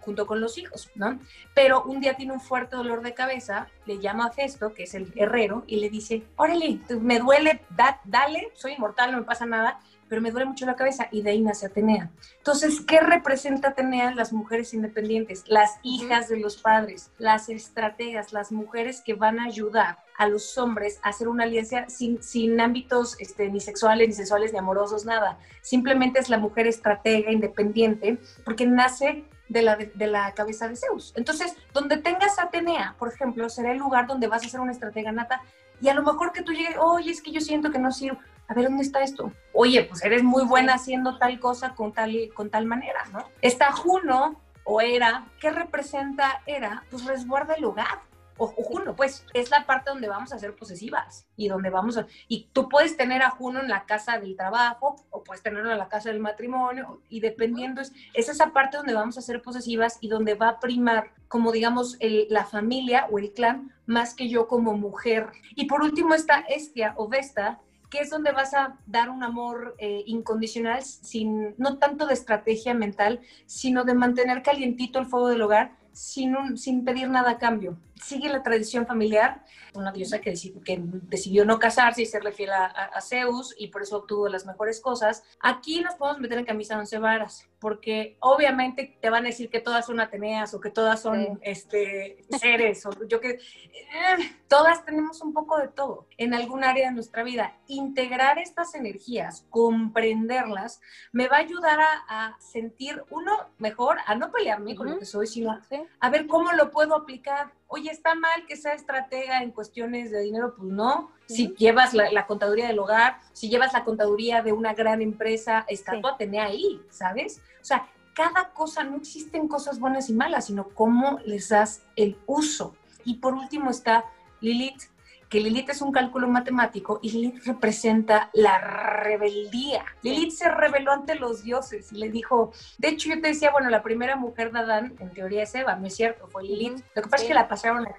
junto 0.00 0.26
con 0.26 0.40
los 0.40 0.58
hijos, 0.58 0.90
¿no? 0.94 1.18
Pero 1.54 1.82
un 1.82 2.00
día 2.00 2.14
tiene 2.14 2.32
un 2.32 2.40
fuerte 2.40 2.76
dolor 2.76 3.02
de 3.02 3.14
cabeza, 3.14 3.68
le 3.86 3.98
llama 3.98 4.26
a 4.26 4.32
Festo, 4.32 4.74
que 4.74 4.84
es 4.84 4.94
el 4.94 5.12
herrero, 5.16 5.64
y 5.66 5.76
le 5.76 5.88
dice, 5.88 6.22
órale, 6.36 6.80
me 7.00 7.18
duele, 7.18 7.62
dale, 8.04 8.50
soy 8.54 8.72
inmortal, 8.72 9.12
no 9.12 9.18
me 9.18 9.24
pasa 9.24 9.46
nada, 9.46 9.80
pero 10.10 10.20
me 10.20 10.32
duele 10.32 10.46
mucho 10.46 10.66
la 10.66 10.74
cabeza, 10.74 11.06
y 11.12 11.22
de 11.22 11.30
ahí 11.30 11.40
nace 11.40 11.66
Atenea. 11.66 12.10
Entonces, 12.38 12.80
¿qué 12.80 13.00
representa 13.00 13.68
Atenea? 13.68 14.12
Las 14.12 14.32
mujeres 14.32 14.74
independientes, 14.74 15.44
las 15.46 15.78
hijas 15.82 16.28
de 16.28 16.38
los 16.38 16.56
padres, 16.56 17.12
las 17.18 17.48
estrategas, 17.48 18.32
las 18.32 18.50
mujeres 18.50 19.02
que 19.02 19.14
van 19.14 19.38
a 19.38 19.44
ayudar 19.44 19.98
a 20.18 20.28
los 20.28 20.58
hombres 20.58 20.98
a 21.02 21.10
hacer 21.10 21.28
una 21.28 21.44
alianza 21.44 21.88
sin, 21.88 22.22
sin 22.22 22.60
ámbitos 22.60 23.16
este, 23.20 23.48
ni 23.48 23.60
sexuales, 23.60 24.08
ni 24.08 24.14
sexuales, 24.14 24.52
ni 24.52 24.58
amorosos, 24.58 25.06
nada. 25.06 25.38
Simplemente 25.62 26.18
es 26.18 26.28
la 26.28 26.38
mujer 26.38 26.66
estratega, 26.66 27.30
independiente, 27.30 28.18
porque 28.44 28.66
nace 28.66 29.24
de 29.50 29.62
la, 29.62 29.76
de, 29.76 30.06
la 30.06 30.32
cabeza 30.32 30.68
de 30.68 30.76
Zeus. 30.76 31.12
Entonces, 31.16 31.56
donde 31.74 31.98
tengas 31.98 32.38
Atenea, 32.38 32.94
por 32.98 33.12
ejemplo, 33.12 33.48
será 33.50 33.72
el 33.72 33.78
lugar 33.78 34.06
donde 34.06 34.28
vas 34.28 34.46
a 34.46 34.48
ser 34.48 34.60
una 34.60 34.72
estratega 34.72 35.12
nata 35.12 35.42
y 35.82 35.88
a 35.88 35.94
lo 35.94 36.02
mejor 36.02 36.32
que 36.32 36.42
tú 36.42 36.52
llegues, 36.52 36.76
oye, 36.78 37.10
es 37.10 37.20
que 37.20 37.32
yo 37.32 37.40
siento 37.40 37.70
que 37.70 37.78
no 37.78 37.90
sirvo. 37.90 38.18
A 38.46 38.54
ver, 38.54 38.66
¿dónde 38.66 38.82
está 38.82 39.00
esto? 39.02 39.32
Oye, 39.52 39.84
pues 39.84 40.04
eres 40.04 40.22
muy 40.22 40.44
buena 40.44 40.74
haciendo 40.74 41.18
tal 41.18 41.38
cosa 41.40 41.74
con 41.74 41.92
tal, 41.92 42.30
con 42.34 42.48
tal 42.48 42.66
manera, 42.66 43.04
¿no? 43.12 43.24
Está 43.42 43.72
Juno 43.72 44.40
o 44.64 44.80
Era, 44.80 45.26
¿qué 45.40 45.50
representa 45.50 46.42
Era? 46.46 46.84
Pues 46.90 47.04
resguarda 47.04 47.54
el 47.54 47.64
hogar 47.64 48.09
o, 48.40 48.48
Juno, 48.48 48.96
pues 48.96 49.26
es 49.34 49.50
la 49.50 49.66
parte 49.66 49.90
donde 49.90 50.08
vamos 50.08 50.32
a 50.32 50.38
ser 50.38 50.56
posesivas 50.56 51.26
y 51.36 51.48
donde 51.48 51.68
vamos 51.68 51.98
a... 51.98 52.06
Y 52.26 52.48
tú 52.52 52.68
puedes 52.68 52.96
tener 52.96 53.22
a 53.22 53.30
Juno 53.30 53.60
en 53.60 53.68
la 53.68 53.84
casa 53.84 54.18
del 54.18 54.34
trabajo 54.34 54.96
o 55.10 55.22
puedes 55.22 55.42
tenerlo 55.42 55.70
en 55.70 55.78
la 55.78 55.88
casa 55.88 56.08
del 56.08 56.20
matrimonio 56.20 57.02
y 57.08 57.20
dependiendo, 57.20 57.82
es, 57.82 57.92
es 58.14 58.28
esa 58.30 58.52
parte 58.52 58.78
donde 58.78 58.94
vamos 58.94 59.18
a 59.18 59.22
ser 59.22 59.42
posesivas 59.42 59.98
y 60.00 60.08
donde 60.08 60.34
va 60.34 60.48
a 60.48 60.60
primar 60.60 61.12
como 61.28 61.52
digamos 61.52 61.96
la 62.00 62.44
familia 62.44 63.06
o 63.10 63.18
el 63.18 63.32
clan 63.32 63.72
más 63.86 64.14
que 64.14 64.28
yo 64.28 64.48
como 64.48 64.76
mujer. 64.76 65.28
Y 65.54 65.66
por 65.66 65.82
último 65.82 66.14
está 66.14 66.40
Estia 66.40 66.94
o 66.96 67.08
Vesta, 67.08 67.60
que 67.90 67.98
es 67.98 68.10
donde 68.10 68.32
vas 68.32 68.54
a 68.54 68.78
dar 68.86 69.10
un 69.10 69.22
amor 69.22 69.74
eh, 69.78 70.02
incondicional, 70.06 70.82
sin, 70.82 71.54
no 71.58 71.78
tanto 71.78 72.06
de 72.06 72.14
estrategia 72.14 72.72
mental, 72.72 73.20
sino 73.46 73.84
de 73.84 73.94
mantener 73.94 74.42
calientito 74.42 74.98
el 74.98 75.06
fuego 75.06 75.28
del 75.28 75.42
hogar 75.42 75.72
sin, 75.92 76.56
sin 76.56 76.84
pedir 76.84 77.08
nada 77.08 77.32
a 77.32 77.38
cambio. 77.38 77.78
Sigue 78.02 78.28
la 78.28 78.42
tradición 78.42 78.86
familiar, 78.86 79.44
una 79.74 79.92
diosa 79.92 80.20
que, 80.20 80.34
que 80.64 80.80
decidió 80.82 81.44
no 81.44 81.58
casarse 81.58 82.02
y 82.02 82.06
serle 82.06 82.32
fiel 82.32 82.50
a, 82.52 83.00
Zeus 83.00 83.54
y 83.58 83.68
por 83.68 83.82
eso 83.82 83.98
obtuvo 83.98 84.28
las 84.28 84.46
mejores 84.46 84.80
cosas. 84.80 85.22
Aquí 85.40 85.80
nos 85.80 85.94
podemos 85.96 86.20
meter 86.20 86.38
en 86.38 86.44
camisa 86.44 86.74
de 86.74 86.80
once 86.80 86.98
varas, 86.98 87.49
porque 87.60 88.16
obviamente 88.20 88.96
te 89.00 89.10
van 89.10 89.24
a 89.24 89.28
decir 89.28 89.50
que 89.50 89.60
todas 89.60 89.86
son 89.86 90.00
Ateneas 90.00 90.54
o 90.54 90.60
que 90.60 90.70
todas 90.70 91.00
son 91.00 91.38
este, 91.42 92.24
seres, 92.38 92.84
o 92.86 92.90
yo 93.06 93.20
que... 93.20 93.32
Eh, 93.32 94.36
todas 94.48 94.84
tenemos 94.84 95.20
un 95.20 95.32
poco 95.32 95.58
de 95.58 95.68
todo 95.68 96.06
en 96.16 96.34
algún 96.34 96.64
área 96.64 96.88
de 96.88 96.94
nuestra 96.94 97.22
vida. 97.22 97.56
Integrar 97.68 98.38
estas 98.38 98.74
energías, 98.74 99.46
comprenderlas, 99.50 100.80
me 101.12 101.28
va 101.28 101.36
a 101.36 101.40
ayudar 101.40 101.78
a, 102.08 102.36
sentir, 102.40 103.02
uno, 103.10 103.50
mejor, 103.58 103.98
a 104.06 104.14
no 104.14 104.32
pelearme 104.32 104.74
con 104.74 104.90
lo 104.90 104.98
que 104.98 105.04
soy, 105.04 105.26
sino 105.26 105.60
a 106.00 106.10
ver 106.10 106.26
cómo 106.26 106.52
lo 106.52 106.70
puedo 106.70 106.96
aplicar 106.96 107.52
oye, 107.70 107.90
está 107.90 108.14
mal 108.16 108.46
que 108.46 108.56
sea 108.56 108.74
estratega 108.74 109.42
en 109.42 109.52
cuestiones 109.52 110.10
de 110.10 110.20
dinero, 110.20 110.54
pues 110.56 110.68
no. 110.68 111.12
Si 111.26 111.54
llevas 111.56 111.94
la, 111.94 112.26
contaduría 112.26 112.66
del 112.66 112.80
hogar, 112.80 113.18
si 113.32 113.48
llevas 113.48 113.72
la 113.72 113.84
contaduría 113.84 114.42
de 114.42 114.52
una 114.52 114.74
gran 114.74 115.00
empresa, 115.00 115.64
está 115.68 115.92
sí. 115.92 116.02
Atenea 116.04 116.46
ahí, 116.46 116.82
¿sabes? 116.90 117.40
O 117.60 117.64
sea, 117.64 117.88
cada 118.12 118.50
cosa, 118.52 118.82
no 118.82 118.96
existen 118.96 119.46
cosas 119.46 119.78
buenas 119.78 120.10
y 120.10 120.14
malas, 120.14 120.46
sino 120.46 120.68
cómo 120.70 121.20
les 121.24 121.48
das 121.48 121.82
el 121.94 122.18
uso. 122.26 122.74
Y 123.04 123.14
por 123.14 123.34
último 123.34 123.70
está 123.70 124.04
Lilith, 124.40 124.82
que 125.30 125.40
Lilith 125.40 125.70
es 125.70 125.80
un 125.80 125.92
cálculo 125.92 126.28
matemático 126.28 126.98
y 127.02 127.12
Lilith 127.12 127.46
representa 127.46 128.30
la 128.34 128.58
rebeldía. 128.58 129.84
Lilith 130.02 130.32
se 130.32 130.50
rebeló 130.50 130.90
ante 130.90 131.14
los 131.14 131.44
dioses 131.44 131.92
y 131.92 131.98
le 131.98 132.10
dijo, 132.10 132.52
de 132.78 132.88
hecho 132.88 133.08
yo 133.08 133.20
te 133.20 133.28
decía, 133.28 133.52
bueno, 133.52 133.70
la 133.70 133.82
primera 133.82 134.16
mujer 134.16 134.50
de 134.50 134.58
Adán 134.58 134.96
en 134.98 135.10
teoría 135.10 135.44
es 135.44 135.54
Eva, 135.54 135.76
no 135.76 135.86
es 135.86 135.94
cierto, 135.94 136.26
fue 136.26 136.42
Lilith. 136.42 136.84
Lo 136.96 137.02
que 137.02 137.08
pasa 137.08 137.22
es 137.22 137.28
que 137.28 137.34
la 137.34 137.48
pasaron 137.48 137.86
a 137.86 137.94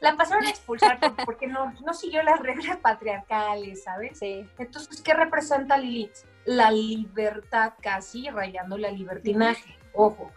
la 0.00 0.16
pasaron 0.16 0.46
a 0.46 0.48
expulsar 0.48 0.98
porque 1.26 1.46
no, 1.46 1.74
no 1.84 1.92
siguió 1.92 2.22
las 2.22 2.40
reglas 2.40 2.78
patriarcales, 2.78 3.84
¿sabes? 3.84 4.18
Sí. 4.18 4.48
Entonces, 4.58 5.02
¿qué 5.02 5.12
representa 5.12 5.76
Lilith? 5.76 6.14
La 6.46 6.70
libertad 6.70 7.74
casi 7.82 8.30
rayando 8.30 8.78
la 8.78 8.90
libertinaje. 8.90 9.76
Ojo. 9.92 10.32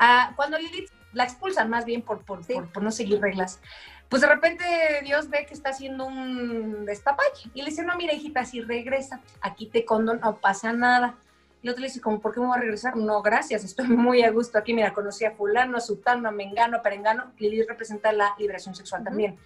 Ah, 0.00 0.32
cuando 0.34 0.58
Lilith 0.58 0.90
la 1.12 1.22
expulsan 1.22 1.70
más 1.70 1.84
bien 1.84 2.02
por, 2.02 2.24
por, 2.24 2.44
por 2.44 2.82
no 2.82 2.90
seguir 2.90 3.20
reglas 3.20 3.60
pues 4.08 4.22
de 4.22 4.28
repente 4.28 4.64
Dios 5.02 5.28
ve 5.28 5.46
que 5.46 5.54
está 5.54 5.70
haciendo 5.70 6.06
un 6.06 6.84
despapalle 6.84 7.50
y 7.54 7.62
le 7.62 7.70
dice, 7.70 7.82
no, 7.82 7.96
mira 7.96 8.14
hijita, 8.14 8.44
si 8.44 8.60
regresa, 8.60 9.20
aquí 9.40 9.66
te 9.66 9.84
condo, 9.84 10.14
no 10.14 10.36
pasa 10.36 10.72
nada. 10.72 11.16
Y 11.62 11.68
otro 11.68 11.80
le 11.80 11.88
dice, 11.88 12.00
¿por 12.00 12.32
qué 12.32 12.38
me 12.38 12.46
voy 12.46 12.56
a 12.56 12.60
regresar? 12.60 12.96
No, 12.96 13.22
gracias, 13.22 13.64
estoy 13.64 13.88
muy 13.88 14.22
a 14.22 14.30
gusto 14.30 14.58
aquí. 14.58 14.72
Mira, 14.72 14.92
conocí 14.92 15.24
a 15.24 15.32
fulano, 15.32 15.78
a 15.78 15.80
sutano, 15.80 16.28
a 16.28 16.32
mengano, 16.32 16.76
a 16.76 16.82
perengano. 16.82 17.32
Lili 17.38 17.62
representa 17.62 18.12
la 18.12 18.34
liberación 18.38 18.74
sexual 18.76 19.02
también. 19.02 19.36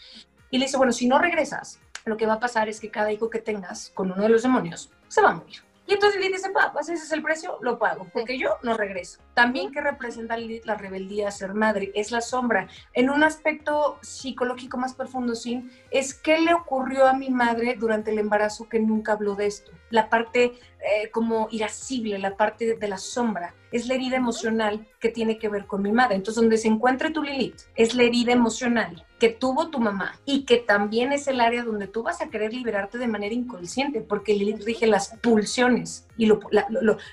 Y 0.50 0.58
le 0.58 0.66
dice, 0.66 0.76
bueno, 0.76 0.92
si 0.92 1.06
no 1.08 1.18
regresas, 1.18 1.80
lo 2.04 2.16
que 2.16 2.26
va 2.26 2.34
a 2.34 2.40
pasar 2.40 2.68
es 2.68 2.80
que 2.80 2.90
cada 2.90 3.10
hijo 3.12 3.30
que 3.30 3.38
tengas 3.38 3.90
con 3.94 4.12
uno 4.12 4.22
de 4.22 4.28
los 4.28 4.42
demonios 4.42 4.90
se 5.08 5.22
va 5.22 5.30
a 5.30 5.34
morir. 5.34 5.69
Y 5.90 5.94
entonces 5.94 6.20
Lilith 6.20 6.36
dice, 6.36 6.50
papá, 6.50 6.82
ese 6.82 6.94
es 6.94 7.10
el 7.10 7.20
precio, 7.20 7.58
lo 7.62 7.76
pago, 7.76 8.06
porque 8.12 8.38
yo 8.38 8.58
no 8.62 8.76
regreso. 8.76 9.20
También 9.34 9.72
que 9.72 9.80
representa 9.80 10.36
Lilith 10.36 10.64
la 10.64 10.76
rebeldía 10.76 11.32
ser 11.32 11.52
madre, 11.52 11.90
es 11.96 12.12
la 12.12 12.20
sombra. 12.20 12.68
En 12.92 13.10
un 13.10 13.24
aspecto 13.24 13.98
psicológico 14.00 14.78
más 14.78 14.94
profundo, 14.94 15.34
sí, 15.34 15.68
es 15.90 16.14
qué 16.14 16.38
le 16.38 16.54
ocurrió 16.54 17.08
a 17.08 17.14
mi 17.14 17.28
madre 17.28 17.74
durante 17.76 18.12
el 18.12 18.20
embarazo 18.20 18.68
que 18.68 18.78
nunca 18.78 19.14
habló 19.14 19.34
de 19.34 19.46
esto. 19.46 19.72
La 19.90 20.08
parte 20.08 20.52
eh, 20.82 21.10
como 21.10 21.48
irascible, 21.50 22.18
la 22.18 22.36
parte 22.36 22.76
de 22.76 22.88
la 22.88 22.96
sombra. 22.96 23.54
Es 23.70 23.86
la 23.86 23.94
herida 23.94 24.16
emocional 24.16 24.86
que 24.98 25.10
tiene 25.10 25.38
que 25.38 25.50
ver 25.50 25.66
con 25.66 25.82
mi 25.82 25.92
madre. 25.92 26.16
Entonces, 26.16 26.40
donde 26.40 26.56
se 26.56 26.68
encuentre 26.68 27.10
tu 27.10 27.22
Lilith, 27.22 27.60
es 27.76 27.94
la 27.94 28.04
herida 28.04 28.32
emocional 28.32 29.06
que 29.18 29.28
tuvo 29.28 29.68
tu 29.68 29.78
mamá 29.78 30.18
y 30.24 30.44
que 30.44 30.56
también 30.56 31.12
es 31.12 31.28
el 31.28 31.40
área 31.40 31.62
donde 31.62 31.86
tú 31.86 32.02
vas 32.02 32.22
a 32.22 32.30
querer 32.30 32.54
liberarte 32.54 32.96
de 32.96 33.06
manera 33.06 33.34
inconsciente, 33.34 34.00
porque 34.00 34.32
Lilith 34.32 34.64
rige 34.64 34.86
las 34.86 35.16
pulsiones 35.18 36.06
y 36.16 36.24
lo, 36.24 36.40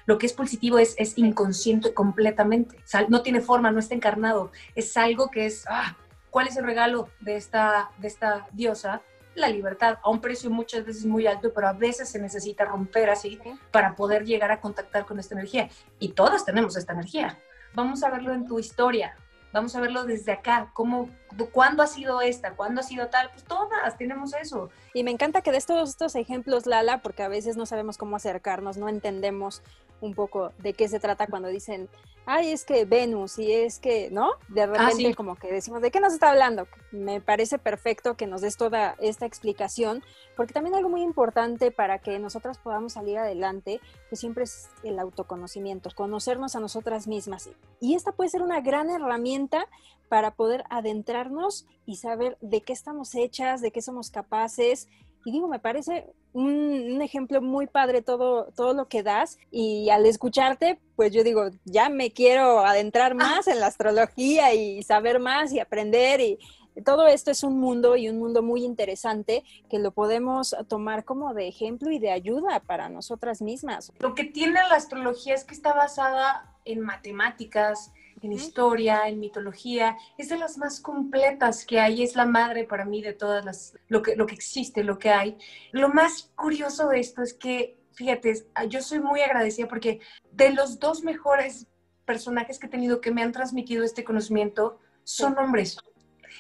lo, 0.06 0.18
que 0.18 0.26
es 0.26 0.34
positivo 0.34 0.80
es, 0.80 0.96
es 0.98 1.18
inconsciente 1.18 1.94
completamente. 1.94 2.78
no 3.10 3.22
tiene 3.22 3.42
forma, 3.42 3.72
no 3.72 3.80
está 3.80 3.96
encarnado. 3.96 4.52
Es 4.76 4.96
algo 4.96 5.30
que 5.30 5.46
es, 5.46 5.66
ah, 5.68 5.98
¿cuál 6.30 6.48
es 6.48 6.56
el 6.56 6.66
regalo 6.66 7.10
de 7.20 7.36
esta, 7.36 7.92
de 7.98 8.08
esta 8.08 8.48
diosa? 8.54 9.02
La 9.38 9.50
libertad 9.50 10.00
a 10.04 10.10
un 10.10 10.20
precio 10.20 10.50
muchas 10.50 10.84
veces 10.84 11.06
muy 11.06 11.28
alto, 11.28 11.54
pero 11.54 11.68
a 11.68 11.74
veces 11.74 12.10
se 12.10 12.20
necesita 12.20 12.66
romper 12.66 13.10
así 13.10 13.40
para 13.72 13.96
poder 13.96 14.26
llegar 14.26 14.52
a 14.52 14.60
contactar 14.60 15.06
con 15.06 15.20
esta 15.20 15.36
energía. 15.36 15.70
Y 16.00 16.10
todas 16.10 16.44
tenemos 16.44 16.76
esta 16.76 16.94
energía. 16.94 17.38
Vamos 17.74 18.04
a 18.04 18.10
verlo 18.10 18.34
en 18.34 18.48
tu 18.48 18.58
historia, 18.60 19.16
vamos 19.54 19.76
a 19.76 19.82
verlo 19.82 20.04
desde 20.04 20.32
acá, 20.32 20.72
cómo, 20.74 21.10
cuándo 21.52 21.84
ha 21.84 21.88
sido 21.88 22.22
esta, 22.22 22.56
cuándo 22.56 22.82
ha 22.82 22.84
sido 22.84 23.08
tal, 23.08 23.30
pues 23.32 23.44
todas 23.44 23.98
tenemos 23.98 24.34
eso. 24.34 24.70
Y 24.94 25.04
me 25.04 25.12
encanta 25.12 25.42
que 25.42 25.52
des 25.52 25.66
todos 25.66 25.90
estos 25.90 26.16
ejemplos, 26.16 26.66
Lala, 26.66 27.02
porque 27.02 27.24
a 27.24 27.28
veces 27.28 27.58
no 27.58 27.66
sabemos 27.66 27.98
cómo 27.98 28.16
acercarnos, 28.16 28.78
no 28.78 28.90
entendemos 28.90 29.62
un 30.02 30.14
poco 30.14 30.52
de 30.60 30.74
qué 30.74 30.88
se 30.88 31.00
trata 31.00 31.28
cuando 31.28 31.48
dicen, 31.48 31.90
ay, 32.26 32.52
es 32.52 32.66
que 32.66 32.86
Venus 32.86 33.40
y 33.40 33.52
es 33.52 33.80
que, 33.80 34.10
¿no? 34.12 34.32
De 34.50 34.64
ah, 34.64 34.66
repente 34.68 35.16
como 35.16 35.36
que 35.36 35.52
decimos, 35.52 35.82
¿de 35.82 35.92
qué 35.92 36.00
nos 36.00 36.14
está 36.14 36.30
hablando? 36.30 36.68
Me 36.92 37.22
parece 37.22 37.58
perfecto 37.58 38.16
que 38.16 38.28
nos 38.28 38.42
des 38.42 38.58
toda 38.58 38.96
esta 39.00 39.26
explicación, 39.26 40.04
porque 40.36 40.54
también 40.54 40.76
algo 40.76 40.90
muy 40.90 41.02
importante 41.02 41.72
para 41.72 42.00
que 42.00 42.20
nosotras 42.20 42.58
podamos 42.58 42.94
salir 42.94 43.18
adelante, 43.18 43.80
pues 44.10 44.20
siempre 44.20 44.44
es 44.44 44.70
el 44.84 45.00
autoconocimiento, 45.00 45.90
conocernos 45.96 46.56
a 46.56 46.60
nosotras 46.60 47.08
mismas. 47.08 47.50
Y 47.80 47.96
esta 47.96 48.12
puede 48.12 48.30
ser 48.30 48.42
una 48.42 48.62
gran 48.62 48.90
herramienta 48.90 49.68
para 50.10 50.32
poder 50.32 50.64
adentrarnos 50.70 51.66
y 51.86 51.98
saber 51.98 52.38
de 52.42 52.62
qué 52.62 52.74
estamos 52.74 53.16
hechas, 53.16 53.62
de 53.62 53.72
qué 53.72 53.82
somos 53.82 54.10
capaces. 54.10 54.88
Y 55.26 55.32
digo, 55.32 55.48
me 55.48 55.60
parece 55.60 56.06
un, 56.34 57.02
ejemplo 57.02 57.42
muy 57.42 57.68
padre 57.68 58.02
todo, 58.02 58.52
todo 58.56 58.74
lo 58.74 58.88
que 58.88 59.04
das. 59.04 59.38
Y 59.52 59.90
al 59.90 60.06
escucharte, 60.06 60.80
pues 60.96 61.12
yo 61.12 61.24
digo, 61.24 61.50
ya 61.66 61.90
me 61.90 62.12
quiero 62.12 62.60
adentrar 62.60 63.16
más 63.16 63.48
en 63.48 63.60
la 63.60 63.68
astrología 63.68 64.54
y 64.54 64.84
saber 64.84 65.20
más 65.20 65.52
y 65.52 65.60
aprender. 65.60 66.22
Y 66.22 66.40
todo 66.86 67.08
esto 67.08 67.32
es 67.32 67.44
un 67.44 67.60
mundo 67.60 67.96
y 67.96 68.10
un 68.10 68.20
mundo 68.20 68.44
muy 68.44 68.64
interesante 68.64 69.44
que 69.70 69.80
lo 69.80 69.92
podemos 69.92 70.56
tomar 70.68 71.06
como 71.06 71.34
de 71.34 71.48
ejemplo 71.48 71.92
y 71.92 72.00
de 72.00 72.12
ayuda 72.12 72.60
para 72.60 72.90
nosotras 72.90 73.42
mismas. 73.42 73.92
Lo 74.00 74.14
que 74.14 74.26
tiene 74.26 74.60
la 74.70 74.76
astrología 74.76 75.34
es 75.34 75.44
que 75.44 75.56
está 75.56 75.74
basada 75.74 76.54
en 76.66 76.82
matemáticas, 76.82 77.92
en 78.22 78.32
historia, 78.32 79.08
en 79.08 79.20
mitología, 79.20 79.98
es 80.18 80.30
de 80.30 80.38
las 80.38 80.58
más 80.58 80.80
completas 80.80 81.66
que 81.66 81.80
hay, 81.80 82.04
es 82.04 82.16
la 82.16 82.26
madre 82.26 82.64
para 82.64 82.86
mí 82.86 83.02
de 83.02 83.14
todas 83.14 83.46
las, 83.46 83.78
lo 83.88 84.02
que, 84.02 84.16
lo 84.16 84.26
que 84.26 84.36
existe, 84.36 84.84
lo 84.84 84.98
que 84.98 85.10
hay. 85.10 85.38
Lo 85.72 85.90
más 85.90 86.32
curioso 86.36 86.90
de 86.90 87.00
esto 87.00 87.22
es 87.22 87.34
que, 87.34 87.78
fíjate, 87.94 88.46
yo 88.70 88.82
soy 88.82 89.00
muy 89.00 89.22
agradecida 89.22 89.68
porque 89.68 90.00
de 90.32 90.52
los 90.52 90.80
dos 90.80 91.04
mejores 91.04 91.68
personajes 92.06 92.58
que 92.58 92.68
he 92.68 92.70
tenido 92.70 93.02
que 93.02 93.12
me 93.12 93.22
han 93.22 93.32
transmitido 93.32 93.84
este 93.84 94.04
conocimiento 94.04 94.80
son 95.04 95.38
hombres. 95.38 95.78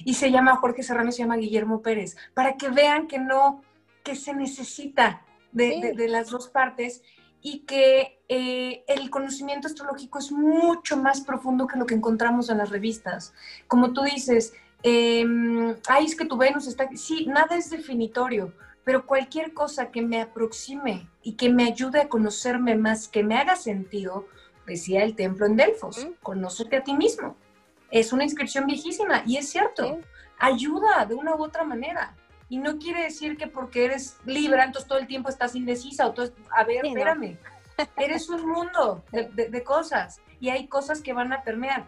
Y 0.06 0.16
se 0.16 0.32
llama 0.32 0.58
Jorge 0.58 0.84
Serrano, 0.84 1.12
se 1.12 1.20
llama 1.20 1.38
Guillermo 1.38 1.82
Pérez, 1.82 2.16
para 2.34 2.56
que 2.58 2.70
vean 2.70 3.08
que 3.08 3.20
no, 3.20 3.62
que 4.04 4.16
se 4.16 4.34
necesita 4.34 5.24
de, 5.52 5.94
de 5.96 6.08
las 6.08 6.30
dos 6.30 6.50
partes 6.50 7.02
y 7.42 7.60
que 7.60 8.20
eh, 8.30 8.84
el 8.88 9.10
conocimiento 9.10 9.68
astrológico 9.68 10.20
es 10.20 10.32
mucho 10.32 10.98
más 10.98 11.22
profundo 11.22 11.68
que 11.68 11.78
lo 11.78 11.86
que 11.86 11.96
encontramos 11.96 12.50
en 12.50 12.58
las 12.58 12.70
revistas. 12.70 13.34
Como 13.68 13.94
tú 13.94 14.04
dices, 14.04 14.54
eh, 14.84 15.26
ay, 15.88 16.06
es 16.06 16.16
que 16.16 16.26
tu 16.26 16.38
Venus 16.38 16.68
está... 16.68 16.90
Sí, 16.96 17.26
nada 17.28 17.56
es 17.56 17.70
definitorio, 17.70 18.54
pero 18.84 19.06
cualquier 19.06 19.54
cosa 19.54 19.92
que 19.92 20.02
me 20.02 20.22
aproxime 20.22 21.10
y 21.22 21.34
que 21.34 21.50
me 21.50 21.66
ayude 21.66 22.02
a 22.02 22.10
conocerme 22.10 22.76
más, 22.76 23.08
que 23.08 23.24
me 23.24 23.38
haga 23.38 23.56
sentido, 23.56 24.28
decía 24.66 25.04
el 25.04 25.16
templo 25.16 25.46
en 25.46 25.56
Delfos, 25.56 26.08
conócete 26.22 26.78
a 26.78 26.84
ti 26.84 26.94
mismo. 26.94 27.36
Es 27.92 28.12
una 28.14 28.24
inscripción 28.24 28.66
viejísima 28.66 29.24
y 29.26 29.38
es 29.38 29.50
cierto, 29.50 30.00
ayuda 30.40 31.06
de 31.06 31.16
una 31.16 31.36
u 31.36 31.44
otra 31.44 31.64
manera. 31.64 32.16
Y 32.50 32.58
no 32.58 32.78
quiere 32.78 33.04
decir 33.04 33.38
que 33.38 33.48
porque 33.48 33.86
eres 33.86 34.18
Libra, 34.26 34.64
entonces 34.64 34.88
todo 34.88 35.00
el 35.00 35.08
tiempo 35.08 35.30
estás 35.30 35.56
indecisa 35.56 36.08
o 36.08 36.14
todo, 36.14 36.32
a 36.56 36.64
ver, 36.64 36.86
espérame. 36.86 37.38
Eres 37.98 38.30
un 38.30 38.48
mundo 38.48 39.04
de, 39.12 39.64
cosas 39.64 40.20
y 40.40 40.50
hay 40.50 40.68
cosas 40.68 41.02
que 41.02 41.14
van 41.14 41.34
a 41.34 41.44
permear. 41.44 41.88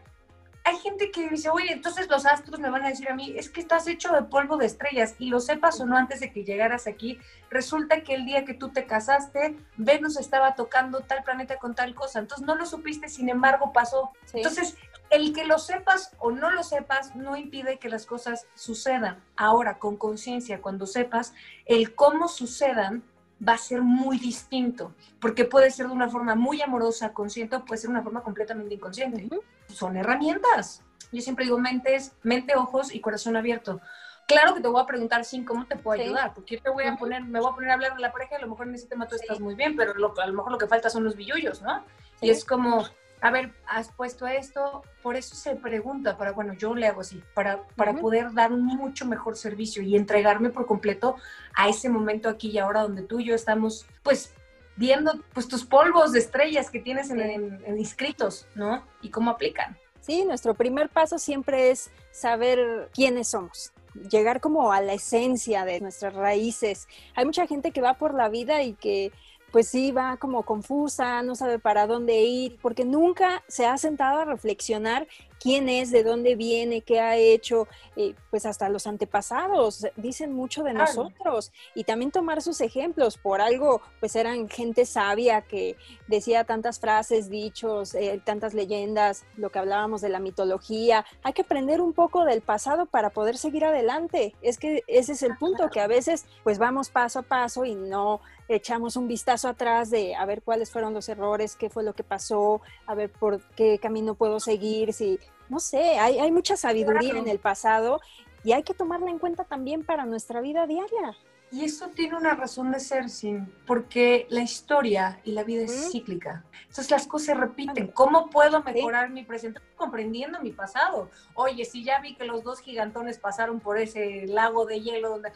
Hay 0.65 0.77
gente 0.77 1.09
que 1.09 1.29
dice, 1.29 1.49
oye, 1.49 1.71
entonces 1.71 2.07
los 2.09 2.25
astros 2.25 2.59
me 2.59 2.69
van 2.69 2.83
a 2.83 2.89
decir 2.89 3.09
a 3.09 3.15
mí, 3.15 3.33
es 3.35 3.49
que 3.49 3.61
estás 3.61 3.87
hecho 3.87 4.11
de 4.11 4.21
polvo 4.23 4.57
de 4.57 4.67
estrellas 4.67 5.15
y 5.17 5.29
lo 5.29 5.39
sepas 5.39 5.79
o 5.79 5.85
no 5.85 5.97
antes 5.97 6.19
de 6.19 6.31
que 6.31 6.43
llegaras 6.43 6.85
aquí, 6.85 7.17
resulta 7.49 8.01
que 8.01 8.13
el 8.13 8.25
día 8.25 8.45
que 8.45 8.53
tú 8.53 8.69
te 8.69 8.85
casaste, 8.85 9.55
Venus 9.77 10.17
estaba 10.17 10.53
tocando 10.53 10.99
tal 10.99 11.23
planeta 11.23 11.57
con 11.57 11.73
tal 11.73 11.95
cosa, 11.95 12.19
entonces 12.19 12.45
no 12.45 12.55
lo 12.55 12.65
supiste, 12.67 13.07
sin 13.07 13.29
embargo 13.29 13.71
pasó. 13.73 14.11
Entonces, 14.33 14.77
el 15.09 15.33
que 15.33 15.45
lo 15.45 15.59
sepas 15.59 16.11
o 16.19 16.31
no 16.31 16.51
lo 16.51 16.63
sepas 16.63 17.15
no 17.15 17.35
impide 17.35 17.79
que 17.79 17.89
las 17.89 18.05
cosas 18.05 18.47
sucedan. 18.53 19.23
Ahora, 19.35 19.79
con 19.79 19.97
conciencia, 19.97 20.61
cuando 20.61 20.85
sepas, 20.85 21.33
el 21.65 21.95
cómo 21.95 22.27
sucedan 22.27 23.03
va 23.47 23.53
a 23.53 23.57
ser 23.57 23.81
muy 23.81 24.19
distinto, 24.19 24.93
porque 25.21 25.45
puede 25.45 25.71
ser 25.71 25.87
de 25.87 25.93
una 25.93 26.09
forma 26.09 26.35
muy 26.35 26.61
amorosa, 26.61 27.13
consciente, 27.13 27.55
o 27.55 27.65
puede 27.65 27.79
ser 27.79 27.89
de 27.89 27.93
una 27.93 28.03
forma 28.03 28.21
completamente 28.21 28.75
inconsciente. 28.75 29.29
Son 29.67 29.95
herramientas, 29.95 30.83
yo 31.11 31.21
siempre 31.21 31.45
digo 31.45 31.57
mentes, 31.57 32.13
mente, 32.21 32.55
ojos 32.55 32.93
y 32.93 32.99
corazón 32.99 33.35
abierto. 33.35 33.79
Claro 34.27 34.53
que 34.53 34.61
te 34.61 34.67
voy 34.67 34.81
a 34.81 34.85
preguntar, 34.85 35.25
sin 35.25 35.43
cómo 35.43 35.65
te 35.65 35.75
puedo 35.75 35.99
ayudar, 35.99 36.33
porque 36.35 36.57
yo 36.57 36.61
te 36.61 36.69
voy 36.69 36.83
a 36.83 36.95
poner, 36.97 37.23
me 37.23 37.39
voy 37.39 37.49
a 37.49 37.55
poner 37.55 37.71
a 37.71 37.73
hablar 37.73 37.95
de 37.95 38.01
la 38.01 38.11
pareja, 38.11 38.35
a 38.35 38.39
lo 38.39 38.47
mejor 38.47 38.67
en 38.67 38.75
ese 38.75 38.87
tema 38.87 39.07
tú 39.07 39.15
estás 39.15 39.39
muy 39.39 39.55
bien, 39.55 39.75
pero 39.75 39.93
a 39.93 40.27
lo 40.27 40.33
mejor 40.33 40.51
lo 40.51 40.57
que 40.57 40.67
falta 40.67 40.89
son 40.89 41.03
los 41.03 41.15
billullos, 41.15 41.63
¿no? 41.63 41.83
Y 42.21 42.29
es 42.29 42.45
como, 42.45 42.85
a 43.21 43.31
ver, 43.31 43.51
has 43.67 43.89
puesto 43.89 44.27
esto, 44.27 44.83
por 45.01 45.15
eso 45.15 45.35
se 45.35 45.55
pregunta, 45.55 46.17
para, 46.17 46.31
bueno, 46.31 46.53
yo 46.53 46.73
le 46.73 46.87
hago 46.87 47.01
así, 47.01 47.21
para, 47.33 47.63
para 47.75 47.93
poder 47.93 48.33
dar 48.33 48.51
un 48.53 48.65
mucho 48.65 49.05
mejor 49.05 49.35
servicio 49.35 49.81
y 49.81 49.95
entregarme 49.95 50.49
por 50.49 50.65
completo 50.65 51.15
a 51.53 51.67
ese 51.67 51.89
momento 51.89 52.29
aquí 52.29 52.49
y 52.49 52.59
ahora 52.59 52.83
donde 52.83 53.03
tú 53.03 53.19
y 53.19 53.25
yo 53.25 53.35
estamos, 53.35 53.85
pues, 54.03 54.33
viendo 54.75 55.11
pues 55.33 55.49
tus 55.49 55.65
polvos 55.65 56.13
de 56.13 56.19
estrellas 56.19 56.69
que 56.71 56.79
tienes 56.79 57.09
en, 57.09 57.19
en 57.19 57.77
inscritos, 57.77 58.47
¿no? 58.55 58.85
Y 59.01 59.09
cómo 59.09 59.31
aplican. 59.31 59.77
Sí, 59.99 60.23
nuestro 60.23 60.53
primer 60.53 60.87
paso 60.87 61.19
siempre 61.19 61.69
es 61.69 61.91
saber 62.11 62.89
quiénes 62.93 63.27
somos, 63.27 63.73
llegar 64.09 64.39
como 64.39 64.71
a 64.71 64.81
la 64.81 64.93
esencia 64.93 65.65
de 65.65 65.81
nuestras 65.81 66.13
raíces. 66.13 66.87
Hay 67.15 67.25
mucha 67.25 67.45
gente 67.45 67.71
que 67.71 67.81
va 67.81 67.95
por 67.95 68.13
la 68.13 68.29
vida 68.29 68.63
y 68.63 68.73
que 68.73 69.11
pues 69.51 69.67
sí 69.67 69.91
va 69.91 70.17
como 70.17 70.43
confusa, 70.43 71.21
no 71.23 71.35
sabe 71.35 71.59
para 71.59 71.87
dónde 71.87 72.21
ir, 72.21 72.57
porque 72.61 72.85
nunca 72.85 73.43
se 73.47 73.65
ha 73.65 73.77
sentado 73.77 74.19
a 74.19 74.25
reflexionar 74.25 75.07
quién 75.39 75.69
es, 75.69 75.91
de 75.91 76.03
dónde 76.03 76.35
viene, 76.35 76.81
qué 76.81 76.99
ha 76.99 77.15
hecho, 77.15 77.67
eh, 77.95 78.13
pues 78.29 78.45
hasta 78.45 78.69
los 78.69 78.87
antepasados 78.87 79.87
dicen 79.95 80.33
mucho 80.33 80.63
de 80.63 80.73
nosotros 80.73 81.51
y 81.75 81.83
también 81.83 82.11
tomar 82.11 82.41
sus 82.41 82.61
ejemplos. 82.61 83.17
Por 83.17 83.41
algo, 83.41 83.81
pues 83.99 84.15
eran 84.15 84.49
gente 84.49 84.85
sabia 84.85 85.41
que 85.41 85.77
decía 86.07 86.43
tantas 86.43 86.79
frases, 86.79 87.29
dichos, 87.29 87.95
eh, 87.95 88.21
tantas 88.23 88.53
leyendas, 88.53 89.23
lo 89.37 89.49
que 89.49 89.59
hablábamos 89.59 90.01
de 90.01 90.09
la 90.09 90.19
mitología. 90.19 91.05
Hay 91.23 91.33
que 91.33 91.43
aprender 91.43 91.81
un 91.81 91.93
poco 91.93 92.25
del 92.25 92.41
pasado 92.41 92.85
para 92.85 93.09
poder 93.09 93.37
seguir 93.37 93.65
adelante. 93.65 94.35
Es 94.41 94.57
que 94.57 94.83
ese 94.87 95.13
es 95.13 95.23
el 95.23 95.37
punto, 95.37 95.69
que 95.69 95.79
a 95.79 95.87
veces 95.87 96.25
pues 96.43 96.57
vamos 96.57 96.89
paso 96.89 97.19
a 97.19 97.23
paso 97.23 97.65
y 97.65 97.75
no 97.75 98.21
echamos 98.49 98.95
un 98.95 99.07
vistazo 99.07 99.47
atrás 99.47 99.91
de 99.91 100.15
a 100.15 100.25
ver 100.25 100.41
cuáles 100.41 100.71
fueron 100.71 100.93
los 100.93 101.07
errores, 101.07 101.55
qué 101.55 101.69
fue 101.69 101.83
lo 101.83 101.93
que 101.93 102.03
pasó, 102.03 102.61
a 102.87 102.95
ver 102.95 103.11
por 103.11 103.41
qué 103.55 103.77
camino 103.77 104.15
puedo 104.15 104.39
seguir, 104.39 104.91
si 104.91 105.19
no 105.49 105.59
sé, 105.59 105.99
hay, 105.99 106.19
hay 106.19 106.31
mucha 106.31 106.55
sabiduría 106.55 107.17
en 107.17 107.27
el 107.27 107.39
pasado 107.39 107.99
y 108.43 108.53
hay 108.53 108.63
que 108.63 108.73
tomarla 108.73 109.09
en 109.09 109.19
cuenta 109.19 109.43
también 109.43 109.83
para 109.83 110.05
nuestra 110.05 110.41
vida 110.41 110.65
diaria. 110.67 111.17
Y 111.51 111.65
eso 111.65 111.87
tiene 111.87 112.15
una 112.15 112.35
razón 112.35 112.71
de 112.71 112.79
ser, 112.79 113.09
sin, 113.09 113.51
porque 113.65 114.27
la 114.29 114.41
historia 114.41 115.19
y 115.23 115.31
la 115.31 115.43
vida 115.43 115.63
es 115.63 115.89
cíclica. 115.91 116.43
Entonces 116.61 116.91
las 116.91 117.07
cosas 117.07 117.25
se 117.25 117.33
repiten. 117.33 117.87
¿Cómo 117.87 118.29
puedo 118.29 118.61
mejorar 118.61 119.09
mi 119.09 119.23
presente? 119.23 119.59
Comprendiendo 119.75 120.39
mi 120.41 120.51
pasado. 120.51 121.09
Oye, 121.33 121.65
si 121.65 121.83
ya 121.83 121.99
vi 122.01 122.13
que 122.13 122.25
los 122.25 122.43
dos 122.43 122.59
gigantones 122.59 123.17
pasaron 123.17 123.59
por 123.59 123.79
ese 123.79 124.27
lago 124.27 124.67
de 124.67 124.79
hielo, 124.81 125.09
donde, 125.09 125.31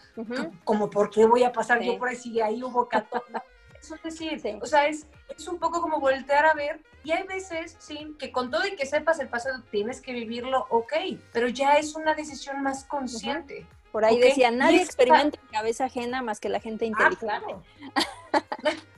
como 0.64 0.92
por 0.92 1.10
qué 1.10 1.26
voy 1.26 1.44
a 1.44 1.52
pasar 1.52 1.82
yo 1.82 1.98
por 1.98 2.10
ahí 2.10 2.16
si 2.16 2.40
ahí 2.42 2.62
hubo 2.64 2.88
catón? 2.88 3.22
Eso 3.84 3.96
es 3.96 4.04
decir, 4.04 4.42
o 4.62 4.66
sea, 4.66 4.88
es, 4.88 5.06
es 5.36 5.46
un 5.46 5.60
poco 5.60 5.82
como 5.82 6.00
voltear 6.00 6.46
a 6.46 6.54
ver 6.54 6.80
y 7.04 7.12
hay 7.12 7.28
veces, 7.28 7.76
sí, 7.80 8.16
que 8.18 8.32
con 8.32 8.50
todo 8.50 8.66
y 8.66 8.78
que 8.78 8.86
sepas 8.86 9.20
el 9.20 9.28
pasado 9.28 9.62
tienes 9.72 10.00
que 10.00 10.14
vivirlo, 10.14 10.68
ok, 10.70 10.94
pero 11.34 11.50
ya 11.50 11.74
es 11.74 11.94
una 11.94 12.14
decisión 12.14 12.64
más 12.64 12.86
consciente. 12.86 13.68
Por 13.92 14.06
ahí 14.06 14.18
decía, 14.20 14.52
nadie 14.52 14.82
experimenta 14.82 15.38
en 15.38 15.48
cabeza 15.50 15.86
ajena 15.86 16.22
más 16.22 16.40
que 16.40 16.48
la 16.48 16.62
gente 16.62 16.86
ah, 16.86 16.88
inteligente. 16.88 17.26
claro. 17.26 17.64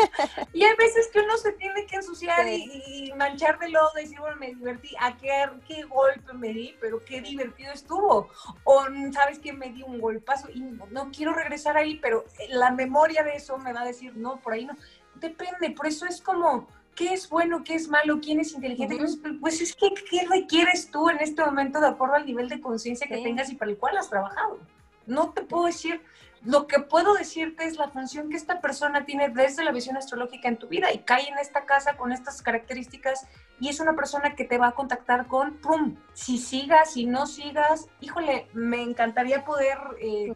y 0.52 0.64
hay 0.64 0.76
veces 0.76 1.08
que 1.12 1.20
uno 1.20 1.36
se 1.36 1.52
tiene 1.52 1.86
que 1.86 1.96
ensuciar 1.96 2.46
y, 2.48 3.12
manchar 3.16 3.58
de 3.58 3.68
lodo 3.68 3.90
y 3.96 4.02
decir, 4.02 4.20
bueno, 4.20 4.36
me 4.36 4.48
divertí, 4.48 4.94
a 4.98 5.16
qué, 5.16 5.30
qué 5.66 5.82
golpe 5.82 6.32
me 6.32 6.48
di, 6.48 6.76
pero 6.80 7.04
qué 7.04 7.20
divertido 7.20 7.72
estuvo. 7.72 8.28
O 8.64 8.84
sabes 9.12 9.38
que 9.38 9.52
me 9.52 9.70
di 9.70 9.82
un 9.82 10.00
golpazo 10.00 10.48
y 10.50 10.60
no 10.60 11.10
quiero 11.10 11.32
regresar 11.32 11.76
ahí, 11.76 11.96
pero 11.96 12.24
la 12.48 12.70
memoria 12.70 13.22
de 13.22 13.34
eso 13.34 13.58
me 13.58 13.72
va 13.72 13.82
a 13.82 13.86
decir, 13.86 14.16
no, 14.16 14.40
por 14.40 14.52
ahí 14.52 14.64
no 14.64 14.76
depende, 15.16 15.70
por 15.70 15.86
eso 15.86 16.06
es 16.06 16.20
como, 16.20 16.66
¿qué 16.94 17.12
es 17.12 17.28
bueno, 17.28 17.62
qué 17.64 17.74
es 17.74 17.88
malo, 17.88 18.20
quién 18.20 18.40
es 18.40 18.52
inteligente? 18.52 18.98
Pues 19.40 19.60
es 19.60 19.74
que, 19.74 19.92
¿qué 20.10 20.26
requieres 20.28 20.90
tú 20.90 21.08
en 21.08 21.18
este 21.20 21.44
momento 21.44 21.80
de 21.80 21.88
acuerdo 21.88 22.14
al 22.14 22.26
nivel 22.26 22.48
de 22.48 22.60
conciencia 22.60 23.06
que 23.06 23.22
tengas 23.22 23.50
y 23.50 23.54
para 23.54 23.70
el 23.70 23.78
cual 23.78 23.96
has 23.98 24.10
trabajado? 24.10 24.58
No 25.06 25.30
te 25.30 25.42
puedo 25.42 25.66
decir, 25.66 26.00
lo 26.42 26.66
que 26.66 26.80
puedo 26.80 27.14
decirte 27.14 27.64
es 27.64 27.76
la 27.76 27.88
función 27.88 28.30
que 28.30 28.36
esta 28.36 28.60
persona 28.60 29.04
tiene 29.04 29.28
desde 29.28 29.62
la 29.62 29.72
visión 29.72 29.96
astrológica 29.96 30.48
en 30.48 30.56
tu 30.56 30.68
vida 30.68 30.92
y 30.92 31.00
cae 31.00 31.28
en 31.28 31.38
esta 31.38 31.66
casa 31.66 31.96
con 31.96 32.12
estas 32.12 32.40
características 32.40 33.26
y 33.60 33.68
es 33.68 33.78
una 33.78 33.94
persona 33.94 34.34
que 34.34 34.44
te 34.44 34.56
va 34.56 34.68
a 34.68 34.72
contactar 34.72 35.26
con, 35.26 35.58
¡pum! 35.58 35.96
Si 36.14 36.38
sigas, 36.38 36.94
si 36.94 37.04
no 37.04 37.26
sigas, 37.26 37.88
híjole, 38.00 38.48
me 38.54 38.82
encantaría 38.82 39.44
poder, 39.44 39.78
eh, 40.00 40.32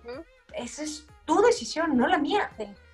esa 0.54 0.82
es 0.82 1.06
tu 1.24 1.40
decisión, 1.40 1.96
no 1.96 2.06
la 2.06 2.18
mía. 2.18 2.50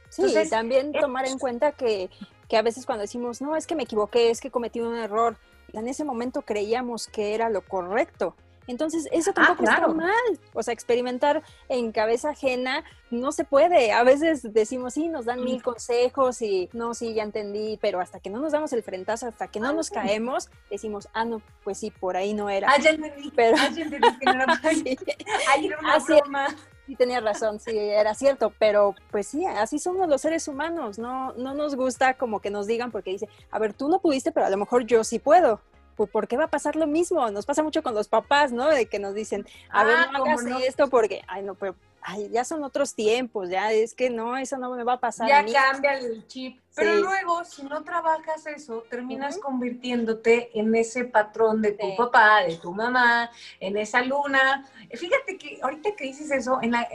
Sí, 0.09 0.33
también 0.49 0.93
tomar 0.93 1.27
en 1.27 1.39
cuenta 1.39 1.73
que, 1.73 2.11
que 2.49 2.57
a 2.57 2.63
veces 2.63 2.87
cuando 2.87 3.03
decimos, 3.03 3.41
no, 3.41 3.57
es 3.57 3.67
que 3.67 3.75
me 3.75 3.83
equivoqué, 3.83 4.31
es 4.31 4.41
que 4.41 4.53
cometí 4.53 4.81
un 4.81 4.97
error, 4.97 5.37
en 5.73 5.89
ese 5.89 6.05
momento 6.05 6.43
creíamos 6.43 7.09
que 7.09 7.35
era 7.35 7.49
lo 7.49 7.63
correcto. 7.63 8.37
Entonces, 8.71 9.09
eso 9.11 9.33
ah, 9.33 9.35
tampoco 9.35 9.65
está 9.65 9.89
mal. 9.89 10.41
O 10.55 10.63
sea, 10.63 10.73
experimentar 10.73 11.43
en 11.69 11.93
cabeza 11.93 12.31
ajena 12.31 12.85
no 13.11 13.33
se 13.33 13.45
puede. 13.45 13.93
A 13.93 14.05
veces 14.05 14.53
decimos, 14.53 14.95
sí, 14.95 15.09
nos 15.09 15.25
dan 15.25 15.43
mil 15.43 15.63
consejos 15.63 16.41
y 16.43 16.69
no, 16.73 16.95
sí, 16.95 17.13
ya 17.15 17.25
entendí, 17.25 17.79
pero 17.81 18.01
hasta 18.01 18.21
que 18.21 18.31
no 18.31 18.41
nos 18.41 18.53
damos 18.53 18.73
el 18.73 18.83
frentazo, 18.83 19.27
hasta 19.27 19.49
que 19.49 19.59
no 19.59 19.73
nos 19.73 19.91
caemos, 19.91 20.51
decimos, 20.71 21.09
ah, 21.13 21.25
no, 21.25 21.43
pues 21.65 21.79
sí, 21.79 21.91
por 21.91 22.17
ahí 22.17 22.33
no 22.33 22.49
era. 22.49 22.71
Ah, 22.71 22.79
ya 22.81 22.91
entendí. 22.91 23.33
Pero... 23.35 23.57
Ah, 23.59 23.69
ya 23.75 23.83
entendí 23.83 24.19
que 24.19 24.25
no 24.27 24.33
era 24.33 24.47
una 25.81 25.99
broma 25.99 26.47
sí 26.91 26.97
tenía 26.97 27.21
razón, 27.21 27.61
sí, 27.61 27.71
era 27.79 28.15
cierto, 28.15 28.53
pero 28.59 28.97
pues 29.13 29.29
sí, 29.29 29.47
así 29.47 29.79
somos 29.79 30.09
los 30.09 30.23
seres 30.23 30.49
humanos, 30.49 30.99
no, 30.99 31.33
no 31.35 31.55
nos 31.55 31.77
gusta 31.77 32.15
como 32.15 32.41
que 32.41 32.51
nos 32.51 32.67
digan 32.67 32.91
porque 32.91 33.13
dice, 33.13 33.29
a 33.53 33.61
ver, 33.61 33.75
tú 33.75 33.89
no 33.89 34.01
pudiste, 34.01 34.33
pero 34.33 34.47
a 34.47 34.51
lo 34.51 34.57
mejor 34.57 34.85
yo 34.87 35.05
sí 35.05 35.21
puedo. 35.21 35.61
Pues, 36.01 36.09
¿por 36.09 36.29
qué 36.29 36.39
va 36.39 36.45
a 36.45 36.49
pasar 36.49 36.77
lo 36.77 36.87
mismo? 36.87 37.31
Nos 37.31 37.45
pasa 37.45 37.63
mucho 37.63 37.83
con 37.83 37.95
los 37.95 38.09
papás, 38.09 38.53
¿no? 38.53 38.67
De 38.71 38.87
que 38.87 38.99
nos 38.99 39.13
dicen, 39.15 39.47
a 39.69 39.85
ver, 39.85 39.97
ah, 39.99 40.11
no 40.11 40.25
hagas 40.25 40.47
esto 40.67 40.89
porque, 40.89 41.21
ay, 41.29 41.43
no, 41.43 41.55
pero 41.57 41.75
ay, 42.03 42.29
ya 42.31 42.45
son 42.45 42.65
otros 42.65 42.95
tiempos, 42.95 43.49
ya 43.49 43.73
es 43.73 43.95
que 43.95 44.11
no, 44.11 44.37
eso 44.37 44.59
no 44.59 44.71
me 44.75 44.85
va 44.85 44.95
a 44.95 45.01
pasar. 45.01 45.29
Ya 45.29 45.45
cambia 45.45 45.95
el 45.99 46.27
chip. 46.27 46.59
Pero 46.77 46.97
luego, 46.97 47.45
si 47.45 47.65
no 47.65 47.83
trabajas 47.83 48.47
eso, 48.47 48.85
terminas 48.89 49.39
convirtiéndote 49.39 50.57
en 50.59 50.75
ese 50.75 51.05
patrón 51.05 51.61
de 51.63 51.73
tu 51.73 51.97
papá, 51.97 52.43
de 52.47 52.57
tu 52.57 52.73
mamá, 52.73 53.31
en 53.59 53.77
esa 53.77 54.03
luna. 54.03 54.67
Fíjate 54.93 55.37
que 55.37 55.59
ahorita 55.63 55.91
que 55.97 56.05
dices 56.05 56.31
eso, 56.31 56.59
en 56.63 56.73
la, 56.73 56.89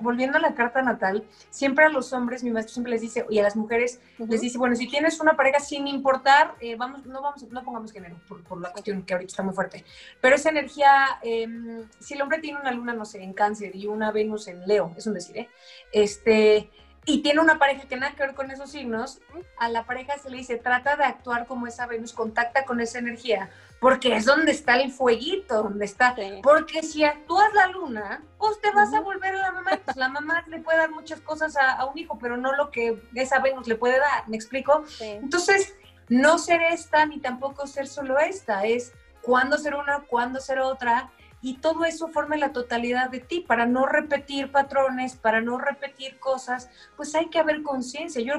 volviendo 0.00 0.36
a 0.36 0.40
la 0.40 0.54
carta 0.54 0.82
natal, 0.82 1.24
siempre 1.50 1.84
a 1.84 1.88
los 1.88 2.12
hombres, 2.12 2.42
mi 2.42 2.50
maestro 2.50 2.74
siempre 2.74 2.92
les 2.92 3.00
dice, 3.00 3.24
y 3.30 3.38
a 3.38 3.44
las 3.44 3.54
mujeres 3.54 4.00
les 4.18 4.40
dice, 4.40 4.58
bueno, 4.58 4.74
si 4.74 4.88
tienes 4.88 5.20
una 5.20 5.36
pareja 5.36 5.60
sin 5.60 5.86
importar, 5.86 6.56
eh, 6.60 6.74
vamos, 6.74 7.06
no 7.06 7.22
vamos, 7.22 7.42
no 7.44 7.64
pongamos 7.64 7.92
género, 7.92 8.16
por, 8.28 8.42
por, 8.42 8.60
la 8.60 8.72
cuestión 8.72 9.02
que 9.04 9.14
ahorita 9.14 9.30
está 9.30 9.42
muy 9.42 9.54
fuerte, 9.54 9.84
pero 10.20 10.36
esa 10.36 10.50
energía, 10.50 11.18
em, 11.22 11.88
si 11.98 12.14
el 12.14 12.22
hombre 12.22 12.40
tiene 12.40 12.60
una 12.60 12.72
luna, 12.72 12.92
no 12.92 13.04
sé, 13.04 13.22
en 13.22 13.32
cáncer 13.32 13.74
y 13.74 13.86
una 13.86 14.10
Venus 14.12 14.48
en 14.50 14.66
Leo, 14.66 14.94
es 14.96 15.06
un 15.06 15.14
decir, 15.14 15.38
¿eh? 15.38 15.48
Este, 15.92 16.70
y 17.06 17.22
tiene 17.22 17.40
una 17.40 17.58
pareja 17.58 17.88
que 17.88 17.96
nada 17.96 18.12
que 18.14 18.22
ver 18.22 18.34
con 18.34 18.50
esos 18.50 18.70
signos, 18.70 19.20
a 19.58 19.68
la 19.68 19.84
pareja 19.84 20.18
se 20.18 20.28
le 20.28 20.36
dice, 20.38 20.56
trata 20.56 20.96
de 20.96 21.04
actuar 21.04 21.46
como 21.46 21.66
esa 21.66 21.86
Venus, 21.86 22.12
contacta 22.12 22.64
con 22.64 22.80
esa 22.80 22.98
energía, 22.98 23.50
porque 23.80 24.14
es 24.14 24.26
donde 24.26 24.52
está 24.52 24.78
el 24.80 24.92
fueguito, 24.92 25.62
donde 25.62 25.86
está. 25.86 26.14
Porque 26.42 26.82
si 26.82 27.04
actúas 27.04 27.52
la 27.54 27.68
luna, 27.68 28.22
pues 28.38 28.60
te 28.60 28.70
vas 28.72 28.92
a 28.92 29.00
volver 29.00 29.34
a 29.34 29.38
la 29.38 29.52
mamá. 29.52 29.80
Pues 29.82 29.96
la 29.96 30.08
mamá 30.08 30.44
le 30.46 30.60
puede 30.60 30.78
dar 30.78 30.90
muchas 30.90 31.20
cosas 31.20 31.56
a, 31.56 31.84
un 31.86 31.96
hijo, 31.96 32.18
pero 32.18 32.36
no 32.36 32.54
lo 32.54 32.70
que 32.70 33.02
esa 33.14 33.40
Venus 33.40 33.66
le 33.66 33.76
puede 33.76 33.98
dar, 33.98 34.28
¿me 34.28 34.36
explico? 34.36 34.84
Entonces, 35.00 35.74
no 36.08 36.38
ser 36.38 36.60
esta 36.60 37.06
ni 37.06 37.18
tampoco 37.18 37.66
ser 37.66 37.88
solo 37.88 38.18
esta, 38.18 38.66
es 38.66 38.92
cuándo 39.22 39.56
ser 39.56 39.74
una, 39.74 40.00
cuándo 40.06 40.40
ser 40.40 40.58
otra, 40.58 41.10
y 41.42 41.54
todo 41.54 41.84
eso 41.84 42.08
forma 42.08 42.36
la 42.36 42.52
totalidad 42.52 43.10
de 43.10 43.20
ti. 43.20 43.40
Para 43.40 43.66
no 43.66 43.86
repetir 43.86 44.50
patrones, 44.50 45.16
para 45.16 45.40
no 45.40 45.58
repetir 45.58 46.18
cosas, 46.18 46.68
pues 46.96 47.14
hay 47.14 47.26
que 47.26 47.38
haber 47.38 47.62
conciencia. 47.62 48.20
Yo, 48.22 48.34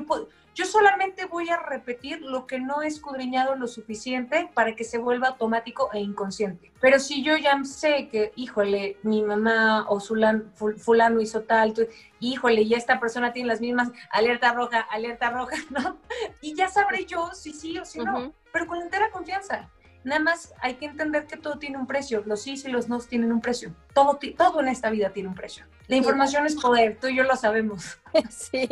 yo 0.54 0.66
solamente 0.66 1.26
voy 1.26 1.50
a 1.50 1.58
repetir 1.58 2.22
lo 2.22 2.46
que 2.46 2.60
no 2.60 2.82
he 2.82 2.88
escudriñado 2.88 3.56
lo 3.56 3.68
suficiente 3.68 4.50
para 4.54 4.76
que 4.76 4.84
se 4.84 4.98
vuelva 4.98 5.30
automático 5.30 5.90
e 5.94 6.00
inconsciente. 6.00 6.72
Pero 6.82 7.00
si 7.00 7.24
yo 7.24 7.38
ya 7.38 7.64
sé 7.64 8.10
que, 8.10 8.34
híjole, 8.36 8.98
mi 9.04 9.24
mamá 9.24 9.86
o 9.88 10.00
fulano 10.00 11.22
hizo 11.22 11.42
tal, 11.42 11.74
híjole, 12.20 12.64
y 12.64 12.74
esta 12.74 13.00
persona 13.00 13.32
tiene 13.32 13.48
las 13.48 13.62
mismas 13.62 13.92
alerta 14.12 14.54
roja, 14.54 14.82
alerta 14.92 15.30
roja, 15.30 15.56
¿no? 15.70 15.98
Y 16.42 16.54
ya 16.56 16.68
sabré 16.68 17.06
yo 17.06 17.32
si 17.34 17.54
sí 17.54 17.78
o 17.78 17.86
si 17.86 18.00
no, 18.00 18.34
pero 18.52 18.68
con 18.68 18.82
entera 18.82 19.10
confianza. 19.10 19.70
Nada 20.04 20.20
más 20.20 20.54
hay 20.60 20.76
que 20.76 20.86
entender 20.86 21.28
que 21.28 21.38
todo 21.38 21.60
tiene 21.60 21.78
un 21.78 21.86
precio. 21.86 22.24
Los 22.26 22.42
sí 22.42 22.56
y 22.66 22.70
los 22.70 22.90
no 22.90 23.00
tienen 23.00 23.32
un 23.32 23.42
precio. 23.42 23.74
Todo, 23.94 24.20
todo 24.38 24.62
en 24.62 24.68
esta 24.68 24.90
vida 24.90 25.12
tiene 25.12 25.30
un 25.30 25.36
precio. 25.36 25.66
La 25.88 25.96
información 25.96 26.46
es 26.46 26.56
poder, 26.56 26.98
tú 27.00 27.08
y 27.08 27.18
yo 27.18 27.24
lo 27.24 27.36
sabemos. 27.36 28.00
Sí, 28.30 28.68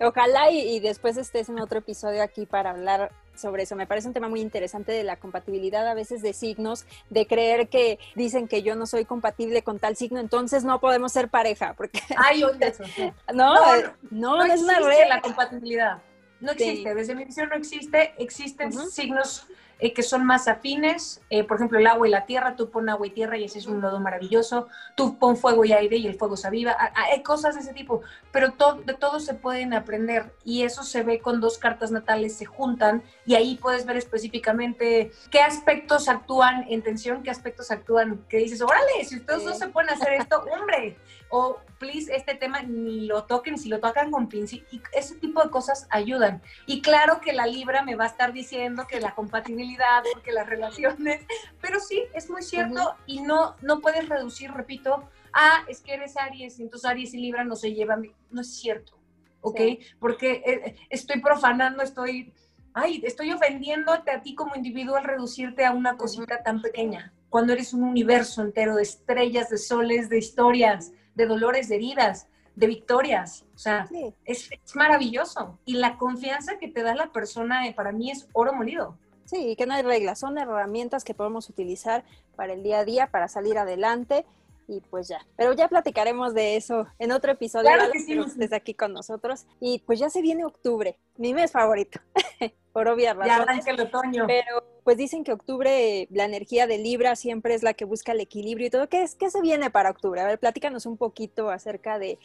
ojalá 0.00 0.50
y, 0.50 0.80
después 0.80 1.16
estés 1.16 1.48
en 1.48 1.60
otro 1.60 1.78
episodio 1.78 2.22
aquí 2.22 2.44
para 2.44 2.70
hablar 2.70 3.12
sobre 3.34 3.64
eso. 3.64 3.76
Me 3.76 3.86
parece 3.86 4.08
un 4.08 4.14
tema 4.14 4.28
muy 4.28 4.40
interesante 4.40 4.90
de 4.90 5.04
la 5.04 5.16
compatibilidad 5.16 5.86
a 5.86 5.94
veces 5.94 6.22
de 6.22 6.32
signos, 6.32 6.84
de 7.08 7.26
creer 7.26 7.68
que 7.68 7.98
dicen 8.16 8.48
que 8.48 8.62
yo 8.62 8.74
no 8.74 8.86
soy 8.86 9.04
compatible 9.04 9.62
con 9.62 9.78
tal 9.78 9.96
signo, 9.96 10.18
entonces 10.18 10.64
no 10.64 10.80
podemos 10.80 11.12
ser 11.12 11.28
pareja. 11.28 11.74
Porque... 11.74 12.00
Ay, 12.16 12.42
oye, 12.42 12.58
eso. 12.66 12.84
No, 13.32 13.54
no, 13.54 13.92
no, 14.10 14.36
no, 14.38 14.52
es 14.52 14.60
una 14.60 14.80
la 14.80 15.20
compatibilidad. 15.20 16.02
No 16.40 16.52
existe, 16.52 16.94
desde 16.94 17.14
mi 17.14 17.24
visión 17.24 17.48
no 17.48 17.54
existe, 17.54 18.14
existen 18.18 18.72
signos 18.90 19.46
eh, 19.78 19.92
que 19.92 20.02
son 20.02 20.24
más 20.24 20.48
afines, 20.48 21.20
eh, 21.30 21.44
por 21.44 21.56
ejemplo 21.56 21.78
el 21.78 21.86
agua 21.86 22.06
y 22.06 22.10
la 22.10 22.26
tierra, 22.26 22.56
tú 22.56 22.70
pon 22.70 22.88
agua 22.88 23.06
y 23.06 23.10
tierra 23.10 23.36
y 23.36 23.44
ese 23.44 23.58
es 23.58 23.66
un 23.66 23.80
nodo 23.80 24.00
maravilloso, 24.00 24.68
tú 24.94 25.18
pon 25.18 25.36
fuego 25.36 25.64
y 25.64 25.72
aire 25.72 25.96
y 25.96 26.06
el 26.06 26.14
fuego 26.14 26.36
se 26.36 26.46
aviva, 26.46 26.76
hay 26.94 27.22
cosas 27.22 27.54
de 27.54 27.62
ese 27.62 27.72
tipo, 27.72 28.02
pero 28.32 28.54
de 28.84 28.94
todo 28.94 29.20
se 29.20 29.34
pueden 29.34 29.74
aprender 29.74 30.34
y 30.44 30.62
eso 30.62 30.82
se 30.82 31.02
ve 31.02 31.20
con 31.20 31.40
dos 31.40 31.58
cartas 31.58 31.90
natales 31.90 32.36
se 32.36 32.44
juntan 32.44 33.02
y 33.26 33.34
ahí 33.34 33.56
puedes 33.56 33.86
ver 33.86 33.96
específicamente 33.96 35.12
qué 35.30 35.40
aspectos 35.40 36.08
actúan 36.08 36.66
en 36.68 36.82
tensión, 36.82 37.22
qué 37.22 37.30
aspectos 37.30 37.70
actúan, 37.70 38.24
que 38.28 38.38
dices, 38.38 38.60
órale, 38.60 39.04
si 39.04 39.16
ustedes 39.16 39.44
no 39.44 39.54
se 39.54 39.68
pueden 39.68 39.90
hacer 39.90 40.14
esto, 40.14 40.44
hombre, 40.52 40.96
o 41.30 41.58
please, 41.78 42.14
este 42.14 42.34
tema 42.34 42.62
ni 42.62 43.06
lo 43.06 43.24
toquen, 43.24 43.58
si 43.58 43.68
lo 43.68 43.80
tocan 43.80 44.10
con 44.10 44.28
pincel, 44.28 44.64
y 44.70 44.80
ese 44.92 45.16
tipo 45.16 45.42
de 45.42 45.50
cosas 45.50 45.86
ayudan. 45.90 46.40
Y 46.66 46.80
claro 46.80 47.20
que 47.20 47.32
la 47.32 47.46
Libra 47.46 47.82
me 47.82 47.94
va 47.94 48.04
a 48.04 48.08
estar 48.08 48.32
diciendo 48.32 48.86
que 48.88 49.00
la 49.00 49.14
compatibilidad, 49.14 50.02
porque 50.12 50.32
las 50.32 50.48
relaciones, 50.48 51.26
pero 51.60 51.80
sí, 51.80 52.04
es 52.14 52.30
muy 52.30 52.42
cierto 52.42 52.94
y 53.06 53.20
no, 53.20 53.56
no 53.60 53.80
puedes 53.80 54.08
reducir, 54.08 54.50
repito, 54.52 55.08
ah, 55.32 55.64
es 55.68 55.80
que 55.80 55.94
eres 55.94 56.16
Aries, 56.16 56.60
entonces 56.60 56.88
Aries 56.88 57.14
y 57.14 57.18
Libra 57.18 57.44
no 57.44 57.56
se 57.56 57.74
llevan, 57.74 58.10
no 58.30 58.40
es 58.40 58.54
cierto, 58.54 58.98
¿ok? 59.40 59.60
Porque 59.98 60.42
eh, 60.46 60.76
estoy 60.88 61.20
profanando, 61.20 61.82
estoy, 61.82 62.32
ay, 62.72 63.02
estoy 63.04 63.32
ofendiéndote 63.32 64.10
a 64.10 64.22
ti 64.22 64.34
como 64.34 64.54
individuo 64.54 64.96
al 64.96 65.04
reducirte 65.04 65.64
a 65.64 65.72
una 65.72 65.96
cosita 65.96 66.42
tan 66.42 66.62
pequeña, 66.62 67.12
cuando 67.28 67.52
eres 67.52 67.74
un 67.74 67.82
universo 67.82 68.42
entero 68.42 68.76
de 68.76 68.84
estrellas, 68.84 69.50
de 69.50 69.58
soles, 69.58 70.08
de 70.08 70.18
historias 70.18 70.92
de 71.14 71.26
dolores, 71.26 71.68
de 71.68 71.76
heridas, 71.76 72.26
de 72.54 72.66
victorias. 72.66 73.44
O 73.54 73.58
sea, 73.58 73.88
es, 74.24 74.50
maravilloso. 74.74 75.58
Y 75.64 75.74
la 75.74 75.96
confianza 75.96 76.58
que 76.58 76.68
te 76.68 76.82
da 76.82 76.94
la 76.94 77.12
persona 77.12 77.66
eh, 77.66 77.74
para 77.74 77.92
mí 77.92 78.10
es 78.10 78.28
oro 78.32 78.52
molido. 78.52 78.96
Sí, 79.24 79.56
que 79.56 79.66
no 79.66 79.74
hay 79.74 79.82
reglas, 79.82 80.18
son 80.18 80.36
herramientas 80.36 81.02
que 81.02 81.14
podemos 81.14 81.48
utilizar 81.48 82.04
para 82.36 82.52
el 82.52 82.62
día 82.62 82.80
a 82.80 82.84
día, 82.84 83.06
para 83.06 83.26
salir 83.28 83.56
adelante 83.56 84.26
y 84.68 84.80
pues 84.80 85.08
ya. 85.08 85.26
Pero 85.36 85.52
ya 85.52 85.68
platicaremos 85.68 86.34
de 86.34 86.56
eso 86.56 86.86
en 86.98 87.12
otro 87.12 87.32
episodio. 87.32 87.66
Claro 87.66 87.92
que 87.92 88.00
sí. 88.00 88.18
Desde 88.36 88.56
aquí 88.56 88.74
con 88.74 88.92
nosotros. 88.92 89.46
Y 89.60 89.80
pues 89.80 89.98
ya 89.98 90.10
se 90.10 90.22
viene 90.22 90.44
octubre, 90.44 90.98
mi 91.16 91.34
mes 91.34 91.52
favorito, 91.52 92.00
por 92.72 92.88
obvias 92.88 93.16
razones. 93.16 93.64
Ya 93.64 93.72
el 93.72 93.80
otoño. 93.80 94.26
Pero 94.26 94.74
pues 94.84 94.98
dicen 94.98 95.24
que 95.24 95.32
octubre, 95.32 96.06
la 96.10 96.26
energía 96.26 96.66
de 96.66 96.78
Libra 96.78 97.16
siempre 97.16 97.54
es 97.54 97.62
la 97.62 97.72
que 97.72 97.86
busca 97.86 98.12
el 98.12 98.20
equilibrio 98.20 98.66
y 98.66 98.70
todo. 98.70 98.88
¿Qué, 98.88 99.02
es, 99.02 99.14
qué 99.14 99.30
se 99.30 99.40
viene 99.40 99.70
para 99.70 99.90
octubre? 99.90 100.20
A 100.20 100.26
ver, 100.26 100.38
platícanos 100.38 100.84
un 100.84 100.98
poquito 100.98 101.50
acerca 101.50 101.98
de, 101.98 102.18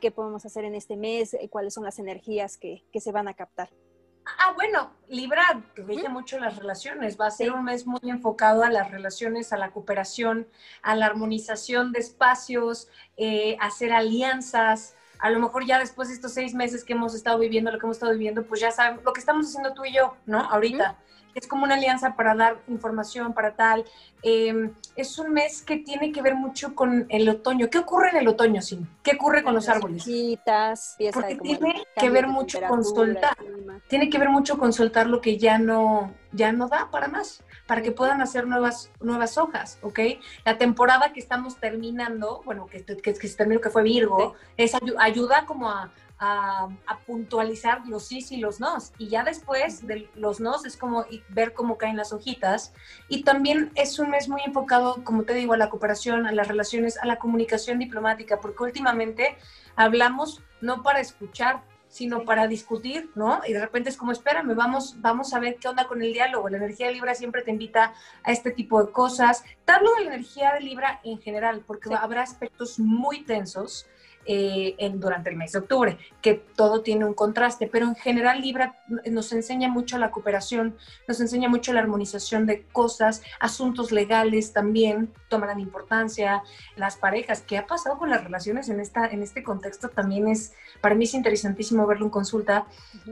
qué 0.00 0.10
podemos 0.10 0.46
hacer 0.46 0.64
en 0.64 0.74
este 0.74 0.96
mes, 0.96 1.34
eh, 1.34 1.48
cuáles 1.50 1.74
son 1.74 1.84
las 1.84 1.98
energías 1.98 2.56
que, 2.56 2.82
se 2.98 3.12
van 3.12 3.28
a 3.28 3.34
captar. 3.34 3.68
Ah, 4.26 4.52
bueno, 4.54 4.92
Libra 5.08 5.62
rige 5.76 6.08
mucho 6.08 6.38
las 6.38 6.56
relaciones, 6.56 7.18
va 7.18 7.28
a 7.28 7.30
ser 7.30 7.52
un 7.52 7.64
mes 7.64 7.86
muy 7.86 8.00
enfocado 8.02 8.64
a 8.64 8.70
las 8.70 8.90
relaciones, 8.90 9.52
a 9.52 9.56
la 9.56 9.70
cooperación, 9.70 10.48
a 10.82 10.96
la 10.96 11.06
armonización 11.06 11.92
de 11.92 12.00
espacios, 12.00 12.88
eh, 13.16 13.56
hacer 13.60 13.92
alianzas. 13.92 14.96
A 15.20 15.30
lo 15.30 15.38
mejor 15.38 15.64
ya 15.64 15.78
después 15.78 16.08
de 16.08 16.14
estos 16.14 16.32
seis 16.32 16.54
meses 16.54 16.82
que 16.84 16.94
hemos 16.94 17.14
estado 17.14 17.38
viviendo, 17.38 17.70
lo 17.70 17.78
que 17.78 17.86
hemos 17.86 17.96
estado 17.96 18.12
viviendo, 18.12 18.44
pues 18.46 18.60
ya 18.60 18.72
saben 18.72 19.00
lo 19.04 19.12
que 19.12 19.20
estamos 19.20 19.46
haciendo 19.46 19.72
tú 19.74 19.84
y 19.84 19.94
yo, 19.94 20.16
¿no? 20.26 20.40
Ahorita 20.40 20.98
es 21.36 21.46
como 21.46 21.64
una 21.64 21.74
alianza 21.74 22.16
para 22.16 22.34
dar 22.34 22.62
información, 22.66 23.34
para 23.34 23.54
tal. 23.54 23.84
Em, 24.22 24.72
es 24.96 25.18
un 25.18 25.32
mes 25.32 25.60
que 25.60 25.76
tiene 25.76 26.10
que 26.10 26.22
ver 26.22 26.34
mucho 26.34 26.74
con 26.74 27.04
el 27.10 27.28
otoño. 27.28 27.68
¿Qué 27.68 27.78
ocurre 27.78 28.08
en 28.10 28.16
el 28.16 28.28
otoño, 28.28 28.62
sí? 28.62 28.80
¿Qué 29.02 29.12
ocurre 29.16 29.42
con 29.42 29.54
los 29.54 29.68
árboles? 29.68 30.02
Porque 31.12 31.36
tiene 31.36 31.84
que 31.94 32.10
ver 32.10 32.26
mucho 32.26 32.58
con 32.66 32.82
soltar. 32.82 33.36
Tiene 33.86 34.08
que 34.08 34.18
ver 34.18 34.30
mucho 34.30 34.58
con 34.58 34.72
soltar 34.72 35.08
lo 35.08 35.20
que 35.20 35.36
ya 35.36 35.58
no, 35.58 36.14
ya 36.32 36.52
no 36.52 36.68
da 36.68 36.90
para 36.90 37.08
más, 37.08 37.42
para 37.66 37.82
que 37.82 37.92
puedan 37.92 38.22
hacer 38.22 38.46
nuevas, 38.46 38.90
nuevas 39.00 39.36
hojas, 39.36 39.78
¿ok? 39.82 40.00
La 40.46 40.56
temporada 40.56 41.12
que 41.12 41.20
estamos 41.20 41.60
terminando, 41.60 42.40
bueno, 42.46 42.66
que, 42.66 42.82
que, 42.82 43.12
que 43.12 43.28
se 43.28 43.36
terminó, 43.36 43.60
que 43.60 43.70
fue 43.70 43.82
Virgo, 43.82 44.34
es 44.56 44.72
ayuda 44.98 45.44
como 45.44 45.68
a 45.68 45.92
a, 46.18 46.68
puntualizar 47.06 47.86
los 47.86 48.06
sí 48.06 48.24
y 48.30 48.38
los 48.38 48.58
nos. 48.60 48.92
Y 48.98 49.08
ya 49.08 49.22
después 49.22 49.86
de 49.86 50.08
los 50.14 50.40
nos 50.40 50.64
es 50.64 50.76
como 50.76 51.04
ver 51.28 51.52
cómo 51.52 51.78
caen 51.78 51.96
las 51.96 52.12
hojitas. 52.12 52.72
Y 53.08 53.22
también 53.22 53.70
es 53.74 53.98
un 53.98 54.10
mes 54.10 54.28
muy 54.28 54.42
enfocado, 54.44 55.04
como 55.04 55.24
te 55.24 55.34
digo, 55.34 55.52
a 55.52 55.56
la 55.56 55.70
cooperación, 55.70 56.26
a 56.26 56.32
las 56.32 56.48
relaciones, 56.48 56.98
a 56.98 57.06
la 57.06 57.18
comunicación 57.18 57.78
diplomática, 57.78 58.40
porque 58.40 58.62
últimamente 58.62 59.36
hablamos 59.76 60.42
no 60.60 60.82
para 60.82 61.00
escuchar, 61.00 61.62
sino 61.88 62.24
para 62.24 62.48
discutir, 62.48 63.10
¿no? 63.14 63.40
Y 63.46 63.52
de 63.52 63.60
repente 63.60 63.90
es 63.90 63.96
como, 63.96 64.12
espérame, 64.12 64.54
vamos, 64.54 65.00
vamos 65.00 65.32
a 65.32 65.38
ver 65.38 65.56
qué 65.56 65.68
onda 65.68 65.86
con 65.86 66.02
el 66.02 66.12
diálogo. 66.12 66.48
La 66.48 66.56
energía 66.56 66.88
de 66.88 66.94
Libra 66.94 67.14
siempre 67.14 67.42
te 67.42 67.50
invita 67.50 67.94
a 68.24 68.32
este 68.32 68.50
tipo 68.50 68.82
de 68.84 68.90
cosas. 68.90 69.44
Te 69.64 69.72
hablo 69.72 69.94
de 69.94 70.04
la 70.04 70.14
energía 70.14 70.52
de 70.54 70.60
Libra 70.60 71.00
en 71.04 71.18
general, 71.18 71.62
porque 71.66 71.94
habrá 71.94 72.22
aspectos 72.22 72.78
muy 72.78 73.22
tensos 73.24 73.86
eh, 74.26 74.74
en, 74.78 74.98
durante 75.00 75.30
el 75.30 75.36
mes 75.36 75.52
de 75.52 75.60
octubre, 75.60 75.98
que 76.20 76.34
todo 76.34 76.82
tiene 76.82 77.04
un 77.04 77.14
contraste, 77.14 77.68
pero 77.68 77.86
en 77.86 77.94
general 77.94 78.40
Libra 78.40 78.82
nos 79.10 79.32
enseña 79.32 79.68
mucho 79.68 79.98
la 79.98 80.10
cooperación, 80.10 80.76
nos 81.06 81.20
enseña 81.20 81.48
mucho 81.48 81.72
la 81.72 81.80
armonización 81.80 82.46
de 82.46 82.64
cosas, 82.72 83.22
asuntos 83.40 83.92
legales 83.92 84.52
también 84.52 85.12
tomarán 85.28 85.60
importancia, 85.60 86.42
las 86.76 86.96
parejas, 86.96 87.42
¿qué 87.42 87.58
ha 87.58 87.66
pasado 87.66 87.98
con 87.98 88.10
las 88.10 88.22
relaciones 88.22 88.68
en, 88.68 88.80
esta, 88.80 89.06
en 89.06 89.22
este 89.22 89.42
contexto? 89.42 89.88
También 89.88 90.28
es, 90.28 90.52
para 90.80 90.94
mí 90.94 91.04
es 91.04 91.14
interesantísimo 91.14 91.86
verlo 91.86 92.06
en 92.06 92.10
consulta, 92.10 92.66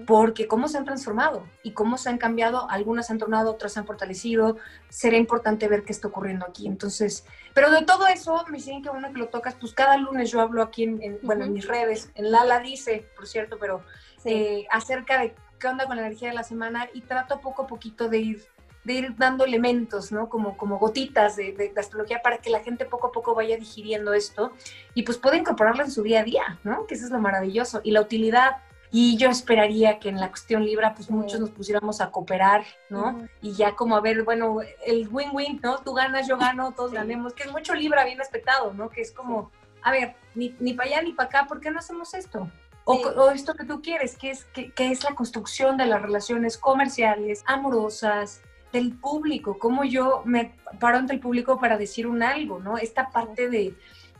porque 0.06 0.46
cómo 0.46 0.68
se 0.68 0.78
han 0.78 0.84
transformado 0.84 1.44
y 1.62 1.72
cómo 1.72 1.98
se 1.98 2.08
han 2.08 2.18
cambiado, 2.18 2.68
algunas 2.70 3.10
han 3.10 3.18
tornado, 3.18 3.50
otras 3.50 3.72
se 3.72 3.80
han 3.80 3.86
fortalecido, 3.86 4.56
será 4.88 5.16
importante 5.16 5.68
ver 5.68 5.84
qué 5.84 5.92
está 5.92 6.08
ocurriendo 6.08 6.46
aquí, 6.46 6.66
entonces, 6.66 7.24
pero 7.54 7.70
de 7.70 7.82
todo 7.82 8.06
eso, 8.08 8.44
me 8.48 8.58
dicen 8.58 8.82
que 8.82 8.90
uno 8.90 9.12
que 9.12 9.18
lo 9.18 9.28
tocas, 9.28 9.54
pues 9.54 9.72
cada 9.72 9.96
lunes 9.96 10.30
yo 10.30 10.40
hablo 10.40 10.62
aquí 10.62 10.82
en, 10.82 11.18
bueno, 11.22 11.44
en 11.44 11.52
mis 11.52 11.66
redes, 11.66 12.10
en 12.16 12.32
Lala 12.32 12.58
dice, 12.58 13.08
por 13.16 13.26
cierto, 13.26 13.56
pero 13.58 13.82
eh, 14.24 14.66
acerca 14.70 15.20
de 15.20 15.34
qué 15.58 15.68
onda 15.68 15.86
con 15.86 15.96
la 15.96 16.02
energía 16.02 16.28
de 16.28 16.34
la 16.34 16.42
semana 16.42 16.88
y 16.92 17.02
trato 17.02 17.40
poco 17.40 17.62
a 17.62 17.66
poquito 17.66 18.08
de 18.08 18.18
ir 18.18 18.54
de 18.84 18.92
ir 18.92 19.16
dando 19.16 19.44
elementos, 19.46 20.12
¿no? 20.12 20.28
Como, 20.28 20.56
como 20.56 20.78
gotitas 20.78 21.36
de, 21.36 21.52
de, 21.52 21.72
astrología 21.80 22.20
para 22.22 22.38
que 22.38 22.50
la 22.50 22.60
gente 22.60 22.84
poco 22.84 23.06
a 23.06 23.12
poco 23.12 23.34
vaya 23.34 23.56
digiriendo 23.56 24.12
esto 24.12 24.52
y 24.92 25.04
pues 25.04 25.16
pueda 25.16 25.36
incorporarlo 25.36 25.82
en 25.82 25.90
su 25.90 26.02
día 26.02 26.20
a 26.20 26.24
día, 26.24 26.58
¿no? 26.64 26.86
Que 26.86 26.94
eso 26.94 27.06
es 27.06 27.10
lo 27.10 27.18
maravilloso. 27.18 27.80
Y 27.82 27.92
la 27.92 28.02
utilidad, 28.02 28.58
y 28.96 29.16
yo 29.16 29.28
esperaría 29.28 29.98
que 29.98 30.08
en 30.08 30.20
la 30.20 30.28
cuestión 30.28 30.64
Libra, 30.64 30.94
pues 30.94 31.10
muchos 31.10 31.40
nos 31.40 31.50
pusiéramos 31.50 32.00
a 32.00 32.12
cooperar, 32.12 32.64
¿no? 32.88 33.26
Y 33.40 33.52
ya 33.54 33.74
como 33.74 33.96
a 33.96 34.00
ver, 34.00 34.22
bueno, 34.22 34.58
el 34.86 35.08
win-win, 35.10 35.58
¿no? 35.60 35.78
Tú 35.78 35.94
ganas, 35.94 36.28
yo 36.28 36.38
gano, 36.38 36.70
todos 36.76 36.92
ganemos, 36.92 37.32
que 37.32 37.42
es 37.42 37.50
mucho 37.50 37.74
Libra 37.74 38.04
bien 38.04 38.18
respetado, 38.18 38.72
¿no? 38.72 38.90
Que 38.90 39.00
es 39.00 39.10
como, 39.10 39.50
a 39.82 39.90
ver, 39.90 40.14
ni, 40.36 40.54
ni 40.60 40.74
para 40.74 40.90
allá 40.90 41.02
ni 41.02 41.12
para 41.12 41.28
acá, 41.28 41.46
¿por 41.48 41.58
qué 41.58 41.72
no 41.72 41.80
hacemos 41.80 42.14
esto? 42.14 42.48
O, 42.84 43.30
esto 43.30 43.54
que 43.54 43.64
tú 43.64 43.82
quieres, 43.82 44.16
que 44.16 44.30
es, 44.30 44.44
que, 44.44 44.72
es 44.78 45.02
la 45.02 45.16
construcción 45.16 45.76
de 45.76 45.86
las 45.86 46.00
relaciones 46.00 46.56
comerciales, 46.56 47.42
amorosas, 47.46 48.42
del 48.72 48.92
público, 48.92 49.58
cómo 49.58 49.82
yo 49.82 50.22
me 50.24 50.54
paro 50.78 50.98
ante 50.98 51.14
el 51.14 51.20
público 51.20 51.58
para 51.58 51.78
decir 51.78 52.06
un 52.06 52.22
algo, 52.22 52.60
¿no? 52.60 52.78
Esta 52.78 53.08
parte 53.10 53.48
de, 53.48 53.74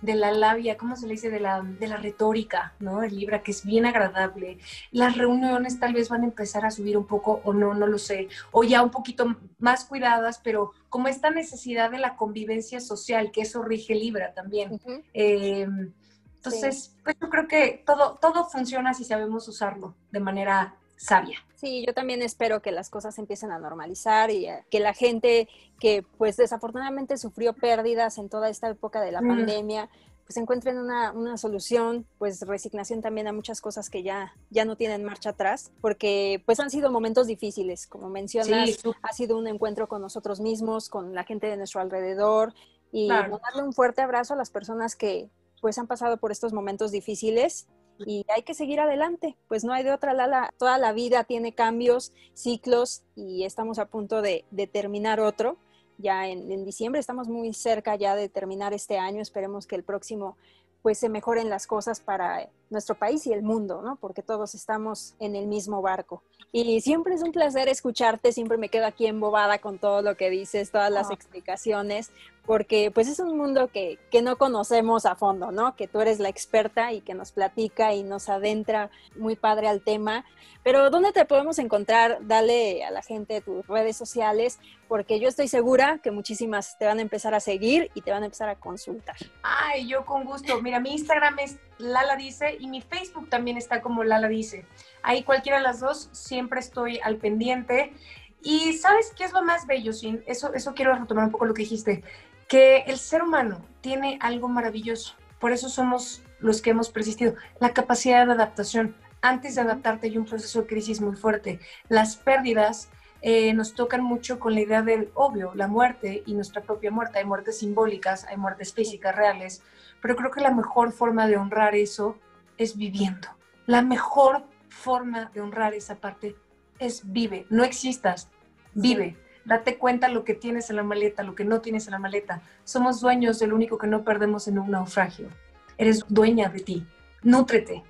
de 0.05 0.14
la 0.14 0.32
labia, 0.32 0.76
¿cómo 0.76 0.96
se 0.96 1.07
le 1.07 1.12
dice? 1.14 1.30
De 1.30 1.40
la, 1.40 1.62
de 1.62 1.86
la 1.86 1.96
retórica, 1.96 2.74
¿no? 2.78 3.02
El 3.02 3.16
Libra, 3.16 3.42
que 3.42 3.50
es 3.52 3.64
bien 3.64 3.86
agradable. 3.86 4.59
Las 4.90 5.16
reuniones 5.16 5.80
tal 5.80 5.94
vez 5.94 6.09
van 6.09 6.22
a 6.22 6.26
empezar 6.26 6.64
a 6.64 6.70
subir 6.70 6.96
un 6.96 7.07
poco 7.07 7.40
o 7.44 7.52
no, 7.52 7.74
no 7.74 7.86
lo 7.86 7.98
sé. 7.98 8.28
O 8.52 8.64
ya 8.64 8.82
un 8.82 8.90
poquito 8.90 9.36
más 9.59 9.84
cuidadas, 9.84 10.40
pero 10.44 10.72
como 10.88 11.09
esta 11.09 11.30
necesidad 11.30 11.90
de 11.90 11.98
la 11.98 12.16
convivencia 12.16 12.80
social, 12.80 13.30
que 13.32 13.42
eso 13.42 13.62
rige 13.62 13.94
Libra 13.94 14.34
también. 14.34 14.80
Em, 15.12 15.92
entonces, 16.36 16.94
pues 17.02 17.16
yo 17.20 17.30
creo 17.30 17.48
que 17.48 17.82
todo, 17.86 18.18
todo 18.20 18.44
funciona 18.44 18.92
si 18.92 19.05
sabemos 19.05 19.48
usarlo 19.48 19.94
de 20.11 20.20
manera 20.20 20.76
sabia. 20.97 21.38
Sí, 21.55 21.84
yo 21.86 21.95
también 21.95 22.22
espero 22.22 22.61
que 22.61 22.72
las 22.72 22.90
cosas 22.90 23.18
empiecen 23.18 23.51
a 23.51 23.59
normalizar 23.59 24.30
y 24.30 24.47
eh, 24.47 24.64
que 24.70 24.80
la 24.80 24.95
gente 24.95 25.49
que 25.80 26.05
pues 26.18 26.36
desafortunadamente 26.36 27.16
sufrió 27.16 27.55
pérdidas 27.55 28.18
en 28.18 28.28
toda 28.28 28.49
esta 28.49 28.68
época 28.68 29.01
de 29.01 29.12
la 29.12 29.20
pandemia, 29.20 29.88
pues 30.24 30.36
encuentren 30.38 30.78
una, 30.78 31.12
una, 31.12 31.36
solución, 31.36 32.07
pues 32.18 32.40
resignación 32.42 33.03
también 33.03 33.28
a 33.28 33.32
muchas 33.32 33.61
cosas 33.61 33.90
que 33.90 34.03
ya, 34.03 34.34
ya 34.51 34.64
no 34.64 34.76
tienen 34.76 35.05
marcha 35.05 35.30
atrás, 35.30 35.70
porque 35.80 36.42
pues 36.47 36.61
han 36.61 36.70
sido 36.70 36.90
momentos 36.90 37.26
difíciles, 37.26 37.86
como 37.86 38.09
mencionas, 38.09 38.78
ha 39.03 39.12
sido 39.12 39.36
un 39.36 39.47
encuentro 39.47 39.86
con 39.86 40.01
nosotros 40.01 40.40
mismos, 40.40 40.88
con 40.88 41.14
la 41.14 41.24
gente 41.24 41.47
de 41.47 41.57
nuestro 41.57 41.80
alrededor 41.80 42.55
y 42.90 43.09
darle 43.09 43.62
un 43.62 43.72
fuerte 43.72 44.03
abrazo 44.03 44.34
a 44.34 44.36
las 44.36 44.51
personas 44.51 44.97
que 44.97 45.28
pues 45.61 45.78
han 45.78 45.86
pasado 45.86 46.18
por 46.18 46.30
estos 46.30 46.53
momentos 46.53 46.90
difíciles 46.90 47.66
y 47.99 48.24
hay 48.34 48.42
que 48.42 48.55
seguir 48.55 48.80
adelante, 48.80 49.36
pues 49.49 49.64
no 49.64 49.72
hay 49.72 49.84
de 49.84 49.92
otra, 49.92 50.14
Lala, 50.14 50.53
toda 50.59 50.78
la 50.78 50.92
vida 50.92 51.24
tiene 51.24 51.55
cambios, 51.55 52.12
ciclos 52.32 53.03
y 53.14 53.45
estamos 53.45 53.78
a 53.78 53.86
punto 53.86 54.22
de, 54.22 54.45
terminar 54.72 55.20
otro. 55.20 55.57
Ya 55.99 56.26
en, 56.28 56.51
en, 56.51 56.64
diciembre 56.64 57.01
estamos 57.01 57.28
muy 57.28 57.53
cerca 57.55 57.95
ya 57.95 58.16
de 58.16 58.28
terminar 58.28 58.72
este 58.74 58.99
año, 58.99 59.22
esperemos 59.22 59.66
que 59.66 59.76
el 59.76 59.84
próximo 59.84 60.36
pues 60.84 60.99
se 60.99 61.09
mejoren 61.09 61.49
las 61.49 61.66
cosas 61.66 62.01
para 62.01 62.51
nuestro 62.68 62.95
país 62.95 63.26
y 63.26 63.32
el 63.32 63.42
mundo, 63.42 63.80
¿no? 63.80 63.97
Porque 63.97 64.20
todos 64.20 64.55
estamos 64.55 65.14
en 65.18 65.34
el 65.34 65.47
mismo 65.47 65.80
barco. 65.80 66.22
Y 66.53 66.82
siempre 66.82 67.14
es 67.14 67.22
un 67.22 67.32
placer 67.32 67.68
escucharte, 67.68 68.32
siempre 68.32 68.59
me 68.59 68.68
quedo 68.68 68.84
aquí 68.84 69.07
embobada 69.07 69.61
con 69.61 69.78
todo 69.78 70.03
lo 70.03 70.14
que 70.18 70.28
dices, 70.28 70.70
todas 70.70 70.92
las 70.92 71.09
ah. 71.09 71.14
explicaciones, 71.14 72.11
porque 72.47 72.90
pues 72.90 73.09
es 73.09 73.18
un 73.20 73.36
mundo 73.36 73.68
que, 73.68 73.99
que, 74.11 74.20
no 74.20 74.36
conocemos 74.36 75.07
a 75.07 75.14
fondo, 75.14 75.51
¿no? 75.51 75.76
Que 75.76 75.88
tú 75.88 76.01
eres 76.01 76.18
la 76.18 76.28
experta 76.28 76.92
y 76.92 77.01
que 77.01 77.14
nos 77.14 77.32
platica 77.32 77.95
y 77.95 78.03
nos 78.03 78.28
adentra 78.28 78.90
muy 79.16 79.34
padre 79.34 79.68
al 79.68 79.80
tema. 79.80 80.24
Pero 80.62 80.90
¿dónde 80.90 81.12
te 81.12 81.24
podemos 81.24 81.59
encontrar? 81.59 82.18
Dale 82.22 82.84
a 82.84 82.90
la 82.90 83.03
gente 83.03 83.40
tus 83.40 83.66
redes 83.66 83.97
sociales, 83.97 84.59
porque 84.88 85.20
yo 85.20 85.28
estoy 85.28 85.49
segura 85.49 86.01
que 86.03 86.11
muchísimas 86.11 86.78
te 86.78 86.86
van 86.86 86.99
a 86.99 87.03
empezar 87.03 87.34
a 87.34 87.40
seguir 87.40 87.90
y 87.95 88.03
te 88.03 88.11
van 88.11 88.22
a 88.22 88.26
empezar 88.26 88.49
a 88.49 88.57
consultar. 88.57 89.16
Ay, 89.42 89.88
yo 89.88 90.05
con 90.05 90.24
gusto. 90.24 90.61
Mira, 90.61 90.80
mi 90.80 90.92
Instagram 90.92 91.38
es 91.38 91.59
Lala 91.78 92.16
Dice 92.16 92.57
y 92.59 92.68
mi 92.68 92.82
Facebook 92.82 93.28
también 93.28 93.57
está 93.57 93.80
como 93.80 94.05
Lala 94.05 94.28
Dice. 94.28 94.66
Ahí 95.03 95.22
cualquiera 95.22 95.59
de 95.59 95.64
las 95.64 95.80
dos 95.80 96.09
siempre 96.12 96.61
estoy 96.61 96.99
al 97.01 97.16
pendiente. 97.16 97.95
Y 98.42 98.74
¿sabes 98.74 99.12
qué 99.16 99.24
es 99.24 99.32
lo 99.32 99.42
más 99.42 99.66
bello, 99.66 99.95
Sin? 99.95 100.22
Eso, 100.26 100.53
eso 100.53 100.74
quiero 100.74 100.95
retomar 100.95 101.24
un 101.24 101.30
poco 101.30 101.47
lo 101.47 101.55
que 101.55 101.62
dijiste 101.62 102.05
que 102.49 102.78
el 102.86 102.99
ser 102.99 103.22
humano 103.22 103.64
tiene 103.80 104.18
algo 104.20 104.49
maravilloso. 104.49 105.14
Por 105.38 105.53
eso 105.53 105.68
somos 105.68 106.22
los 106.38 106.62
que 106.62 106.70
hemos 106.70 106.90
persistido. 106.90 107.34
La 107.61 107.72
capacidad 107.72 108.26
de 108.26 108.32
adaptación. 108.32 108.97
Antes 109.22 109.55
de 109.55 109.62
adaptarte 109.62 110.07
hay 110.07 110.18
un 110.18 110.24
proceso 110.24 110.62
de 110.62 110.66
crisis 110.66 111.01
muy 111.01 111.16
fuerte. 111.16 111.61
Las 111.88 112.16
pérdidas 112.16 112.88
eh, 113.22 113.55
nos 113.55 113.74
tocan 113.74 114.03
mucho 114.03 114.38
con 114.38 114.55
la 114.55 114.61
idea 114.61 114.82
del 114.82 115.11
obvio, 115.14 115.53
la 115.55 115.66
muerte 115.66 116.22
y 116.26 116.34
nuestra 116.34 116.62
propia 116.62 116.90
muerte. 116.90 117.18
Hay 117.18 117.24
muertes 117.24 117.59
simbólicas, 117.59 118.24
hay 118.24 118.36
muertes 118.36 118.74
físicas 118.74 119.16
reales, 119.16 119.62
pero 120.03 120.16
creo 120.16 120.30
que 120.30 120.42
la 120.42 120.51
mejor 120.51 120.92
forma 120.92 121.26
de 121.26 121.38
honrar 121.38 121.74
eso 121.74 122.18
es 122.59 122.76
viviendo. 122.76 123.28
La 123.66 123.80
mejor 123.80 124.45
forma 124.68 125.30
de 125.32 125.40
honrar 125.40 125.72
esa 125.72 125.97
parte 125.97 126.36
es 126.78 127.01
vive, 127.11 127.47
no 127.49 127.64
existas, 127.64 128.28
vive 128.74 129.16
date 129.45 129.78
cuenta 129.78 130.09
lo 130.09 130.24
que 130.24 130.34
tienes 130.34 130.70
en 130.70 130.76
la 130.76 130.82
maleta, 130.82 131.22
lo 131.22 131.34
que 131.34 131.45
no 131.45 131.61
tienes 131.61 131.86
en 131.86 131.92
la 131.92 131.99
maleta. 131.99 132.42
Somos 132.64 133.01
dueños 133.01 133.38
del 133.38 133.53
único 133.53 133.78
que 133.78 133.86
no 133.86 134.05
perdemos 134.05 134.49
en 134.49 134.59
un 134.59 134.70
naufragio. 134.70 135.28
Eres 135.76 136.05
dueña 136.09 136.49
de 136.49 136.61
ti. 136.61 136.86
Nútrete, 137.22 137.82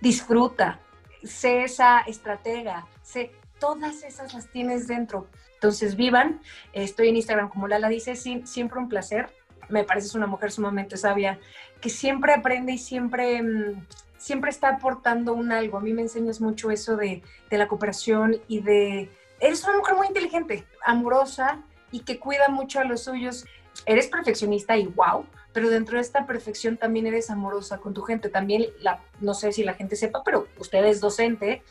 disfruta, 0.00 0.80
sé 1.24 1.64
esa 1.64 2.00
estratega, 2.00 2.86
sé, 3.02 3.32
todas 3.58 4.02
esas 4.02 4.34
las 4.34 4.48
tienes 4.50 4.86
dentro. 4.86 5.26
Entonces 5.54 5.96
vivan, 5.96 6.40
estoy 6.72 7.08
en 7.08 7.16
Instagram 7.16 7.48
como 7.48 7.66
Lala 7.66 7.88
dice, 7.88 8.14
siempre 8.14 8.78
un 8.78 8.88
placer. 8.88 9.30
Me 9.68 9.84
pareces 9.84 10.14
una 10.14 10.26
mujer 10.26 10.50
sumamente 10.50 10.96
sabia, 10.96 11.38
que 11.80 11.90
siempre 11.90 12.32
aprende 12.32 12.72
y 12.72 12.78
siempre, 12.78 13.42
mm, 13.42 13.86
siempre 14.16 14.50
está 14.50 14.68
aportando 14.68 15.34
un 15.34 15.52
algo. 15.52 15.76
A 15.76 15.80
mí 15.80 15.92
me 15.92 16.02
enseñas 16.02 16.40
mucho 16.40 16.70
eso 16.70 16.96
de, 16.96 17.22
de 17.50 17.58
la 17.58 17.68
cooperación 17.68 18.36
y 18.48 18.60
de 18.60 19.10
eres 19.40 19.64
una 19.64 19.78
mujer 19.78 19.96
muy 19.96 20.06
inteligente, 20.08 20.66
amorosa 20.84 21.62
y 21.90 22.00
que 22.00 22.18
cuida 22.18 22.48
mucho 22.48 22.80
a 22.80 22.84
los 22.84 23.04
suyos. 23.04 23.44
Eres 23.86 24.08
perfeccionista 24.08 24.76
y 24.76 24.86
wow, 24.86 25.26
pero 25.52 25.70
dentro 25.70 25.96
de 25.96 26.02
esta 26.02 26.26
perfección 26.26 26.76
también 26.76 27.06
eres 27.06 27.30
amorosa 27.30 27.78
con 27.78 27.94
tu 27.94 28.02
gente. 28.02 28.28
También, 28.28 28.66
la, 28.80 29.00
no 29.20 29.34
sé 29.34 29.52
si 29.52 29.64
la 29.64 29.74
gente 29.74 29.96
sepa, 29.96 30.22
pero 30.24 30.48
usted 30.58 30.84
es 30.84 31.00
docente 31.00 31.62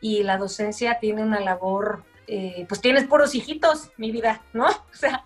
y 0.00 0.22
la 0.22 0.36
docencia 0.36 0.98
tiene 1.00 1.22
una 1.22 1.40
labor, 1.40 2.04
eh, 2.26 2.64
pues 2.68 2.80
tienes 2.80 3.06
puros 3.06 3.34
hijitos, 3.34 3.90
mi 3.96 4.10
vida, 4.10 4.42
¿no? 4.52 4.66
O 4.92 4.98
sea, 4.98 5.24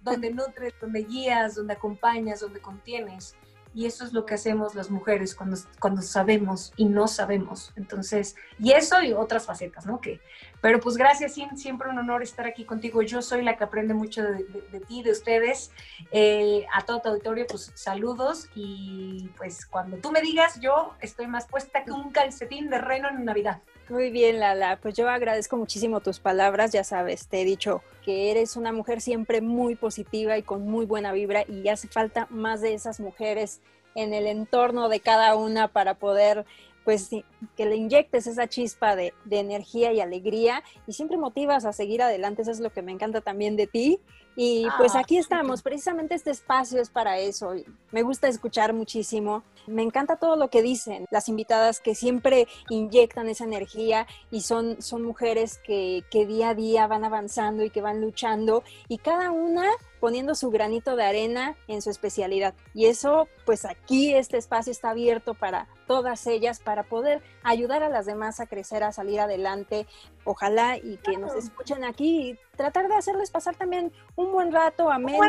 donde 0.00 0.30
nutres, 0.30 0.74
donde 0.80 1.04
guías, 1.04 1.54
donde 1.54 1.74
acompañas, 1.74 2.40
donde 2.40 2.60
contienes. 2.60 3.36
Y 3.74 3.86
eso 3.86 4.04
es 4.04 4.12
lo 4.12 4.26
que 4.26 4.34
hacemos 4.34 4.74
las 4.74 4.90
mujeres 4.90 5.34
cuando, 5.34 5.56
cuando 5.80 6.02
sabemos 6.02 6.72
y 6.76 6.84
no 6.84 7.08
sabemos. 7.08 7.72
Entonces, 7.76 8.36
y 8.58 8.72
eso 8.72 9.02
y 9.02 9.12
otras 9.12 9.46
facetas, 9.46 9.86
¿no? 9.86 10.00
Que, 10.00 10.20
pero 10.60 10.78
pues 10.80 10.96
gracias, 10.96 11.34
siempre 11.56 11.88
un 11.88 11.98
honor 11.98 12.22
estar 12.22 12.46
aquí 12.46 12.64
contigo. 12.64 13.02
Yo 13.02 13.22
soy 13.22 13.42
la 13.42 13.56
que 13.56 13.64
aprende 13.64 13.94
mucho 13.94 14.22
de, 14.22 14.80
ti, 14.86 15.02
de 15.02 15.10
ustedes. 15.10 15.72
Eh, 16.10 16.66
a 16.72 16.82
todo 16.82 17.00
tu 17.00 17.08
auditorio, 17.08 17.46
pues 17.48 17.72
saludos 17.74 18.48
y 18.54 19.28
pues 19.36 19.66
cuando 19.66 19.96
tú 19.96 20.10
me 20.12 20.20
digas, 20.20 20.60
yo 20.60 20.94
estoy 21.00 21.26
más 21.26 21.46
puesta 21.46 21.84
que 21.84 21.92
un 21.92 22.10
calcetín 22.10 22.70
de 22.70 22.78
reno 22.78 23.08
en 23.08 23.24
Navidad. 23.24 23.60
Muy 23.88 24.10
bien, 24.10 24.40
Lala. 24.40 24.78
Pues 24.80 24.94
yo 24.94 25.08
agradezco 25.08 25.56
muchísimo 25.56 26.00
tus 26.00 26.20
palabras. 26.20 26.72
Ya 26.72 26.84
sabes, 26.84 27.26
te 27.26 27.42
he 27.42 27.44
dicho 27.44 27.82
que 28.04 28.30
eres 28.30 28.56
una 28.56 28.72
mujer 28.72 29.00
siempre 29.00 29.40
muy 29.40 29.74
positiva 29.74 30.38
y 30.38 30.42
con 30.42 30.66
muy 30.66 30.86
buena 30.86 31.12
vibra 31.12 31.44
y 31.48 31.68
hace 31.68 31.88
falta 31.88 32.26
más 32.30 32.60
de 32.60 32.74
esas 32.74 33.00
mujeres 33.00 33.60
en 33.94 34.14
el 34.14 34.26
entorno 34.26 34.88
de 34.88 35.00
cada 35.00 35.36
una 35.36 35.68
para 35.68 35.94
poder 35.94 36.46
pues 36.84 37.10
que 37.56 37.66
le 37.66 37.76
inyectes 37.76 38.26
esa 38.26 38.48
chispa 38.48 38.96
de, 38.96 39.14
de, 39.24 39.38
energía 39.38 39.92
y 39.92 40.00
alegría 40.00 40.62
y 40.86 40.92
siempre 40.92 41.16
motivas 41.16 41.64
a 41.64 41.72
seguir 41.72 42.02
adelante, 42.02 42.42
eso 42.42 42.50
es 42.50 42.60
lo 42.60 42.70
que 42.70 42.82
me 42.82 42.92
encanta 42.92 43.20
también 43.20 43.56
de 43.56 43.66
ti. 43.66 44.00
Y 44.34 44.66
pues 44.78 44.94
ah, 44.94 45.00
aquí 45.00 45.18
estamos, 45.18 45.62
precisamente 45.62 46.14
este 46.14 46.30
espacio 46.30 46.80
es 46.80 46.88
para 46.88 47.18
eso. 47.18 47.52
Me 47.90 48.02
gusta 48.02 48.28
escuchar 48.28 48.72
muchísimo. 48.72 49.42
Me 49.66 49.82
encanta 49.82 50.16
todo 50.16 50.36
lo 50.36 50.48
que 50.48 50.62
dicen 50.62 51.06
las 51.10 51.28
invitadas 51.28 51.80
que 51.80 51.94
siempre 51.94 52.48
inyectan 52.70 53.28
esa 53.28 53.44
energía 53.44 54.06
y 54.30 54.40
son, 54.40 54.80
son 54.80 55.02
mujeres 55.02 55.58
que, 55.58 56.02
que 56.10 56.26
día 56.26 56.50
a 56.50 56.54
día 56.54 56.86
van 56.86 57.04
avanzando 57.04 57.62
y 57.62 57.70
que 57.70 57.82
van 57.82 58.00
luchando 58.00 58.64
y 58.88 58.98
cada 58.98 59.30
una 59.30 59.66
poniendo 60.02 60.34
su 60.34 60.50
granito 60.50 60.96
de 60.96 61.04
arena 61.04 61.54
en 61.68 61.80
su 61.80 61.88
especialidad. 61.88 62.54
Y 62.74 62.86
eso, 62.86 63.28
pues 63.46 63.64
aquí 63.64 64.12
este 64.12 64.36
espacio 64.36 64.72
está 64.72 64.90
abierto 64.90 65.34
para 65.34 65.68
todas 65.86 66.26
ellas, 66.26 66.58
para 66.58 66.82
poder 66.82 67.22
ayudar 67.44 67.84
a 67.84 67.88
las 67.88 68.04
demás 68.04 68.40
a 68.40 68.46
crecer, 68.46 68.82
a 68.82 68.90
salir 68.90 69.20
adelante. 69.20 69.86
Ojalá 70.24 70.76
y 70.76 70.96
que 70.96 71.16
nos 71.18 71.36
escuchen 71.36 71.84
aquí 71.84 72.30
y 72.30 72.56
tratar 72.56 72.88
de 72.88 72.96
hacerles 72.96 73.30
pasar 73.30 73.54
también 73.54 73.92
un 74.16 74.32
buen 74.32 74.50
rato 74.50 74.90
a 74.90 74.98
menos. 74.98 75.24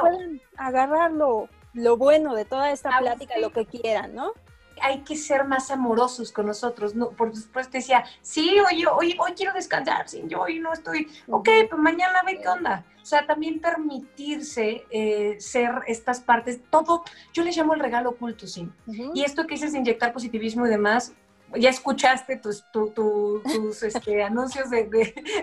Pueden 0.00 0.40
agarrar 0.56 1.10
lo, 1.10 1.48
bueno 1.96 2.36
de 2.36 2.44
toda 2.44 2.70
esta 2.70 2.96
plática, 3.00 3.36
lo 3.40 3.50
que 3.50 3.66
quieran, 3.66 4.14
¿no? 4.14 4.34
Hay 4.82 5.00
que 5.00 5.16
ser 5.16 5.44
más 5.44 5.70
amorosos 5.70 6.32
con 6.32 6.46
nosotros. 6.46 6.94
No, 6.94 7.10
por 7.10 7.32
después 7.32 7.70
te 7.70 7.78
decía, 7.78 8.04
sí, 8.20 8.58
hoy, 8.60 8.84
hoy, 8.84 9.16
hoy 9.18 9.32
quiero 9.32 9.54
descansar, 9.54 10.08
sí, 10.08 10.22
yo 10.26 10.42
hoy 10.42 10.58
no 10.58 10.72
estoy, 10.72 11.08
ok, 11.28 11.48
pues 11.70 11.80
mañana 11.80 12.20
ve 12.26 12.40
qué 12.40 12.48
onda. 12.48 12.84
O 13.00 13.04
sea, 13.04 13.26
también 13.26 13.60
permitirse 13.60 14.84
eh, 14.90 15.36
ser 15.40 15.70
estas 15.86 16.20
partes, 16.20 16.60
todo, 16.70 17.02
yo 17.32 17.42
le 17.42 17.50
llamo 17.50 17.74
el 17.74 17.80
regalo 17.80 18.10
oculto, 18.10 18.46
sí. 18.46 18.68
Y 19.14 19.24
esto 19.24 19.46
que 19.46 19.54
dices 19.54 19.74
inyectar 19.74 20.12
positivismo 20.12 20.66
y 20.66 20.70
demás, 20.70 21.12
ya 21.58 21.70
escuchaste 21.70 22.36
tus, 22.36 22.64
tus 22.72 23.42
este, 23.82 24.22
anuncios 24.22 24.70
de, 24.70 24.84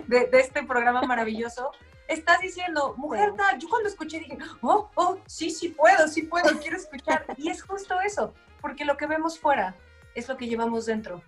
de, 0.07 0.29
este 0.33 0.63
programa 0.63 1.01
maravilloso. 1.01 1.71
Estás 2.07 2.39
diciendo, 2.39 2.95
mujer 2.97 3.33
tal, 3.37 3.59
yo 3.59 3.69
cuando 3.69 3.89
escuché 3.89 4.19
dije, 4.19 4.37
oh, 4.61 4.89
oh, 4.95 5.19
sí, 5.27 5.51
sí 5.51 5.69
puedo, 5.69 6.07
sí 6.07 6.23
puedo, 6.23 6.57
quiero 6.59 6.77
escuchar. 6.77 7.25
Y 7.37 7.49
es 7.49 7.61
justo 7.61 7.99
eso, 8.01 8.33
porque 8.62 8.86
lo 8.86 8.97
que 8.97 9.07
vemos 9.07 9.39
fuera 9.39 9.76
es 10.16 10.28
lo 10.28 10.38
que 10.38 10.47
llevamos 10.47 10.86
dentro. 10.86 11.22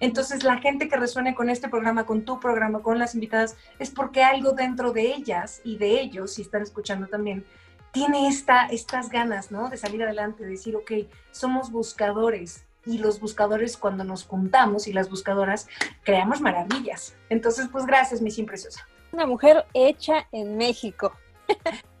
Entonces, 0.00 0.42
la 0.42 0.58
gente 0.58 0.88
que 0.88 0.96
resuene 0.96 1.34
con 1.34 1.48
este 1.48 1.68
programa, 1.68 2.04
con 2.04 2.24
tu 2.24 2.40
programa, 2.40 2.82
con 2.82 2.98
las 2.98 3.14
invitadas, 3.14 3.56
es 3.78 3.90
porque 3.90 4.22
algo 4.22 4.52
dentro 4.52 4.92
de 4.92 5.14
ellas 5.14 5.60
y 5.64 5.78
de 5.78 6.00
ellos, 6.00 6.34
si 6.34 6.42
están 6.42 6.62
escuchando 6.62 7.06
también, 7.06 7.44
tiene 7.92 8.28
esta, 8.28 8.66
estas 8.66 9.08
ganas, 9.08 9.50
¿no? 9.52 9.68
De 9.70 9.76
salir 9.76 10.02
adelante, 10.02 10.42
de 10.44 10.50
decir, 10.50 10.74
ok, 10.76 10.92
somos 11.30 11.70
buscadores. 11.70 12.66
Y 12.86 12.98
los 12.98 13.18
buscadores, 13.18 13.78
cuando 13.78 14.04
nos 14.04 14.24
juntamos 14.24 14.88
y 14.88 14.92
las 14.92 15.08
buscadoras, 15.08 15.68
creamos 16.02 16.40
maravillas. 16.40 17.16
Entonces, 17.30 17.68
pues 17.72 17.86
gracias, 17.86 18.20
mi 18.20 18.30
preciosa. 18.42 18.86
Una 19.12 19.26
mujer 19.26 19.64
hecha 19.72 20.26
en 20.32 20.56
México. 20.58 21.12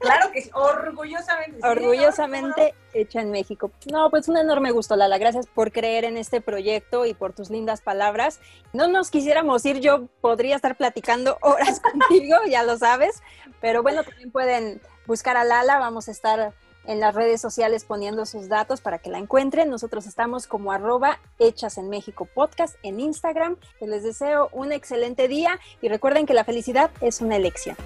Claro 0.04 0.30
que 0.32 0.42
sí, 0.42 0.50
orgullosamente. 0.52 1.66
Orgullosamente 1.66 2.74
hecha 2.92 3.22
en 3.22 3.30
México. 3.30 3.70
No, 3.90 4.10
pues 4.10 4.28
un 4.28 4.36
enorme 4.36 4.70
gusto, 4.70 4.96
Lala. 4.96 5.16
Gracias 5.16 5.46
por 5.46 5.72
creer 5.72 6.04
en 6.04 6.18
este 6.18 6.42
proyecto 6.42 7.06
y 7.06 7.14
por 7.14 7.32
tus 7.32 7.48
lindas 7.48 7.80
palabras. 7.80 8.38
No 8.74 8.86
nos 8.86 9.10
quisiéramos 9.10 9.64
ir, 9.64 9.80
yo 9.80 10.06
podría 10.20 10.56
estar 10.56 10.76
platicando 10.76 11.38
horas 11.42 11.80
contigo, 11.80 12.36
ya 12.48 12.62
lo 12.64 12.76
sabes, 12.76 13.22
pero 13.62 13.82
bueno, 13.82 14.04
también 14.04 14.30
pueden 14.30 14.82
buscar 15.06 15.38
a 15.38 15.44
Lala, 15.44 15.78
vamos 15.78 16.08
a 16.08 16.10
estar 16.10 16.52
en 16.86 17.00
las 17.00 17.14
redes 17.14 17.40
sociales 17.40 17.84
poniendo 17.84 18.26
sus 18.26 18.48
datos 18.48 18.80
para 18.80 18.98
que 18.98 19.10
la 19.10 19.18
encuentren. 19.18 19.70
Nosotros 19.70 20.06
estamos 20.06 20.46
como 20.46 20.72
arroba 20.72 21.18
hechas 21.38 21.78
en 21.78 21.88
México 21.88 22.26
podcast 22.26 22.76
en 22.82 23.00
Instagram. 23.00 23.56
Les 23.80 24.02
deseo 24.02 24.48
un 24.52 24.72
excelente 24.72 25.28
día 25.28 25.58
y 25.80 25.88
recuerden 25.88 26.26
que 26.26 26.34
la 26.34 26.44
felicidad 26.44 26.90
es 27.00 27.20
una 27.20 27.36
elección. 27.36 27.76